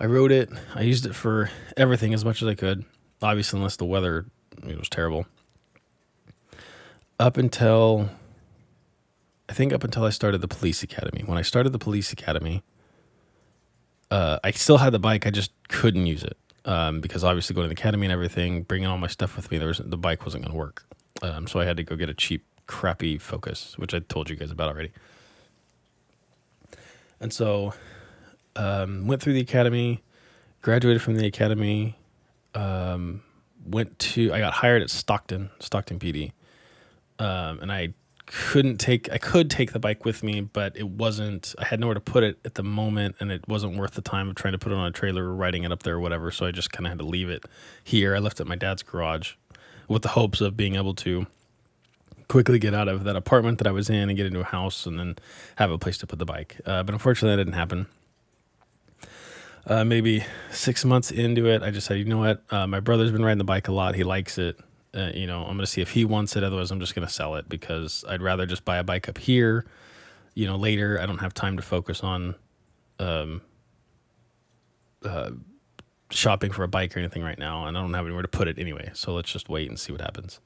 I 0.00 0.06
rode 0.06 0.32
it. 0.32 0.48
I 0.74 0.82
used 0.82 1.04
it 1.04 1.14
for 1.14 1.50
everything 1.76 2.14
as 2.14 2.24
much 2.24 2.40
as 2.40 2.48
I 2.48 2.54
could. 2.54 2.86
Obviously, 3.22 3.58
unless 3.58 3.76
the 3.76 3.84
weather 3.84 4.26
it 4.66 4.78
was 4.78 4.88
terrible. 4.88 5.26
Up 7.18 7.36
until 7.36 8.10
I 9.48 9.52
think 9.52 9.72
up 9.72 9.84
until 9.84 10.04
I 10.04 10.10
started 10.10 10.40
the 10.40 10.48
police 10.48 10.82
academy. 10.82 11.22
When 11.24 11.38
I 11.38 11.42
started 11.42 11.70
the 11.70 11.78
police 11.78 12.12
academy, 12.12 12.62
uh, 14.10 14.38
I 14.42 14.50
still 14.50 14.78
had 14.78 14.92
the 14.92 14.98
bike. 14.98 15.26
I 15.26 15.30
just 15.30 15.52
couldn't 15.68 16.06
use 16.06 16.22
it 16.22 16.36
um, 16.64 17.00
because 17.00 17.24
obviously 17.24 17.54
going 17.54 17.68
to 17.68 17.74
the 17.74 17.80
academy 17.80 18.06
and 18.06 18.12
everything, 18.12 18.62
bringing 18.62 18.88
all 18.88 18.98
my 18.98 19.06
stuff 19.06 19.36
with 19.36 19.50
me, 19.50 19.58
there 19.58 19.68
was 19.68 19.78
the 19.78 19.96
bike 19.96 20.24
wasn't 20.24 20.44
going 20.44 20.52
to 20.52 20.58
work. 20.58 20.84
Um, 21.22 21.46
so 21.46 21.60
I 21.60 21.64
had 21.64 21.76
to 21.76 21.82
go 21.84 21.96
get 21.96 22.10
a 22.10 22.14
cheap, 22.14 22.44
crappy 22.66 23.18
Focus, 23.18 23.78
which 23.78 23.94
I 23.94 24.00
told 24.00 24.28
you 24.28 24.36
guys 24.36 24.50
about 24.50 24.68
already. 24.68 24.90
And 27.20 27.32
so 27.32 27.72
um, 28.56 29.06
went 29.06 29.22
through 29.22 29.32
the 29.32 29.40
academy, 29.40 30.02
graduated 30.60 31.00
from 31.00 31.16
the 31.16 31.26
academy, 31.26 31.96
um, 32.56 33.22
went 33.64 33.98
to 33.98 34.32
I 34.32 34.38
got 34.40 34.54
hired 34.54 34.82
at 34.82 34.90
Stockton, 34.90 35.50
Stockton 35.60 35.98
PD, 35.98 36.32
um, 37.18 37.60
and 37.60 37.70
I 37.70 37.94
couldn't 38.26 38.78
take 38.78 39.10
I 39.12 39.18
could 39.18 39.50
take 39.50 39.72
the 39.72 39.78
bike 39.78 40.04
with 40.04 40.22
me, 40.22 40.40
but 40.40 40.76
it 40.76 40.88
wasn't 40.88 41.54
I 41.58 41.66
had 41.66 41.78
nowhere 41.78 41.94
to 41.94 42.00
put 42.00 42.24
it 42.24 42.38
at 42.44 42.54
the 42.54 42.62
moment, 42.62 43.16
and 43.20 43.30
it 43.30 43.46
wasn't 43.46 43.76
worth 43.76 43.92
the 43.92 44.02
time 44.02 44.28
of 44.28 44.34
trying 44.34 44.52
to 44.52 44.58
put 44.58 44.72
it 44.72 44.76
on 44.76 44.86
a 44.86 44.90
trailer 44.90 45.24
or 45.24 45.34
riding 45.34 45.64
it 45.64 45.70
up 45.70 45.82
there 45.82 45.94
or 45.94 46.00
whatever. 46.00 46.30
So 46.30 46.46
I 46.46 46.50
just 46.50 46.72
kind 46.72 46.86
of 46.86 46.90
had 46.90 46.98
to 46.98 47.06
leave 47.06 47.28
it 47.28 47.44
here. 47.84 48.16
I 48.16 48.18
left 48.18 48.40
it 48.40 48.42
at 48.42 48.46
my 48.46 48.56
dad's 48.56 48.82
garage 48.82 49.34
with 49.88 50.02
the 50.02 50.08
hopes 50.08 50.40
of 50.40 50.56
being 50.56 50.74
able 50.74 50.94
to 50.94 51.26
quickly 52.28 52.58
get 52.58 52.74
out 52.74 52.88
of 52.88 53.04
that 53.04 53.14
apartment 53.14 53.58
that 53.58 53.68
I 53.68 53.70
was 53.70 53.88
in 53.88 54.08
and 54.08 54.16
get 54.16 54.26
into 54.26 54.40
a 54.40 54.44
house 54.44 54.84
and 54.84 54.98
then 54.98 55.16
have 55.56 55.70
a 55.70 55.78
place 55.78 55.96
to 55.98 56.06
put 56.08 56.18
the 56.18 56.24
bike. 56.24 56.56
Uh, 56.66 56.82
but 56.82 56.92
unfortunately, 56.92 57.36
that 57.36 57.44
didn't 57.44 57.56
happen. 57.56 57.86
Uh, 59.66 59.84
maybe 59.84 60.24
six 60.50 60.84
months 60.84 61.10
into 61.10 61.46
it, 61.46 61.62
I 61.62 61.70
just 61.70 61.88
said, 61.88 61.98
you 61.98 62.04
know 62.04 62.18
what? 62.18 62.42
Uh, 62.50 62.66
my 62.68 62.78
brother's 62.78 63.10
been 63.10 63.24
riding 63.24 63.38
the 63.38 63.44
bike 63.44 63.66
a 63.66 63.72
lot. 63.72 63.96
He 63.96 64.04
likes 64.04 64.38
it. 64.38 64.60
Uh, 64.94 65.10
you 65.12 65.26
know, 65.26 65.40
I'm 65.40 65.56
going 65.56 65.58
to 65.58 65.66
see 65.66 65.80
if 65.80 65.90
he 65.90 66.04
wants 66.04 66.36
it. 66.36 66.44
Otherwise, 66.44 66.70
I'm 66.70 66.78
just 66.78 66.94
going 66.94 67.06
to 67.06 67.12
sell 67.12 67.34
it 67.34 67.48
because 67.48 68.04
I'd 68.08 68.22
rather 68.22 68.46
just 68.46 68.64
buy 68.64 68.76
a 68.76 68.84
bike 68.84 69.08
up 69.08 69.18
here. 69.18 69.66
You 70.34 70.46
know, 70.46 70.56
later, 70.56 71.00
I 71.00 71.06
don't 71.06 71.18
have 71.18 71.34
time 71.34 71.56
to 71.56 71.62
focus 71.62 72.02
on 72.02 72.36
um, 73.00 73.42
uh, 75.04 75.30
shopping 76.10 76.52
for 76.52 76.62
a 76.62 76.68
bike 76.68 76.96
or 76.96 77.00
anything 77.00 77.24
right 77.24 77.38
now, 77.38 77.66
and 77.66 77.76
I 77.76 77.80
don't 77.80 77.92
have 77.92 78.04
anywhere 78.04 78.22
to 78.22 78.28
put 78.28 78.46
it 78.46 78.58
anyway. 78.58 78.90
So 78.94 79.12
let's 79.14 79.32
just 79.32 79.48
wait 79.48 79.68
and 79.68 79.78
see 79.78 79.92
what 79.92 80.00
happens. 80.00 80.40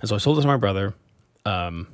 And 0.00 0.08
so 0.08 0.16
I 0.16 0.18
sold 0.18 0.38
it 0.38 0.42
to 0.42 0.48
my 0.48 0.56
brother, 0.58 0.94
um, 1.46 1.88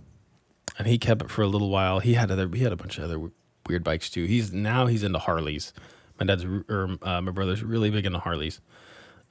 and 0.78 0.88
he 0.88 0.98
kept 0.98 1.22
it 1.22 1.30
for 1.30 1.42
a 1.42 1.46
little 1.46 1.70
while. 1.70 2.00
He 2.00 2.14
had 2.14 2.30
other, 2.30 2.48
he 2.48 2.64
had 2.64 2.72
a 2.72 2.76
bunch 2.76 2.98
of 2.98 3.04
other 3.04 3.30
weird 3.68 3.84
bikes 3.84 4.10
too. 4.10 4.24
He's 4.24 4.52
now 4.52 4.86
he's 4.86 5.04
into 5.04 5.20
Harleys. 5.20 5.72
My 6.18 6.26
dad's 6.26 6.44
or 6.44 6.96
uh, 7.02 7.20
my 7.20 7.30
brother's 7.30 7.62
really 7.62 7.90
big 7.90 8.06
into 8.06 8.18
Harleys, 8.18 8.60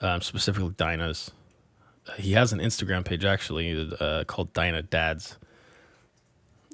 um, 0.02 0.22
specifically 0.22 0.70
Dynas. 0.70 1.32
Uh, 2.08 2.14
he 2.14 2.34
has 2.34 2.54
an 2.54 2.60
Instagram 2.60 3.04
page 3.04 3.26
actually 3.26 3.92
uh, 4.00 4.24
called 4.26 4.54
Dyna 4.54 4.84
Dads, 4.84 5.38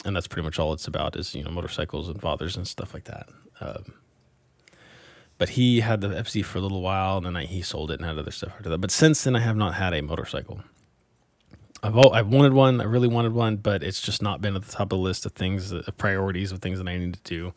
and 0.03 0.15
that's 0.15 0.27
pretty 0.27 0.45
much 0.45 0.59
all 0.59 0.73
it's 0.73 0.87
about 0.87 1.15
is 1.15 1.33
you 1.33 1.43
know 1.43 1.51
motorcycles 1.51 2.09
and 2.09 2.19
fathers 2.21 2.57
and 2.57 2.67
stuff 2.67 2.93
like 2.93 3.05
that. 3.05 3.29
Um, 3.61 3.93
but 5.37 5.49
he 5.49 5.79
had 5.79 6.01
the 6.01 6.09
FZ 6.09 6.45
for 6.45 6.59
a 6.59 6.61
little 6.61 6.81
while, 6.81 7.17
and 7.17 7.25
then 7.25 7.35
I, 7.35 7.45
he 7.45 7.63
sold 7.63 7.89
it 7.89 7.99
and 7.99 8.05
had 8.05 8.19
other 8.19 8.29
stuff 8.29 8.51
after 8.57 8.69
that. 8.69 8.77
But 8.77 8.91
since 8.91 9.23
then, 9.23 9.35
I 9.35 9.39
have 9.39 9.55
not 9.55 9.73
had 9.73 9.91
a 9.91 10.01
motorcycle. 10.01 10.61
I've 11.81 11.97
all, 11.97 12.13
I've 12.13 12.27
wanted 12.27 12.53
one. 12.53 12.79
I 12.79 12.83
really 12.83 13.07
wanted 13.07 13.33
one, 13.33 13.57
but 13.57 13.81
it's 13.81 14.01
just 14.01 14.21
not 14.21 14.41
been 14.41 14.55
at 14.55 14.63
the 14.63 14.71
top 14.71 14.83
of 14.83 14.89
the 14.89 14.97
list 14.97 15.25
of 15.25 15.31
things, 15.31 15.71
of 15.71 15.97
priorities 15.97 16.51
of 16.51 16.59
things 16.59 16.77
that 16.77 16.87
I 16.87 16.95
need 16.95 17.15
to 17.15 17.19
do. 17.23 17.53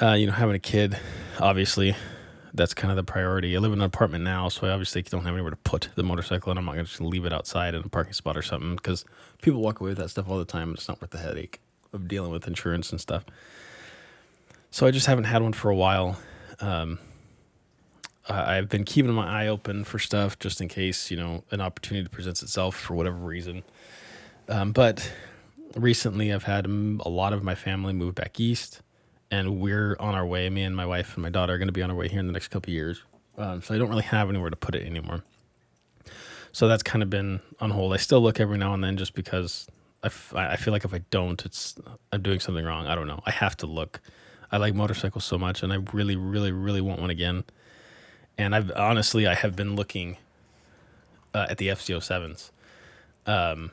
Uh, 0.00 0.12
you 0.12 0.26
know, 0.26 0.32
having 0.32 0.54
a 0.54 0.60
kid, 0.60 0.98
obviously, 1.38 1.94
that's 2.52 2.74
kind 2.74 2.90
of 2.90 2.96
the 2.96 3.04
priority. 3.04 3.56
I 3.56 3.60
live 3.60 3.72
in 3.72 3.80
an 3.80 3.84
apartment 3.84 4.24
now, 4.24 4.48
so 4.48 4.66
I 4.66 4.70
obviously 4.70 5.02
don't 5.02 5.24
have 5.24 5.34
anywhere 5.34 5.50
to 5.50 5.56
put 5.56 5.90
the 5.94 6.02
motorcycle, 6.02 6.50
and 6.50 6.58
I'm 6.58 6.64
not 6.64 6.72
going 6.72 6.84
to 6.84 6.90
just 6.90 7.00
leave 7.00 7.24
it 7.24 7.32
outside 7.32 7.74
in 7.74 7.82
a 7.82 7.88
parking 7.88 8.14
spot 8.14 8.36
or 8.36 8.42
something 8.42 8.76
because 8.76 9.04
people 9.42 9.60
walk 9.60 9.80
away 9.80 9.90
with 9.90 9.98
that 9.98 10.08
stuff 10.08 10.28
all 10.28 10.38
the 10.38 10.44
time. 10.44 10.72
It's 10.72 10.88
not 10.88 11.00
worth 11.00 11.10
the 11.10 11.18
headache 11.18 11.60
of 11.92 12.08
dealing 12.08 12.32
with 12.32 12.46
insurance 12.46 12.90
and 12.90 13.00
stuff. 13.00 13.24
So 14.70 14.86
I 14.86 14.90
just 14.90 15.06
haven't 15.06 15.24
had 15.24 15.42
one 15.42 15.52
for 15.52 15.70
a 15.70 15.76
while. 15.76 16.18
Um, 16.60 16.98
I've 18.28 18.68
been 18.68 18.84
keeping 18.84 19.12
my 19.12 19.44
eye 19.44 19.46
open 19.46 19.84
for 19.84 19.98
stuff 19.98 20.38
just 20.38 20.60
in 20.60 20.68
case 20.68 21.10
you 21.10 21.16
know 21.16 21.44
an 21.50 21.60
opportunity 21.60 22.08
presents 22.08 22.42
itself 22.42 22.76
for 22.76 22.94
whatever 22.94 23.16
reason. 23.16 23.62
Um, 24.48 24.72
but 24.72 25.12
recently, 25.76 26.32
I've 26.32 26.44
had 26.44 26.66
a 26.66 27.08
lot 27.08 27.32
of 27.32 27.42
my 27.42 27.54
family 27.54 27.92
move 27.92 28.14
back 28.14 28.40
east, 28.40 28.80
and 29.30 29.60
we're 29.60 29.96
on 29.98 30.14
our 30.14 30.26
way. 30.26 30.48
Me 30.50 30.62
and 30.62 30.76
my 30.76 30.86
wife 30.86 31.14
and 31.14 31.22
my 31.22 31.30
daughter 31.30 31.54
are 31.54 31.58
going 31.58 31.68
to 31.68 31.72
be 31.72 31.82
on 31.82 31.90
our 31.90 31.96
way 31.96 32.08
here 32.08 32.20
in 32.20 32.26
the 32.26 32.32
next 32.32 32.48
couple 32.48 32.72
years. 32.72 33.02
Um, 33.38 33.62
so 33.62 33.74
I 33.74 33.78
don't 33.78 33.88
really 33.88 34.02
have 34.04 34.28
anywhere 34.28 34.50
to 34.50 34.56
put 34.56 34.74
it 34.74 34.86
anymore. 34.86 35.22
So 36.52 36.68
that's 36.68 36.82
kind 36.82 37.02
of 37.02 37.10
been 37.10 37.40
on 37.60 37.70
hold. 37.70 37.92
I 37.92 37.98
still 37.98 38.20
look 38.20 38.40
every 38.40 38.56
now 38.56 38.72
and 38.72 38.82
then 38.82 38.96
just 38.96 39.14
because 39.14 39.66
I, 40.02 40.06
f- 40.06 40.34
I 40.34 40.56
feel 40.56 40.72
like 40.72 40.84
if 40.84 40.94
I 40.94 41.02
don't, 41.10 41.44
it's 41.44 41.74
I'm 42.12 42.22
doing 42.22 42.40
something 42.40 42.64
wrong. 42.64 42.86
I 42.86 42.94
don't 42.94 43.06
know. 43.06 43.20
I 43.26 43.30
have 43.30 43.56
to 43.58 43.66
look. 43.66 44.00
I 44.50 44.56
like 44.56 44.74
motorcycles 44.74 45.24
so 45.24 45.36
much, 45.36 45.62
and 45.62 45.72
I 45.72 45.76
really, 45.92 46.16
really, 46.16 46.52
really 46.52 46.80
want 46.80 47.00
one 47.00 47.10
again. 47.10 47.44
And 48.38 48.54
I've 48.54 48.70
honestly, 48.74 49.26
I 49.26 49.34
have 49.34 49.56
been 49.56 49.76
looking 49.76 50.16
uh, 51.34 51.46
at 51.50 51.58
the 51.58 51.68
FZ07s. 51.68 52.50
Um, 53.26 53.72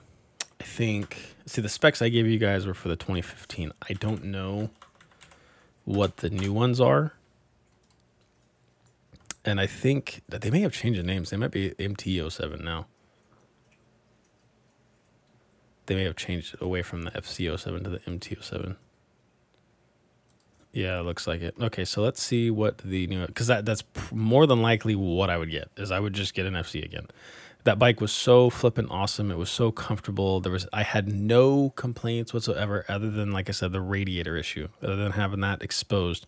I 0.60 0.64
think 0.64 1.36
see 1.46 1.62
the 1.62 1.70
specs 1.70 2.02
I 2.02 2.10
gave 2.10 2.26
you 2.26 2.40
guys 2.40 2.66
were 2.66 2.74
for 2.74 2.90
the 2.90 2.96
2015. 2.96 3.72
I 3.90 3.94
don't 3.94 4.26
know 4.26 4.72
what 5.86 6.18
the 6.18 6.30
new 6.30 6.54
ones 6.54 6.80
are. 6.80 7.14
And 9.46 9.60
I 9.60 9.68
think 9.68 10.22
that 10.30 10.42
they 10.42 10.50
may 10.50 10.62
have 10.62 10.74
changed 10.74 11.00
the 11.00 11.04
names. 11.04 11.30
They 11.30 11.38
might 11.38 11.52
be 11.52 11.72
MT07 11.72 12.64
now. 12.64 12.88
They 15.86 15.96
may 15.96 16.04
have 16.06 16.16
changed 16.16 16.56
away 16.62 16.82
from 16.82 17.04
the 17.04 17.12
FZ07 17.12 17.84
to 17.84 17.90
the 17.90 18.00
MT07. 18.00 18.78
Yeah, 20.72 21.00
it 21.00 21.04
looks 21.04 21.28
like 21.28 21.42
it. 21.42 21.56
Okay, 21.62 21.86
so 21.86 22.02
let's 22.02 22.22
see 22.22 22.50
what 22.50 22.80
the 22.80 23.06
new 23.06 23.28
because 23.28 23.46
that 23.46 23.64
that's 23.64 23.84
more 24.12 24.48
than 24.48 24.64
likely 24.64 24.96
what 24.96 25.30
I 25.30 25.38
would 25.38 25.52
get 25.52 25.70
is 25.78 25.92
I 25.92 26.00
would 26.00 26.14
just 26.14 26.34
get 26.34 26.48
an 26.48 26.56
FZ 26.56 26.84
again. 26.84 27.08
That 27.64 27.80
bike 27.80 28.02
was 28.02 28.12
so 28.12 28.50
flippin' 28.50 28.88
awesome. 28.90 29.32
It 29.32 29.38
was 29.38 29.50
so 29.50 29.72
comfortable. 29.72 30.42
There 30.42 30.52
was 30.52 30.68
I 30.74 30.84
had 30.84 31.08
no 31.08 31.70
complaints 31.72 32.34
whatsoever 32.34 32.86
other 32.90 33.10
than 33.10 33.32
like 33.32 33.48
I 33.50 33.54
said 33.54 33.72
the 33.72 33.82
radiator 33.82 34.36
issue. 34.36 34.68
Other 34.82 34.98
than 34.98 35.14
having 35.14 35.40
that 35.42 35.62
exposed, 35.62 36.28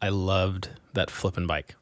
I 0.00 0.08
loved 0.10 0.68
that 0.94 1.10
flippin' 1.10 1.46
bike. 1.46 1.74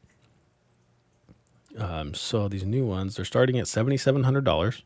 Um, 1.77 2.13
so 2.13 2.47
these 2.47 2.65
new 2.65 2.85
ones 2.85 3.15
they're 3.15 3.25
starting 3.25 3.59
at 3.59 3.67
seventy 3.67 3.97
seven 3.97 4.23
hundred 4.23 4.45
dollars 4.45 4.83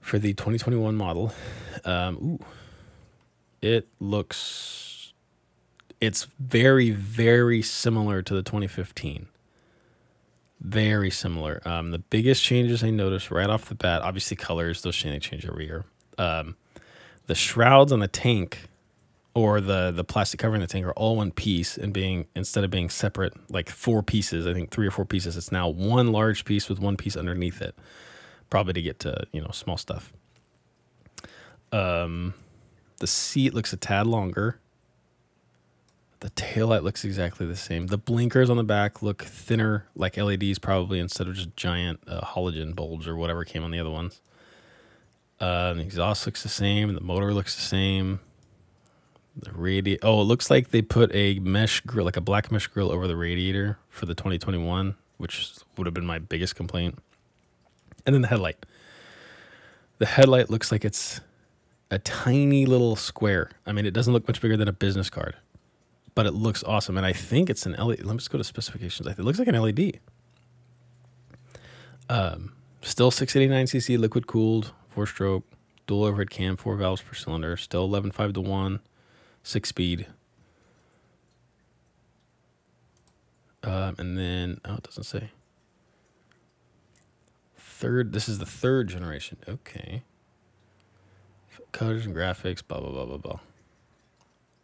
for 0.00 0.18
the 0.18 0.34
twenty 0.34 0.58
twenty 0.58 0.78
one 0.78 0.96
model. 0.96 1.32
Um, 1.84 2.38
ooh, 2.42 2.46
it 3.60 3.88
looks 4.00 5.12
it's 6.00 6.26
very 6.38 6.90
very 6.90 7.62
similar 7.62 8.22
to 8.22 8.34
the 8.34 8.42
2015 8.42 9.28
very 10.60 11.10
similar. 11.10 11.60
Um, 11.64 11.90
the 11.90 11.98
biggest 11.98 12.42
changes 12.42 12.82
i 12.82 12.90
noticed 12.90 13.30
right 13.30 13.48
off 13.48 13.66
the 13.68 13.74
bat 13.74 14.02
obviously 14.02 14.36
colors 14.36 14.82
those 14.82 14.96
change, 14.96 15.28
change 15.28 15.46
every 15.46 15.66
year. 15.66 15.84
Um, 16.16 16.56
the 17.26 17.34
shrouds 17.34 17.92
on 17.92 18.00
the 18.00 18.08
tank 18.08 18.68
or 19.34 19.60
the 19.60 19.92
the 19.92 20.04
plastic 20.04 20.40
covering 20.40 20.60
the 20.60 20.66
tank 20.66 20.84
are 20.84 20.92
all 20.92 21.16
one 21.16 21.30
piece 21.30 21.76
and 21.76 21.92
being 21.92 22.26
instead 22.34 22.64
of 22.64 22.70
being 22.70 22.90
separate 22.90 23.34
like 23.50 23.68
four 23.68 24.02
pieces 24.02 24.46
i 24.46 24.54
think 24.54 24.70
three 24.70 24.86
or 24.86 24.90
four 24.90 25.04
pieces 25.04 25.36
it's 25.36 25.52
now 25.52 25.68
one 25.68 26.10
large 26.10 26.44
piece 26.44 26.68
with 26.68 26.80
one 26.80 26.96
piece 26.96 27.16
underneath 27.16 27.60
it 27.60 27.76
probably 28.50 28.72
to 28.72 28.82
get 28.82 28.98
to 29.00 29.24
you 29.32 29.40
know 29.40 29.50
small 29.52 29.76
stuff. 29.76 30.12
Um 31.72 32.34
the 32.98 33.06
seat 33.06 33.54
looks 33.54 33.72
a 33.72 33.76
tad 33.76 34.06
longer 34.06 34.58
the 36.20 36.30
taillight 36.30 36.82
looks 36.82 37.04
exactly 37.04 37.46
the 37.46 37.56
same. 37.56 37.86
The 37.86 37.98
blinkers 37.98 38.50
on 38.50 38.56
the 38.56 38.64
back 38.64 39.02
look 39.02 39.22
thinner, 39.22 39.86
like 39.94 40.16
LEDs, 40.16 40.58
probably 40.58 40.98
instead 40.98 41.28
of 41.28 41.34
just 41.34 41.54
giant 41.56 42.00
uh, 42.08 42.20
halogen 42.20 42.74
bulbs 42.74 43.06
or 43.06 43.16
whatever 43.16 43.44
came 43.44 43.62
on 43.62 43.70
the 43.70 43.78
other 43.78 43.90
ones. 43.90 44.20
Uh, 45.38 45.74
the 45.74 45.80
exhaust 45.80 46.26
looks 46.26 46.42
the 46.42 46.48
same. 46.48 46.92
The 46.94 47.00
motor 47.00 47.32
looks 47.32 47.54
the 47.54 47.62
same. 47.62 48.18
The 49.36 49.52
radiator. 49.52 50.00
Oh, 50.04 50.22
it 50.22 50.24
looks 50.24 50.50
like 50.50 50.70
they 50.70 50.82
put 50.82 51.14
a 51.14 51.38
mesh 51.38 51.80
grill, 51.82 52.04
like 52.04 52.16
a 52.16 52.20
black 52.20 52.50
mesh 52.50 52.66
grill, 52.66 52.90
over 52.90 53.06
the 53.06 53.16
radiator 53.16 53.78
for 53.88 54.06
the 54.06 54.14
2021, 54.14 54.96
which 55.18 55.52
would 55.76 55.86
have 55.86 55.94
been 55.94 56.06
my 56.06 56.18
biggest 56.18 56.56
complaint. 56.56 56.98
And 58.04 58.14
then 58.14 58.22
the 58.22 58.28
headlight. 58.28 58.66
The 59.98 60.06
headlight 60.06 60.50
looks 60.50 60.72
like 60.72 60.84
it's 60.84 61.20
a 61.92 62.00
tiny 62.00 62.66
little 62.66 62.96
square. 62.96 63.50
I 63.64 63.70
mean, 63.70 63.86
it 63.86 63.92
doesn't 63.92 64.12
look 64.12 64.26
much 64.26 64.40
bigger 64.40 64.56
than 64.56 64.66
a 64.66 64.72
business 64.72 65.08
card 65.08 65.36
but 66.18 66.26
it 66.26 66.34
looks 66.34 66.64
awesome. 66.64 66.96
And 66.96 67.06
I 67.06 67.12
think 67.12 67.48
it's 67.48 67.64
an 67.64 67.74
LED. 67.74 68.02
Let 68.02 68.10
me 68.10 68.16
just 68.16 68.32
go 68.32 68.38
to 68.38 68.42
specifications. 68.42 69.06
It 69.06 69.20
looks 69.20 69.38
like 69.38 69.46
an 69.46 69.54
LED. 69.54 70.00
Um, 72.08 72.54
still 72.82 73.12
689cc 73.12 73.96
liquid 73.96 74.26
cooled, 74.26 74.72
four 74.88 75.06
stroke, 75.06 75.44
dual 75.86 76.02
overhead 76.02 76.28
cam, 76.28 76.56
four 76.56 76.74
valves 76.74 77.02
per 77.02 77.14
cylinder, 77.14 77.56
still 77.56 77.88
11.5 77.88 78.34
to 78.34 78.40
1, 78.40 78.80
six 79.44 79.68
speed. 79.68 80.08
Um, 83.62 83.94
and 83.98 84.18
then, 84.18 84.60
oh, 84.64 84.74
it 84.74 84.82
doesn't 84.82 85.04
say. 85.04 85.30
Third, 87.56 88.12
this 88.12 88.28
is 88.28 88.40
the 88.40 88.44
third 88.44 88.88
generation. 88.88 89.38
Okay. 89.48 90.02
Colors 91.70 92.06
and 92.06 92.16
graphics, 92.16 92.60
blah, 92.66 92.80
blah, 92.80 92.90
blah, 92.90 93.04
blah, 93.04 93.18
blah. 93.18 93.38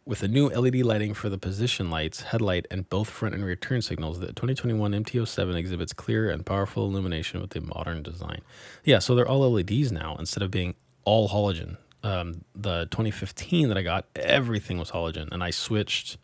With 0.07 0.19
the 0.19 0.27
new 0.27 0.49
LED 0.49 0.75
lighting 0.85 1.15
for 1.15 1.29
the 1.29 1.39
position 1.39 1.89
lights, 1.89 2.21
headlight, 2.21 2.67
and 2.69 2.87
both 2.87 3.09
front 3.09 3.33
and 3.33 3.43
rear 3.43 3.55
turn 3.55 3.81
signals, 3.81 4.19
the 4.19 4.27
2021 4.27 4.91
MT07 4.91 5.55
exhibits 5.55 5.93
clear 5.93 6.29
and 6.29 6.45
powerful 6.45 6.85
illumination 6.85 7.41
with 7.41 7.55
a 7.55 7.61
modern 7.61 8.03
design. 8.03 8.41
Yeah, 8.83 8.99
so 8.99 9.15
they're 9.15 9.27
all 9.27 9.51
LEDs 9.51 9.91
now 9.91 10.15
instead 10.19 10.43
of 10.43 10.51
being 10.51 10.75
all 11.05 11.29
halogen. 11.29 11.77
Um, 12.03 12.45
the 12.53 12.85
2015 12.91 13.67
that 13.69 13.79
I 13.79 13.81
got, 13.81 14.05
everything 14.15 14.77
was 14.77 14.91
halogen, 14.91 15.31
and 15.31 15.43
I 15.43 15.49
switched. 15.49 16.17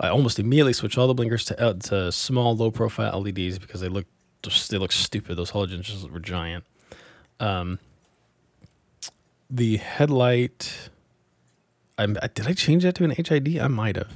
I 0.00 0.08
almost 0.08 0.40
immediately 0.40 0.72
switched 0.72 0.98
all 0.98 1.06
the 1.06 1.14
blinkers 1.14 1.44
to, 1.44 1.62
uh, 1.62 1.74
to 1.74 2.10
small, 2.10 2.56
low 2.56 2.72
profile 2.72 3.22
LEDs 3.22 3.60
because 3.60 3.80
they 3.80 3.88
look 3.88 4.06
they 4.70 4.78
look 4.78 4.90
stupid. 4.90 5.36
Those 5.36 5.52
halogens 5.52 5.82
just 5.82 6.10
were 6.10 6.18
giant. 6.18 6.64
Um, 7.38 7.78
the 9.48 9.76
headlight 9.76 10.90
I'm, 12.02 12.18
did 12.34 12.46
I 12.46 12.52
change 12.52 12.82
that 12.82 12.94
to 12.96 13.04
an 13.04 13.10
HID? 13.10 13.58
I 13.58 13.68
might 13.68 13.96
have 13.96 14.12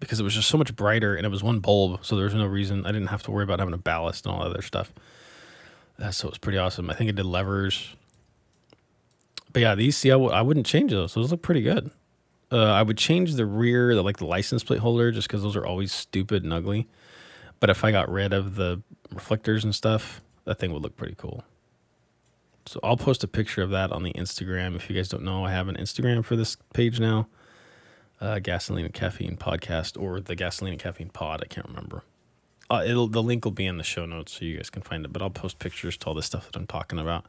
because 0.00 0.20
it 0.20 0.22
was 0.22 0.34
just 0.34 0.48
so 0.48 0.56
much 0.56 0.76
brighter 0.76 1.14
and 1.16 1.26
it 1.26 1.28
was 1.28 1.42
one 1.42 1.58
bulb, 1.58 2.04
so 2.04 2.14
there 2.16 2.24
was 2.24 2.34
no 2.34 2.46
reason 2.46 2.86
I 2.86 2.92
didn't 2.92 3.08
have 3.08 3.22
to 3.24 3.30
worry 3.30 3.44
about 3.44 3.58
having 3.58 3.74
a 3.74 3.78
ballast 3.78 4.26
and 4.26 4.34
all 4.34 4.42
that 4.42 4.50
other 4.50 4.62
stuff. 4.62 4.92
Uh, 6.00 6.10
so 6.10 6.28
it 6.28 6.32
was 6.32 6.38
pretty 6.38 6.58
awesome. 6.58 6.88
I 6.90 6.94
think 6.94 7.10
it 7.10 7.16
did 7.16 7.26
levers, 7.26 7.96
but 9.52 9.62
yeah, 9.62 9.74
these 9.74 9.96
see 9.96 10.10
I 10.10 10.14
w- 10.14 10.30
I 10.30 10.42
wouldn't 10.42 10.66
change 10.66 10.92
those. 10.92 11.14
Those 11.14 11.30
look 11.32 11.42
pretty 11.42 11.62
good. 11.62 11.90
Uh, 12.50 12.72
I 12.72 12.82
would 12.82 12.96
change 12.96 13.34
the 13.34 13.44
rear, 13.44 13.94
the, 13.94 14.02
like 14.02 14.18
the 14.18 14.24
license 14.24 14.62
plate 14.62 14.80
holder, 14.80 15.10
just 15.10 15.28
because 15.28 15.42
those 15.42 15.56
are 15.56 15.66
always 15.66 15.92
stupid 15.92 16.44
and 16.44 16.52
ugly. 16.52 16.88
But 17.60 17.68
if 17.68 17.84
I 17.84 17.90
got 17.90 18.08
rid 18.10 18.32
of 18.32 18.54
the 18.54 18.80
reflectors 19.12 19.64
and 19.64 19.74
stuff, 19.74 20.22
that 20.44 20.58
thing 20.58 20.72
would 20.72 20.82
look 20.82 20.96
pretty 20.96 21.14
cool. 21.18 21.44
So 22.68 22.80
I'll 22.82 22.98
post 22.98 23.24
a 23.24 23.28
picture 23.28 23.62
of 23.62 23.70
that 23.70 23.92
on 23.92 24.02
the 24.02 24.12
Instagram. 24.12 24.76
If 24.76 24.90
you 24.90 24.96
guys 24.96 25.08
don't 25.08 25.22
know, 25.22 25.44
I 25.44 25.52
have 25.52 25.68
an 25.68 25.76
Instagram 25.76 26.22
for 26.22 26.36
this 26.36 26.56
page 26.74 27.00
now. 27.00 27.26
Uh, 28.20 28.40
gasoline 28.40 28.84
and 28.84 28.92
caffeine 28.92 29.36
podcast 29.38 30.00
or 30.00 30.20
the 30.20 30.34
gasoline 30.34 30.74
and 30.74 30.82
caffeine 30.82 31.08
pod. 31.08 31.40
I 31.42 31.46
can't 31.46 31.66
remember. 31.66 32.02
Uh, 32.68 32.84
it'll 32.86 33.08
the 33.08 33.22
link 33.22 33.44
will 33.46 33.52
be 33.52 33.64
in 33.64 33.78
the 33.78 33.84
show 33.84 34.04
notes 34.04 34.32
so 34.32 34.44
you 34.44 34.56
guys 34.56 34.68
can 34.68 34.82
find 34.82 35.04
it. 35.06 35.12
But 35.12 35.22
I'll 35.22 35.30
post 35.30 35.58
pictures 35.58 35.96
to 35.98 36.08
all 36.08 36.14
the 36.14 36.22
stuff 36.22 36.46
that 36.46 36.56
I'm 36.56 36.66
talking 36.66 36.98
about, 36.98 37.24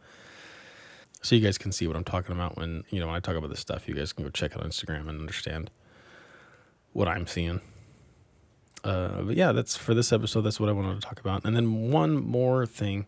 so 1.21 1.35
you 1.35 1.41
guys 1.41 1.57
can 1.57 1.71
see 1.71 1.87
what 1.87 1.95
I'm 1.95 2.03
talking 2.03 2.33
about 2.33 2.57
when 2.57 2.83
you 2.89 2.99
know 2.99 3.07
when 3.07 3.15
I 3.15 3.19
talk 3.21 3.37
about 3.37 3.49
this 3.49 3.61
stuff. 3.61 3.87
You 3.87 3.93
guys 3.93 4.11
can 4.11 4.25
go 4.25 4.31
check 4.31 4.57
out 4.57 4.63
Instagram 4.63 5.07
and 5.07 5.19
understand 5.19 5.69
what 6.91 7.07
I'm 7.07 7.27
seeing. 7.27 7.61
Uh, 8.83 9.21
but 9.21 9.37
yeah, 9.37 9.53
that's 9.53 9.77
for 9.77 9.93
this 9.93 10.11
episode. 10.11 10.41
That's 10.41 10.59
what 10.59 10.67
I 10.67 10.73
wanted 10.73 10.95
to 10.95 11.07
talk 11.07 11.19
about. 11.21 11.45
And 11.45 11.55
then 11.55 11.91
one 11.91 12.15
more 12.15 12.65
thing 12.65 13.05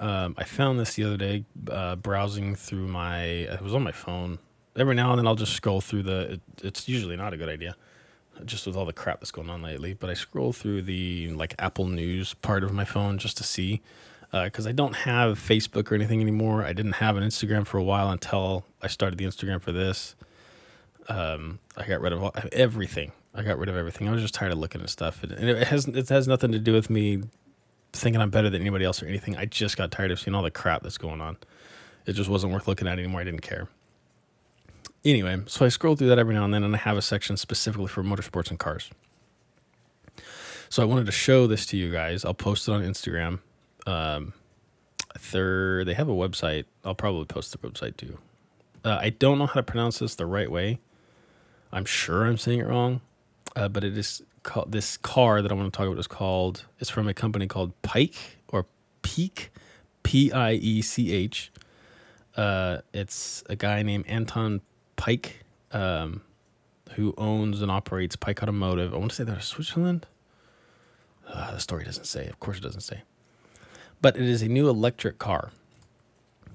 um, 0.00 0.34
I 0.36 0.44
found 0.44 0.80
this 0.80 0.94
the 0.94 1.04
other 1.04 1.16
day 1.16 1.44
uh, 1.70 1.94
browsing 1.96 2.56
through 2.56 2.88
my. 2.88 3.22
It 3.22 3.60
was 3.60 3.74
on 3.74 3.82
my 3.82 3.92
phone. 3.92 4.38
Every 4.76 4.94
now 4.94 5.10
and 5.10 5.18
then 5.18 5.26
I'll 5.26 5.36
just 5.36 5.52
scroll 5.52 5.80
through 5.80 6.04
the. 6.04 6.32
It, 6.32 6.40
it's 6.62 6.88
usually 6.88 7.16
not 7.16 7.32
a 7.32 7.36
good 7.36 7.48
idea. 7.48 7.76
just 8.44 8.66
with 8.66 8.76
all 8.76 8.84
the 8.84 8.92
crap 8.92 9.20
that's 9.20 9.30
going 9.30 9.50
on 9.50 9.62
lately. 9.62 9.94
But 9.94 10.10
I 10.10 10.14
scroll 10.14 10.52
through 10.52 10.82
the 10.82 11.30
like 11.30 11.54
Apple 11.58 11.86
News 11.86 12.34
part 12.34 12.64
of 12.64 12.72
my 12.72 12.84
phone 12.84 13.18
just 13.18 13.36
to 13.38 13.44
see, 13.44 13.80
because 14.32 14.66
I 14.66 14.72
don't 14.72 14.94
have 14.94 15.38
Facebook 15.38 15.90
or 15.90 15.94
anything 15.94 16.20
anymore. 16.20 16.64
I 16.64 16.72
didn't 16.72 16.92
have 16.92 17.16
an 17.16 17.24
Instagram 17.24 17.66
for 17.66 17.78
a 17.78 17.82
while 17.82 18.10
until 18.10 18.64
I 18.82 18.88
started 18.88 19.18
the 19.18 19.24
Instagram 19.24 19.60
for 19.60 19.72
this. 19.72 20.14
Um, 21.08 21.58
I 21.76 21.86
got 21.86 22.00
rid 22.00 22.12
of 22.12 22.22
all, 22.22 22.32
everything. 22.52 23.12
I 23.34 23.42
got 23.42 23.58
rid 23.58 23.68
of 23.68 23.76
everything. 23.76 24.08
I 24.08 24.12
was 24.12 24.22
just 24.22 24.34
tired 24.34 24.52
of 24.52 24.58
looking 24.58 24.80
at 24.80 24.90
stuff, 24.90 25.22
and 25.22 25.32
it 25.32 25.68
has 25.68 25.86
it 25.86 26.08
has 26.08 26.26
nothing 26.26 26.52
to 26.52 26.58
do 26.58 26.72
with 26.72 26.90
me 26.90 27.22
thinking 27.92 28.20
I'm 28.20 28.30
better 28.30 28.50
than 28.50 28.60
anybody 28.60 28.84
else 28.84 29.02
or 29.02 29.06
anything. 29.06 29.36
I 29.36 29.44
just 29.46 29.76
got 29.76 29.90
tired 29.90 30.10
of 30.10 30.20
seeing 30.20 30.34
all 30.34 30.42
the 30.42 30.50
crap 30.50 30.82
that's 30.82 30.98
going 30.98 31.20
on. 31.20 31.36
It 32.06 32.14
just 32.14 32.30
wasn't 32.30 32.52
worth 32.52 32.66
looking 32.66 32.88
at 32.88 32.98
anymore. 32.98 33.20
I 33.20 33.24
didn't 33.24 33.42
care. 33.42 33.68
Anyway, 35.04 35.40
so 35.46 35.64
I 35.64 35.68
scroll 35.68 35.96
through 35.96 36.08
that 36.08 36.18
every 36.18 36.34
now 36.34 36.44
and 36.44 36.52
then, 36.52 36.62
and 36.62 36.74
I 36.74 36.78
have 36.78 36.96
a 36.96 37.02
section 37.02 37.36
specifically 37.36 37.88
for 37.88 38.02
motorsports 38.02 38.50
and 38.50 38.58
cars. 38.58 38.90
So 40.68 40.82
I 40.82 40.86
wanted 40.86 41.06
to 41.06 41.12
show 41.12 41.46
this 41.46 41.66
to 41.66 41.76
you 41.76 41.90
guys. 41.90 42.24
I'll 42.24 42.34
post 42.34 42.68
it 42.68 42.72
on 42.72 42.82
Instagram. 42.82 43.40
Um, 43.86 44.34
they 45.32 45.94
have 45.94 46.08
a 46.08 46.12
website. 46.12 46.66
I'll 46.84 46.94
probably 46.94 47.24
post 47.24 47.52
the 47.52 47.58
website 47.58 47.96
too. 47.96 48.18
Uh, 48.84 48.98
I 49.00 49.10
don't 49.10 49.38
know 49.38 49.46
how 49.46 49.54
to 49.54 49.62
pronounce 49.62 49.98
this 49.98 50.14
the 50.14 50.26
right 50.26 50.50
way. 50.50 50.78
I'm 51.72 51.84
sure 51.84 52.24
I'm 52.24 52.38
saying 52.38 52.60
it 52.60 52.66
wrong, 52.66 53.00
uh, 53.56 53.68
but 53.68 53.84
it 53.84 53.96
is 53.96 54.22
called 54.42 54.72
this 54.72 54.96
car 54.96 55.42
that 55.42 55.50
I 55.50 55.54
want 55.54 55.72
to 55.72 55.76
talk 55.76 55.86
about 55.86 55.98
is 55.98 56.06
called. 56.06 56.66
It's 56.78 56.90
from 56.90 57.08
a 57.08 57.14
company 57.14 57.46
called 57.46 57.72
Pike 57.82 58.38
or 58.48 58.66
Peak, 59.02 59.50
P 60.02 60.32
I 60.32 60.52
E 60.52 60.82
C 60.82 61.12
H. 61.12 61.52
Uh, 62.36 62.78
it's 62.92 63.42
a 63.48 63.56
guy 63.56 63.82
named 63.82 64.06
Anton 64.06 64.60
Pike, 64.96 65.44
um, 65.72 66.22
who 66.92 67.14
owns 67.18 67.60
and 67.62 67.70
operates 67.70 68.16
Pike 68.16 68.42
Automotive. 68.42 68.94
I 68.94 68.96
want 68.96 69.10
to 69.10 69.16
say 69.16 69.24
they're 69.24 69.40
Switzerland. 69.40 70.06
Uh, 71.26 71.52
the 71.52 71.60
story 71.60 71.84
doesn't 71.84 72.06
say. 72.06 72.26
Of 72.26 72.40
course, 72.40 72.58
it 72.58 72.62
doesn't 72.62 72.80
say. 72.80 73.02
But 74.02 74.16
it 74.16 74.22
is 74.22 74.42
a 74.42 74.48
new 74.48 74.68
electric 74.68 75.18
car, 75.18 75.50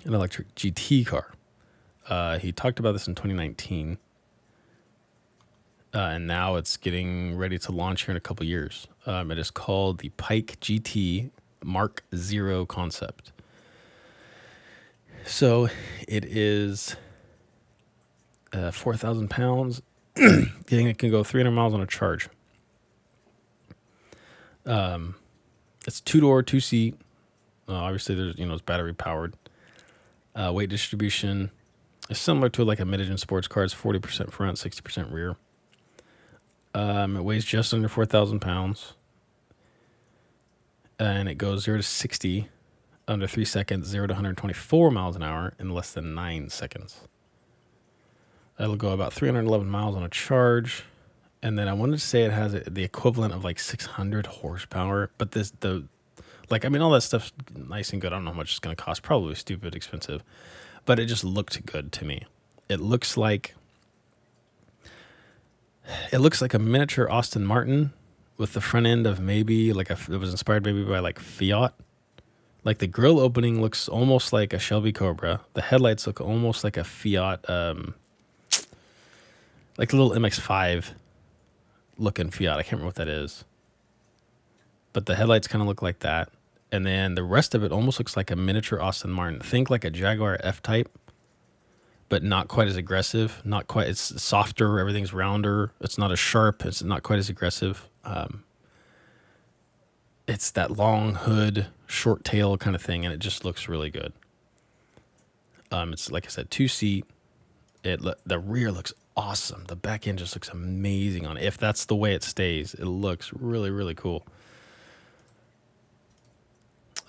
an 0.04 0.14
electric 0.14 0.54
GT 0.56 1.06
car. 1.06 1.34
Uh, 2.10 2.40
he 2.40 2.52
talked 2.52 2.80
about 2.80 2.92
this 2.92 3.08
in 3.08 3.16
2019 3.16 3.98
uh, 5.96 6.10
and 6.10 6.28
now 6.28 6.56
it's 6.56 6.76
getting 6.76 7.38
ready 7.38 7.58
to 7.58 7.72
launch 7.72 8.04
here 8.04 8.12
in 8.12 8.18
a 8.18 8.22
couple 8.22 8.46
years. 8.46 8.88
Um, 9.06 9.32
it 9.32 9.40
is 9.40 9.50
called 9.50 10.00
the 10.00 10.10
Pike 10.10 10.60
GT 10.60 11.32
Mark 11.64 12.04
Zero 12.14 12.66
concept. 12.66 13.32
So 15.26 15.70
it 16.08 16.26
is 16.26 16.98
uh, 18.52 18.72
4,000 18.72 19.30
pounds. 19.30 19.82
Getting 20.16 20.88
it 20.88 20.98
can 20.98 21.12
go 21.12 21.24
300 21.24 21.52
miles 21.52 21.74
on 21.74 21.82
a 21.82 21.88
charge. 21.88 22.30
Um, 24.66 25.16
it's 25.88 26.02
two 26.02 26.20
door, 26.20 26.44
two 26.44 26.60
seat. 26.60 26.96
Uh, 27.68 27.74
obviously, 27.74 28.16
there's 28.16 28.38
you 28.38 28.46
know 28.46 28.54
it's 28.54 28.62
battery 28.62 28.94
powered. 28.94 29.36
Uh, 30.36 30.52
weight 30.54 30.70
distribution 30.70 31.52
is 32.10 32.18
similar 32.18 32.50
to 32.50 32.64
like 32.64 32.80
a 32.80 32.86
mid-engine 32.86 33.18
sports 33.18 33.48
car. 33.48 33.64
It's 33.64 33.74
40% 33.74 34.32
front, 34.32 34.58
60% 34.58 35.12
rear. 35.12 35.38
Um, 36.76 37.16
it 37.16 37.24
weighs 37.24 37.46
just 37.46 37.74
under 37.74 37.88
4,000 37.88 38.42
pounds. 38.42 38.94
And 41.00 41.30
it 41.30 41.36
goes 41.36 41.64
0 41.64 41.78
to 41.78 41.84
60 41.84 42.50
under 43.08 43.28
3 43.28 43.46
seconds, 43.46 43.88
0 43.88 44.08
to 44.08 44.14
124 44.14 44.92
miles 44.92 45.16
an 45.16 45.24
hour 45.24 45.54
in 45.58 45.70
less 45.70 45.94
than 45.94 46.14
9 46.14 46.50
seconds. 46.50 47.08
It'll 48.60 48.76
go 48.76 48.90
about 48.90 49.14
311 49.14 49.70
miles 49.70 49.96
on 49.96 50.04
a 50.04 50.10
charge. 50.10 50.84
And 51.42 51.58
then 51.58 51.70
I 51.70 51.74
wanted 51.74 51.94
to 51.94 52.06
say 52.06 52.24
it 52.24 52.32
has 52.32 52.52
the 52.52 52.84
equivalent 52.84 53.34
of 53.34 53.46
like 53.46 53.60
600 53.60 54.26
horsepower, 54.26 55.12
but 55.18 55.32
this 55.32 55.52
the 55.60 55.88
like 56.50 56.66
I 56.66 56.70
mean 56.70 56.82
all 56.82 56.92
that 56.92 57.02
stuff's 57.02 57.32
nice 57.56 57.94
and 57.94 58.02
good. 58.02 58.12
I 58.12 58.18
don't 58.18 58.26
know 58.26 58.32
how 58.32 58.38
much 58.38 58.52
it's 58.52 58.60
going 58.60 58.76
to 58.76 58.82
cost. 58.82 59.02
Probably 59.02 59.36
stupid 59.36 59.76
expensive, 59.76 60.24
but 60.86 61.00
it 61.00 61.06
just 61.06 61.24
looked 61.24 61.66
good 61.66 61.92
to 61.94 62.06
me. 62.06 62.26
It 62.68 62.80
looks 62.80 63.16
like 63.16 63.54
it 66.12 66.20
looks 66.20 66.42
like 66.42 66.54
a 66.54 66.60
miniature 66.60 67.10
Aston 67.10 67.46
Martin 67.46 67.94
with 68.38 68.54
the 68.54 68.62
front 68.62 68.86
end 68.86 69.08
of 69.08 69.20
maybe 69.20 69.74
like 69.74 69.90
a, 69.90 69.98
it 70.12 70.18
was 70.18 70.32
inspired 70.32 70.66
maybe 70.66 70.84
by 70.84 71.00
like 71.00 71.20
Fiat. 71.20 71.74
Like 72.64 72.80
the 72.80 72.88
grill 72.88 73.20
opening 73.20 73.62
looks 73.62 73.88
almost 73.88 74.34
like 74.34 74.52
a 74.52 74.60
Shelby 74.60 74.92
Cobra. 74.92 75.42
The 75.54 75.62
headlights 75.62 76.08
look 76.08 76.20
almost 76.20 76.64
like 76.64 76.78
a 76.78 76.84
Fiat, 76.84 77.48
um, 77.50 77.94
like 79.78 79.94
a 79.94 79.96
little 79.96 80.12
MX5 80.12 80.92
looking 81.98 82.32
Fiat. 82.32 82.58
I 82.58 82.64
can't 82.64 82.74
remember 82.74 82.88
what 82.88 82.96
that 82.96 83.08
is. 83.08 83.46
But 84.94 85.06
the 85.06 85.16
headlights 85.16 85.48
kind 85.48 85.62
of 85.62 85.68
look 85.68 85.82
like 85.82 86.00
that. 86.00 86.30
And 86.72 86.86
then 86.86 87.16
the 87.16 87.24
rest 87.24 87.54
of 87.54 87.64
it 87.64 87.72
almost 87.72 88.00
looks 88.00 88.18
like 88.18 88.32
a 88.32 88.36
miniature 88.36 88.82
Aston 88.82 89.12
Martin. 89.12 89.40
Think 89.40 89.70
like 89.70 89.86
a 89.86 89.92
Jaguar 89.92 90.40
F 90.42 90.64
Type 90.64 90.90
but 92.10 92.24
not 92.24 92.48
quite 92.48 92.68
as 92.68 92.76
aggressive. 92.76 93.42
Not 93.44 93.68
quite. 93.68 93.88
It's 93.88 94.22
softer. 94.22 94.80
Everything's 94.80 95.14
rounder. 95.14 95.72
It's 95.82 95.98
not 95.98 96.12
as 96.12 96.20
sharp. 96.20 96.66
It's 96.66 96.84
not 96.84 97.04
quite 97.04 97.20
as 97.20 97.30
aggressive. 97.30 97.88
Um, 98.04 98.44
it's 100.28 100.52
that 100.52 100.72
long 100.72 101.16
hood, 101.16 101.68
short 101.88 102.24
tail 102.24 102.58
kind 102.58 102.76
of 102.76 102.82
thing, 102.82 103.06
and 103.06 103.14
it 103.14 103.20
just 103.20 103.46
looks 103.46 103.68
really 103.68 103.90
good. 103.90 104.14
Um, 105.72 105.94
it's 105.94 106.12
like 106.12 106.26
I 106.26 106.30
said, 106.30 106.52
two 106.52 106.68
seat. 106.68 107.06
It 107.84 108.02
the 108.26 108.40
rear 108.40 108.72
looks 108.72 108.94
awesome. 109.16 109.66
The 109.68 109.76
back 109.76 110.08
end 110.08 110.20
just 110.20 110.36
looks 110.36 110.50
amazing 110.50 111.26
on 111.26 111.38
it. 111.38 111.44
If 111.44 111.58
that's 111.58 111.86
the 111.86 111.96
way 111.96 112.14
it 112.14 112.24
stays, 112.24 112.74
it 112.74 112.86
looks 112.86 113.32
really 113.34 113.70
really 113.70 113.96
cool. 113.96 114.26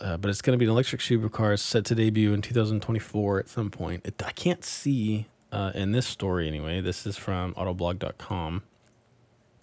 Uh, 0.01 0.17
but 0.17 0.31
it's 0.31 0.43
going 0.43 0.57
to 0.57 0.59
be 0.59 0.67
an 0.67 0.71
electric 0.71 1.01
supercar 1.01 1.59
set 1.59 1.85
to 1.87 1.95
debut 1.95 2.35
in 2.35 2.43
2024 2.43 3.39
at 3.39 3.49
some 3.49 3.71
point. 3.71 4.05
It, 4.05 4.23
I 4.25 4.33
can't 4.33 4.63
see 4.63 5.27
uh, 5.51 5.73
in 5.75 5.93
this 5.93 6.07
story 6.07 6.47
anyway. 6.47 6.81
This 6.81 7.07
is 7.07 7.17
from 7.17 7.55
autoblog.com. 7.55 8.63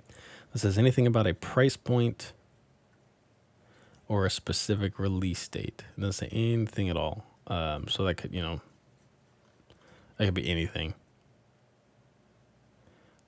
It 0.09 0.59
says 0.59 0.77
anything 0.77 1.05
about 1.05 1.27
a 1.27 1.33
price 1.33 1.77
point 1.77 2.33
or 4.07 4.25
a 4.25 4.29
specific 4.29 4.99
release 4.99 5.47
date. 5.47 5.83
It 5.97 6.01
doesn't 6.01 6.29
say 6.29 6.35
anything 6.35 6.89
at 6.89 6.97
all. 6.97 7.25
Um, 7.47 7.87
so 7.87 8.03
that 8.05 8.15
could, 8.15 8.33
you 8.33 8.41
know, 8.41 8.61
that 10.17 10.25
could 10.25 10.33
be 10.33 10.49
anything. 10.49 10.93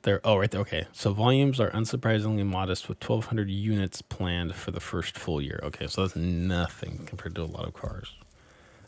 There. 0.06 0.22
Oh, 0.24 0.38
right 0.38 0.52
there. 0.52 0.62
Okay. 0.62 0.86
So 0.92 1.14
volumes 1.14 1.60
are 1.60 1.72
unsurprisingly 1.72 2.46
modest 2.46 2.88
with 2.88 3.02
1,200 3.04 3.50
units 3.50 4.04
planned 4.04 4.54
for 4.54 4.70
the 4.70 4.80
first 4.80 5.18
full 5.18 5.42
year. 5.42 5.60
Okay, 5.64 5.88
so 5.88 6.04
that's 6.04 6.16
nothing 6.16 7.08
compared 7.08 7.34
to 7.34 7.42
a 7.42 7.46
lot 7.46 7.66
of 7.68 7.74
cars. 7.74 8.14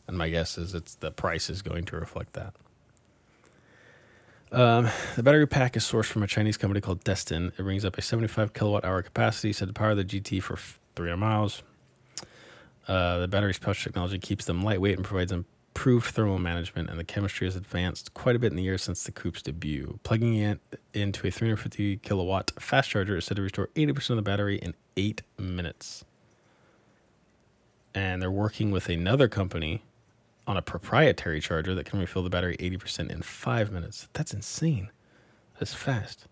And 0.05 0.15
my 0.15 0.30
guess 0.30 0.59
is 0.59 0.76
it's 0.76 0.93
the 0.93 1.09
price 1.09 1.49
is 1.49 1.63
going 1.63 1.86
to 1.86 1.95
reflect 1.95 2.34
that. 2.34 2.53
Um, 4.51 4.89
the 5.15 5.24
battery 5.24 5.47
pack 5.47 5.76
is 5.76 5.84
sourced 5.84 6.05
from 6.05 6.22
a 6.22 6.28
Chinese 6.28 6.55
company 6.55 6.82
called 6.82 7.03
Desten. 7.03 7.47
It 7.47 7.63
brings 7.63 7.84
up 7.84 7.97
a 7.97 8.03
75 8.03 8.53
kilowatt 8.53 8.86
hour 8.86 9.01
capacity, 9.01 9.53
said 9.53 9.70
to 9.70 9.74
power 9.74 9.95
the 9.95 10.05
GT 10.05 10.43
for 10.43 10.55
300 10.95 11.18
miles. 11.18 11.63
Uh, 12.88 13.18
the 13.18 13.28
battery's 13.28 13.57
pouch 13.57 13.84
technology 13.84 14.20
keeps 14.20 14.45
them 14.45 14.61
lightweight 14.61 14.97
and 14.97 15.03
provides 15.03 15.32
them 15.32 15.47
improved 15.78 16.07
thermal 16.07 16.39
management, 16.39 16.89
and 16.89 16.97
the 16.97 17.03
chemistry 17.03 17.45
has 17.45 17.55
advanced 17.55 18.11
quite 18.15 18.36
a 18.36 18.39
bit 18.39 18.51
in 18.51 18.57
the 18.57 18.63
years 18.63 18.82
since 18.82 19.03
the 19.03 19.11
coupe's 19.11 19.43
debut. 19.43 19.99
Plugging 20.01 20.34
it 20.34 20.59
into 20.91 21.28
a 21.28 21.30
350 21.30 21.97
kilowatt 21.97 22.51
fast 22.59 22.89
charger 22.89 23.15
is 23.15 23.25
said 23.25 23.38
to 23.38 23.43
restore 23.43 23.67
80% 23.75 24.09
of 24.09 24.15
the 24.15 24.21
battery 24.23 24.57
in 24.57 24.73
eight 24.97 25.21
minutes. 25.38 26.03
And 27.93 28.23
they're 28.23 28.32
working 28.32 28.71
with 28.71 28.89
another 28.89 29.28
company 29.28 29.84
on 30.47 30.57
a 30.57 30.63
proprietary 30.63 31.39
charger 31.39 31.75
that 31.75 31.86
can 31.86 31.99
refill 31.99 32.23
the 32.23 32.32
battery 32.32 32.57
80% 32.57 33.11
in 33.11 33.21
five 33.21 33.71
minutes. 33.71 34.07
That's 34.13 34.34
insane. 34.34 34.89
That's 35.59 35.75
fast. 35.75 36.25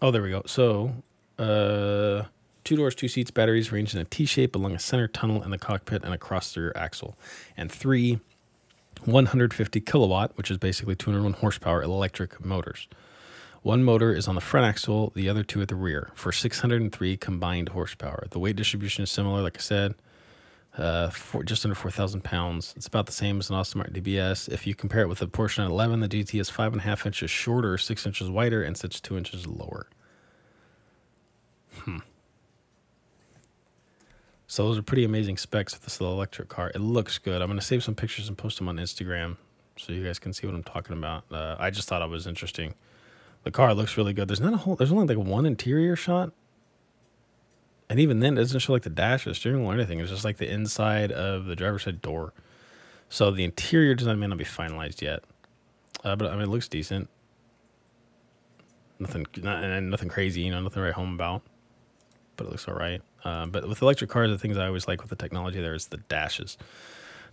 Oh, 0.00 0.10
there 0.10 0.22
we 0.22 0.30
go. 0.30 0.44
So, 0.46 0.94
uh, 1.38 2.22
Two 2.64 2.76
doors, 2.76 2.94
two 2.94 3.08
seats, 3.08 3.30
batteries 3.30 3.72
ranged 3.72 3.94
in 3.94 4.00
a 4.00 4.04
T 4.04 4.24
shape 4.24 4.54
along 4.54 4.74
a 4.74 4.78
center 4.78 5.08
tunnel 5.08 5.42
in 5.42 5.50
the 5.50 5.58
cockpit 5.58 6.04
and 6.04 6.14
across 6.14 6.54
the 6.54 6.60
rear 6.60 6.72
axle. 6.76 7.16
And 7.56 7.70
three 7.70 8.20
150 9.04 9.80
kilowatt, 9.80 10.36
which 10.36 10.50
is 10.50 10.58
basically 10.58 10.94
201 10.94 11.40
horsepower 11.40 11.82
electric 11.82 12.44
motors. 12.44 12.88
One 13.62 13.84
motor 13.84 14.12
is 14.12 14.26
on 14.26 14.34
the 14.34 14.40
front 14.40 14.66
axle, 14.66 15.12
the 15.14 15.28
other 15.28 15.44
two 15.44 15.62
at 15.62 15.68
the 15.68 15.74
rear 15.74 16.10
for 16.14 16.32
603 16.32 17.16
combined 17.16 17.70
horsepower. 17.70 18.26
The 18.30 18.38
weight 18.38 18.56
distribution 18.56 19.04
is 19.04 19.10
similar, 19.10 19.40
like 19.40 19.56
I 19.56 19.60
said, 19.60 19.94
uh, 20.76 21.10
just 21.44 21.64
under 21.64 21.74
4,000 21.74 22.24
pounds. 22.24 22.74
It's 22.76 22.88
about 22.88 23.06
the 23.06 23.12
same 23.12 23.38
as 23.38 23.50
an 23.50 23.56
Aston 23.56 23.78
Martin 23.78 24.02
DBS. 24.02 24.48
If 24.48 24.66
you 24.66 24.74
compare 24.74 25.02
it 25.02 25.08
with 25.08 25.20
the 25.20 25.28
Porsche 25.28 25.58
911, 25.58 26.00
the 26.00 26.08
GT 26.08 26.40
is 26.40 26.50
five 26.50 26.72
and 26.72 26.80
a 26.80 26.84
half 26.84 27.06
inches 27.06 27.30
shorter, 27.30 27.78
six 27.78 28.04
inches 28.04 28.28
wider, 28.30 28.62
and 28.62 28.76
sits 28.76 29.00
two 29.00 29.16
inches 29.16 29.46
lower. 29.46 29.86
Hmm. 31.78 31.98
So 34.52 34.66
those 34.66 34.76
are 34.76 34.82
pretty 34.82 35.04
amazing 35.04 35.38
specs 35.38 35.72
for 35.72 35.80
this 35.80 35.98
little 35.98 36.14
electric 36.14 36.50
car. 36.50 36.70
It 36.74 36.80
looks 36.82 37.16
good. 37.16 37.40
I'm 37.40 37.48
going 37.48 37.58
to 37.58 37.64
save 37.64 37.82
some 37.82 37.94
pictures 37.94 38.28
and 38.28 38.36
post 38.36 38.58
them 38.58 38.68
on 38.68 38.76
Instagram 38.76 39.38
so 39.78 39.94
you 39.94 40.04
guys 40.04 40.18
can 40.18 40.34
see 40.34 40.46
what 40.46 40.54
I'm 40.54 40.62
talking 40.62 40.94
about. 40.94 41.24
Uh, 41.32 41.56
I 41.58 41.70
just 41.70 41.88
thought 41.88 42.02
it 42.02 42.10
was 42.10 42.26
interesting. 42.26 42.74
The 43.44 43.50
car 43.50 43.72
looks 43.72 43.96
really 43.96 44.12
good. 44.12 44.28
There's 44.28 44.42
not 44.42 44.52
a 44.52 44.58
whole. 44.58 44.76
There's 44.76 44.92
only 44.92 45.06
like 45.06 45.26
one 45.26 45.46
interior 45.46 45.96
shot, 45.96 46.34
and 47.88 47.98
even 47.98 48.20
then, 48.20 48.34
it 48.34 48.42
doesn't 48.42 48.60
show 48.60 48.74
like 48.74 48.82
the 48.82 48.90
dash, 48.90 49.26
or 49.26 49.30
the 49.30 49.34
steering 49.36 49.62
wheel, 49.62 49.70
or 49.70 49.74
anything. 49.74 50.00
It's 50.00 50.10
just 50.10 50.22
like 50.22 50.36
the 50.36 50.52
inside 50.52 51.12
of 51.12 51.46
the 51.46 51.56
driver's 51.56 51.84
side 51.84 52.02
door. 52.02 52.34
So 53.08 53.30
the 53.30 53.44
interior 53.44 53.94
design 53.94 54.20
may 54.20 54.26
not 54.26 54.36
be 54.36 54.44
finalized 54.44 55.00
yet, 55.00 55.24
uh, 56.04 56.14
but 56.14 56.30
I 56.30 56.34
mean, 56.34 56.42
it 56.42 56.48
looks 56.48 56.68
decent. 56.68 57.08
Nothing, 58.98 59.24
not, 59.38 59.82
nothing 59.82 60.10
crazy, 60.10 60.42
you 60.42 60.50
know, 60.50 60.60
nothing 60.60 60.82
write 60.82 60.92
home 60.92 61.14
about. 61.14 61.40
But 62.36 62.46
it 62.46 62.50
looks 62.50 62.66
all 62.66 62.74
right. 62.74 63.02
Um, 63.24 63.50
but 63.50 63.68
with 63.68 63.82
electric 63.82 64.10
cars, 64.10 64.30
the 64.30 64.38
things 64.38 64.56
I 64.56 64.66
always 64.66 64.88
like 64.88 65.00
with 65.00 65.10
the 65.10 65.16
technology 65.16 65.60
there 65.60 65.74
is 65.74 65.86
the 65.86 65.98
dashes. 65.98 66.56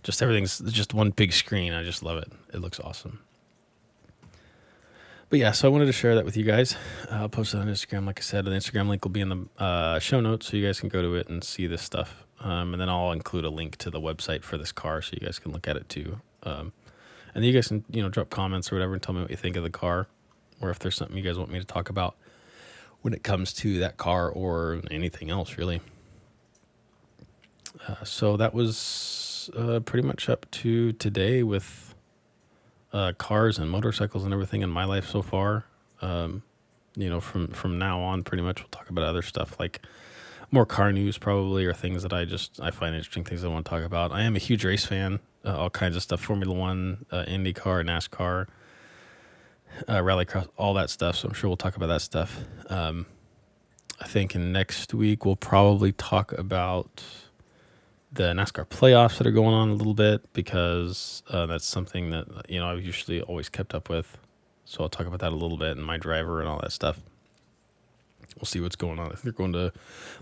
Just 0.02 0.22
everything's 0.22 0.58
just 0.58 0.94
one 0.94 1.10
big 1.10 1.32
screen. 1.32 1.72
I 1.72 1.82
just 1.82 2.02
love 2.02 2.18
it. 2.18 2.32
It 2.52 2.60
looks 2.60 2.80
awesome. 2.80 3.20
But 5.28 5.38
yeah, 5.38 5.52
so 5.52 5.68
I 5.68 5.70
wanted 5.70 5.86
to 5.86 5.92
share 5.92 6.16
that 6.16 6.24
with 6.24 6.36
you 6.36 6.42
guys. 6.42 6.74
Uh, 7.10 7.16
I'll 7.16 7.28
post 7.28 7.54
it 7.54 7.58
on 7.58 7.68
Instagram, 7.68 8.04
like 8.04 8.18
I 8.18 8.22
said. 8.22 8.44
The 8.44 8.50
Instagram 8.50 8.88
link 8.88 9.04
will 9.04 9.12
be 9.12 9.20
in 9.20 9.28
the 9.28 9.62
uh, 9.62 9.98
show 10.00 10.20
notes, 10.20 10.48
so 10.48 10.56
you 10.56 10.66
guys 10.66 10.80
can 10.80 10.88
go 10.88 11.02
to 11.02 11.14
it 11.14 11.28
and 11.28 11.44
see 11.44 11.68
this 11.68 11.82
stuff. 11.82 12.24
Um, 12.40 12.74
and 12.74 12.80
then 12.80 12.88
I'll 12.88 13.12
include 13.12 13.44
a 13.44 13.50
link 13.50 13.76
to 13.76 13.90
the 13.90 14.00
website 14.00 14.42
for 14.42 14.58
this 14.58 14.72
car, 14.72 15.02
so 15.02 15.12
you 15.12 15.24
guys 15.24 15.38
can 15.38 15.52
look 15.52 15.68
at 15.68 15.76
it 15.76 15.88
too. 15.88 16.20
Um, 16.42 16.72
and 17.32 17.42
then 17.42 17.44
you 17.44 17.52
guys 17.52 17.68
can 17.68 17.84
you 17.90 18.02
know 18.02 18.08
drop 18.08 18.30
comments 18.30 18.72
or 18.72 18.74
whatever 18.74 18.94
and 18.94 19.02
tell 19.02 19.14
me 19.14 19.20
what 19.20 19.30
you 19.30 19.36
think 19.36 19.54
of 19.54 19.62
the 19.62 19.70
car, 19.70 20.08
or 20.60 20.70
if 20.70 20.80
there's 20.80 20.96
something 20.96 21.16
you 21.16 21.22
guys 21.22 21.38
want 21.38 21.52
me 21.52 21.60
to 21.60 21.64
talk 21.64 21.90
about 21.90 22.16
when 23.02 23.14
it 23.14 23.22
comes 23.22 23.52
to 23.52 23.78
that 23.78 23.96
car 23.96 24.28
or 24.28 24.80
anything 24.90 25.30
else 25.30 25.56
really. 25.56 25.80
Uh, 27.86 28.04
so 28.04 28.36
that 28.36 28.52
was 28.52 29.50
uh, 29.56 29.80
pretty 29.80 30.06
much 30.06 30.28
up 30.28 30.50
to 30.50 30.92
today 30.92 31.42
with 31.42 31.94
uh, 32.92 33.12
cars 33.18 33.58
and 33.58 33.70
motorcycles 33.70 34.24
and 34.24 34.32
everything 34.32 34.62
in 34.62 34.70
my 34.70 34.84
life 34.84 35.06
so 35.06 35.22
far. 35.22 35.64
Um, 36.02 36.42
you 36.96 37.08
know, 37.08 37.20
from 37.20 37.48
from 37.48 37.78
now 37.78 38.00
on, 38.00 38.22
pretty 38.22 38.42
much 38.42 38.60
we'll 38.60 38.68
talk 38.68 38.90
about 38.90 39.04
other 39.04 39.22
stuff 39.22 39.58
like 39.60 39.80
more 40.50 40.66
car 40.66 40.92
news 40.92 41.16
probably 41.18 41.64
or 41.64 41.72
things 41.72 42.02
that 42.02 42.12
I 42.12 42.24
just 42.24 42.60
I 42.60 42.70
find 42.70 42.94
interesting 42.94 43.24
things 43.24 43.44
I 43.44 43.48
want 43.48 43.64
to 43.64 43.70
talk 43.70 43.84
about. 43.84 44.12
I 44.12 44.22
am 44.22 44.34
a 44.34 44.40
huge 44.40 44.64
race 44.64 44.84
fan, 44.84 45.20
uh, 45.44 45.56
all 45.56 45.70
kinds 45.70 45.96
of 45.96 46.02
stuff, 46.02 46.20
Formula 46.20 46.52
One, 46.52 47.06
uh, 47.10 47.24
IndyCar, 47.26 47.84
NASCAR 47.84 48.46
uh, 49.88 49.98
rallycross, 49.98 50.48
all 50.56 50.74
that 50.74 50.90
stuff. 50.90 51.16
So 51.16 51.28
I'm 51.28 51.34
sure 51.34 51.48
we'll 51.48 51.56
talk 51.56 51.76
about 51.76 51.86
that 51.88 52.02
stuff. 52.02 52.40
Um, 52.68 53.06
I 54.00 54.06
think 54.06 54.34
in 54.34 54.52
next 54.52 54.94
week 54.94 55.24
we'll 55.24 55.36
probably 55.36 55.92
talk 55.92 56.32
about 56.32 57.02
the 58.12 58.24
NASCAR 58.32 58.66
playoffs 58.66 59.18
that 59.18 59.26
are 59.26 59.32
going 59.32 59.54
on 59.54 59.68
a 59.70 59.74
little 59.74 59.94
bit 59.94 60.32
because 60.32 61.22
uh, 61.30 61.46
that's 61.46 61.66
something 61.66 62.10
that 62.10 62.26
you 62.48 62.58
know 62.58 62.70
I've 62.70 62.84
usually 62.84 63.20
always 63.22 63.48
kept 63.48 63.74
up 63.74 63.88
with. 63.88 64.18
So 64.64 64.82
I'll 64.82 64.88
talk 64.88 65.06
about 65.06 65.20
that 65.20 65.32
a 65.32 65.36
little 65.36 65.56
bit 65.56 65.76
and 65.76 65.84
my 65.84 65.96
driver 65.96 66.40
and 66.40 66.48
all 66.48 66.60
that 66.60 66.72
stuff. 66.72 67.00
We'll 68.36 68.46
see 68.46 68.60
what's 68.60 68.76
going 68.76 68.98
on. 68.98 69.06
I 69.06 69.10
think 69.10 69.22
they're 69.22 69.32
going 69.32 69.52
to 69.52 69.72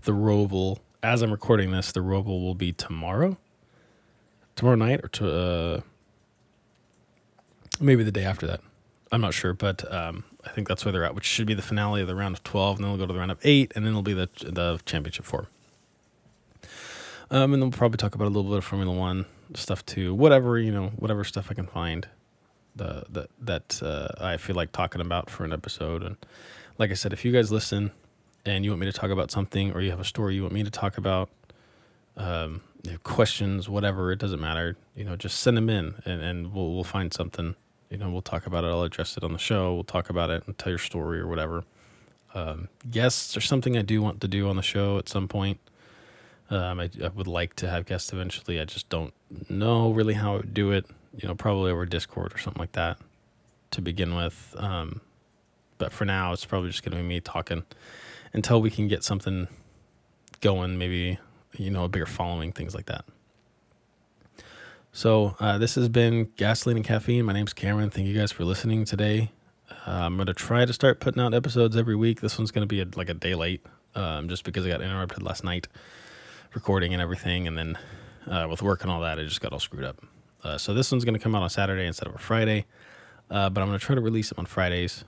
the 0.02 0.12
Roval. 0.12 0.78
As 1.02 1.22
I'm 1.22 1.30
recording 1.30 1.70
this, 1.70 1.92
the 1.92 2.00
Roval 2.00 2.42
will 2.42 2.54
be 2.54 2.72
tomorrow, 2.72 3.36
tomorrow 4.56 4.76
night, 4.76 5.00
or 5.04 5.08
to 5.08 5.32
uh, 5.32 5.80
maybe 7.80 8.02
the 8.02 8.12
day 8.12 8.24
after 8.24 8.46
that. 8.46 8.60
I'm 9.10 9.20
not 9.20 9.34
sure, 9.34 9.54
but 9.54 9.90
um, 9.92 10.24
I 10.44 10.50
think 10.50 10.68
that's 10.68 10.84
where 10.84 10.92
they're 10.92 11.04
at, 11.04 11.14
which 11.14 11.24
should 11.24 11.46
be 11.46 11.54
the 11.54 11.62
finale 11.62 12.02
of 12.02 12.08
the 12.08 12.14
round 12.14 12.34
of 12.34 12.44
12, 12.44 12.76
and 12.76 12.84
then 12.84 12.90
they'll 12.90 12.98
go 12.98 13.06
to 13.06 13.12
the 13.12 13.18
round 13.18 13.30
of 13.30 13.38
eight, 13.42 13.72
and 13.74 13.84
then 13.84 13.92
it'll 13.92 14.02
be 14.02 14.14
the 14.14 14.28
the 14.40 14.80
championship 14.84 15.24
four. 15.24 15.48
Um, 17.30 17.52
and 17.52 17.54
then 17.54 17.70
we'll 17.70 17.78
probably 17.78 17.98
talk 17.98 18.14
about 18.14 18.26
a 18.26 18.32
little 18.32 18.50
bit 18.50 18.58
of 18.58 18.64
Formula 18.64 18.94
One 18.94 19.26
stuff 19.54 19.84
too, 19.84 20.14
whatever 20.14 20.58
you 20.58 20.72
know, 20.72 20.88
whatever 20.96 21.24
stuff 21.24 21.48
I 21.50 21.54
can 21.54 21.66
find, 21.66 22.08
the, 22.76 23.04
the 23.08 23.28
that 23.40 23.82
uh, 23.82 24.08
I 24.20 24.36
feel 24.36 24.56
like 24.56 24.72
talking 24.72 25.00
about 25.00 25.30
for 25.30 25.44
an 25.44 25.52
episode. 25.52 26.02
And 26.02 26.16
like 26.78 26.90
I 26.90 26.94
said, 26.94 27.12
if 27.12 27.24
you 27.24 27.32
guys 27.32 27.52
listen 27.52 27.90
and 28.44 28.64
you 28.64 28.70
want 28.70 28.80
me 28.80 28.86
to 28.86 28.92
talk 28.92 29.10
about 29.10 29.30
something, 29.30 29.72
or 29.72 29.80
you 29.80 29.90
have 29.90 30.00
a 30.00 30.04
story 30.04 30.34
you 30.34 30.42
want 30.42 30.54
me 30.54 30.64
to 30.64 30.70
talk 30.70 30.96
about, 30.96 31.28
um, 32.16 32.62
questions, 33.02 33.68
whatever, 33.68 34.12
it 34.12 34.18
doesn't 34.18 34.40
matter. 34.40 34.76
You 34.94 35.04
know, 35.04 35.16
just 35.16 35.40
send 35.40 35.56
them 35.56 35.68
in, 35.68 35.94
and, 36.04 36.22
and 36.22 36.52
we'll 36.52 36.72
we'll 36.72 36.84
find 36.84 37.12
something 37.12 37.56
you 37.90 37.96
know, 37.96 38.10
we'll 38.10 38.22
talk 38.22 38.46
about 38.46 38.64
it. 38.64 38.68
I'll 38.68 38.82
address 38.82 39.16
it 39.16 39.24
on 39.24 39.32
the 39.32 39.38
show. 39.38 39.74
We'll 39.74 39.84
talk 39.84 40.10
about 40.10 40.30
it 40.30 40.46
and 40.46 40.56
tell 40.58 40.70
your 40.70 40.78
story 40.78 41.20
or 41.20 41.26
whatever. 41.26 41.64
Um, 42.34 42.68
guests 42.90 43.36
are 43.36 43.40
something 43.40 43.76
I 43.76 43.82
do 43.82 44.02
want 44.02 44.20
to 44.20 44.28
do 44.28 44.48
on 44.48 44.56
the 44.56 44.62
show 44.62 44.98
at 44.98 45.08
some 45.08 45.28
point. 45.28 45.58
Um, 46.50 46.80
I, 46.80 46.90
I, 47.02 47.08
would 47.08 47.26
like 47.26 47.54
to 47.56 47.68
have 47.68 47.86
guests 47.86 48.12
eventually. 48.12 48.60
I 48.60 48.64
just 48.64 48.88
don't 48.88 49.12
know 49.48 49.90
really 49.90 50.14
how 50.14 50.34
I 50.34 50.36
would 50.38 50.54
do 50.54 50.70
it. 50.72 50.86
You 51.16 51.28
know, 51.28 51.34
probably 51.34 51.70
over 51.70 51.84
Discord 51.84 52.34
or 52.34 52.38
something 52.38 52.60
like 52.60 52.72
that 52.72 52.98
to 53.72 53.82
begin 53.82 54.14
with. 54.14 54.54
Um, 54.58 55.00
but 55.78 55.92
for 55.92 56.04
now, 56.04 56.32
it's 56.32 56.44
probably 56.44 56.70
just 56.70 56.82
going 56.82 56.96
to 56.96 57.02
be 57.02 57.06
me 57.06 57.20
talking 57.20 57.64
until 58.32 58.60
we 58.60 58.70
can 58.70 58.88
get 58.88 59.04
something 59.04 59.48
going. 60.40 60.78
Maybe 60.78 61.18
you 61.56 61.70
know 61.70 61.84
a 61.84 61.88
bigger 61.88 62.06
following, 62.06 62.52
things 62.52 62.74
like 62.74 62.86
that. 62.86 63.04
So 64.92 65.36
uh, 65.38 65.58
this 65.58 65.74
has 65.76 65.88
been 65.88 66.30
Gasoline 66.36 66.76
and 66.78 66.84
Caffeine. 66.84 67.24
My 67.24 67.32
name's 67.32 67.52
Cameron. 67.52 67.90
Thank 67.90 68.06
you 68.06 68.18
guys 68.18 68.32
for 68.32 68.44
listening 68.44 68.84
today. 68.84 69.30
Uh, 69.70 69.90
I'm 69.90 70.16
to 70.26 70.34
try 70.34 70.64
to 70.64 70.72
start 70.72 70.98
putting 70.98 71.22
out 71.22 71.34
episodes 71.34 71.76
every 71.76 71.94
week. 71.94 72.20
This 72.20 72.38
one's 72.38 72.50
to 72.62 72.66
be 72.66 72.80
a, 72.80 72.86
like 72.96 73.08
a 73.08 73.14
day 73.14 73.34
late 73.34 73.64
um, 73.94 74.28
just 74.28 74.44
because 74.44 74.66
I 74.66 74.70
got 74.70 74.80
interrupted 74.80 75.22
last 75.22 75.44
night 75.44 75.68
recording 76.54 76.92
and 76.94 77.02
everything. 77.02 77.46
And 77.46 77.56
then 77.56 77.78
uh, 78.26 78.46
with 78.50 78.62
work 78.62 78.82
and 78.82 78.90
all 78.90 79.00
that, 79.02 79.18
I 79.18 79.24
just 79.24 79.40
got 79.40 79.52
all 79.52 79.60
screwed 79.60 79.84
up. 79.84 80.04
Uh, 80.42 80.56
so 80.56 80.72
this 80.72 80.90
one's 80.90 81.04
to 81.14 81.20
come 81.22 81.34
out 81.34 81.42
on 81.42 81.50
Saturday 81.50 81.86
instead 81.86 82.08
of 82.08 82.14
a 82.14 82.18
Friday. 82.18 82.64
Uh, 83.30 83.50
but 83.50 83.60
I'm 83.60 83.68
to 83.78 83.84
try 83.84 83.94
to 83.94 84.00
release 84.00 84.30
them 84.30 84.38
on 84.38 84.46
Fridays 84.46 85.04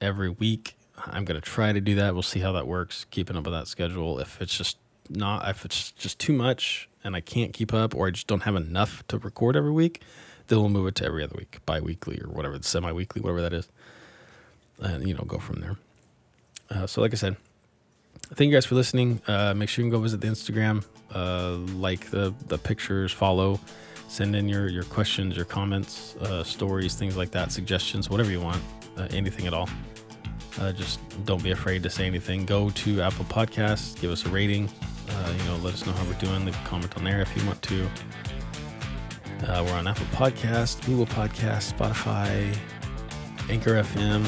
every 0.00 0.30
week. 0.30 0.76
I'm 0.96 1.24
to 1.40 1.46
try 1.46 1.72
to 1.72 1.80
do 1.80 1.96
that. 1.96 2.14
We'll 2.14 2.22
see 2.22 2.40
how 2.40 2.52
that 2.52 2.66
works, 2.66 3.04
keeping 3.10 3.36
up 3.36 3.44
with 3.44 3.52
that 3.52 3.66
schedule. 3.68 4.20
If 4.20 4.40
it's 4.40 4.56
just 4.56 4.78
not, 5.08 5.48
if 5.48 5.64
it's 5.64 5.90
just 5.92 6.18
too 6.18 6.32
much, 6.32 6.88
and 7.08 7.16
I 7.16 7.20
can't 7.20 7.54
keep 7.54 7.72
up 7.72 7.94
or 7.94 8.06
I 8.06 8.10
just 8.10 8.26
don't 8.26 8.42
have 8.42 8.54
enough 8.54 9.02
to 9.08 9.18
record 9.18 9.56
every 9.56 9.72
week, 9.72 10.02
then 10.46 10.60
we'll 10.60 10.68
move 10.68 10.86
it 10.86 10.94
to 10.96 11.06
every 11.06 11.24
other 11.24 11.34
week, 11.36 11.58
bi 11.64 11.80
weekly 11.80 12.20
or 12.22 12.28
whatever, 12.28 12.58
semi 12.60 12.92
weekly, 12.92 13.22
whatever 13.22 13.40
that 13.40 13.54
is. 13.54 13.66
And, 14.78 15.08
you 15.08 15.14
know, 15.14 15.24
go 15.26 15.38
from 15.38 15.60
there. 15.60 15.76
Uh, 16.70 16.86
so, 16.86 17.00
like 17.00 17.12
I 17.12 17.16
said, 17.16 17.36
thank 18.34 18.50
you 18.50 18.54
guys 18.54 18.66
for 18.66 18.74
listening. 18.74 19.22
Uh, 19.26 19.54
make 19.54 19.70
sure 19.70 19.82
you 19.82 19.90
can 19.90 19.98
go 19.98 20.02
visit 20.02 20.20
the 20.20 20.26
Instagram, 20.26 20.84
uh, 21.14 21.52
like 21.76 22.10
the, 22.10 22.34
the 22.46 22.58
pictures, 22.58 23.10
follow, 23.10 23.58
send 24.08 24.36
in 24.36 24.46
your, 24.46 24.68
your 24.68 24.84
questions, 24.84 25.34
your 25.34 25.46
comments, 25.46 26.14
uh, 26.16 26.44
stories, 26.44 26.94
things 26.94 27.16
like 27.16 27.30
that, 27.30 27.50
suggestions, 27.50 28.10
whatever 28.10 28.30
you 28.30 28.40
want, 28.42 28.62
uh, 28.98 29.08
anything 29.12 29.46
at 29.46 29.54
all. 29.54 29.68
Uh, 30.60 30.72
just 30.72 31.00
don't 31.24 31.42
be 31.42 31.52
afraid 31.52 31.82
to 31.84 31.88
say 31.88 32.06
anything. 32.06 32.44
Go 32.44 32.68
to 32.70 33.00
Apple 33.00 33.24
Podcasts, 33.24 33.98
give 33.98 34.10
us 34.10 34.26
a 34.26 34.28
rating, 34.28 34.68
uh, 35.10 35.34
you 35.36 35.44
know, 35.44 35.56
let 35.56 35.74
us 35.74 35.86
know 35.86 35.92
how 35.92 36.04
we're 36.04 36.14
doing. 36.14 36.44
Leave 36.44 36.54
a 36.54 36.68
comment 36.68 36.96
on 36.96 37.04
there 37.04 37.20
if 37.20 37.36
you 37.36 37.46
want 37.46 37.60
to. 37.62 37.86
Uh, 39.46 39.64
we're 39.64 39.74
on 39.74 39.86
Apple 39.86 40.06
Podcast, 40.06 40.84
Google 40.86 41.06
Podcast, 41.06 41.72
Spotify, 41.72 42.56
Anchor 43.48 43.74
FM, 43.82 44.24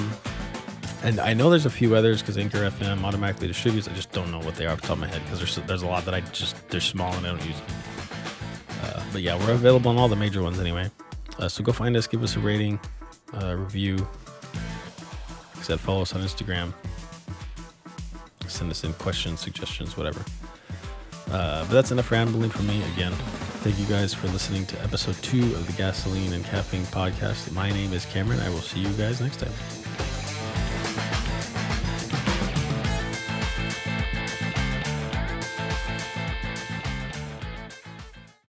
and 1.02 1.18
I 1.18 1.32
know 1.32 1.48
there's 1.48 1.66
a 1.66 1.70
few 1.70 1.94
others 1.96 2.20
because 2.20 2.36
Anchor 2.36 2.58
FM 2.58 3.02
automatically 3.04 3.48
distributes. 3.48 3.88
I 3.88 3.92
just 3.92 4.12
don't 4.12 4.30
know 4.30 4.38
what 4.40 4.56
they 4.56 4.66
are 4.66 4.72
off 4.72 4.82
the 4.82 4.88
top 4.88 4.96
of 4.96 5.00
my 5.00 5.08
head 5.08 5.22
because 5.24 5.38
there's 5.38 5.56
there's 5.66 5.82
a 5.82 5.86
lot 5.86 6.04
that 6.04 6.14
I 6.14 6.20
just 6.20 6.68
they're 6.68 6.80
small 6.80 7.12
and 7.14 7.26
I 7.26 7.30
don't 7.30 7.46
use 7.46 7.58
them. 7.58 7.76
Uh, 8.82 9.02
but 9.12 9.22
yeah, 9.22 9.38
we're 9.38 9.52
available 9.52 9.90
on 9.90 9.96
all 9.96 10.08
the 10.08 10.16
major 10.16 10.42
ones 10.42 10.60
anyway. 10.60 10.90
Uh, 11.38 11.48
so 11.48 11.64
go 11.64 11.72
find 11.72 11.96
us, 11.96 12.06
give 12.06 12.22
us 12.22 12.36
a 12.36 12.40
rating, 12.40 12.78
uh, 13.42 13.56
review. 13.56 13.96
Said, 15.62 15.80
follow 15.80 16.02
us 16.02 16.14
on 16.14 16.20
Instagram. 16.20 16.72
Send 18.46 18.70
us 18.70 18.84
in 18.84 18.92
questions, 18.94 19.40
suggestions, 19.40 19.96
whatever. 19.96 20.22
Uh, 21.30 21.64
but 21.64 21.72
that's 21.72 21.90
enough 21.92 22.10
rambling 22.10 22.50
for 22.50 22.62
me 22.62 22.82
again. 22.92 23.12
Thank 23.62 23.78
you 23.78 23.86
guys 23.86 24.14
for 24.14 24.28
listening 24.28 24.66
to 24.66 24.82
episode 24.82 25.16
two 25.22 25.42
of 25.54 25.66
the 25.66 25.72
Gasoline 25.74 26.32
and 26.32 26.44
Caffeine 26.44 26.84
podcast. 26.86 27.52
My 27.52 27.70
name 27.70 27.92
is 27.92 28.06
Cameron. 28.06 28.40
I 28.40 28.48
will 28.48 28.58
see 28.58 28.80
you 28.80 28.92
guys 28.94 29.20
next 29.20 29.38
time. 29.40 29.79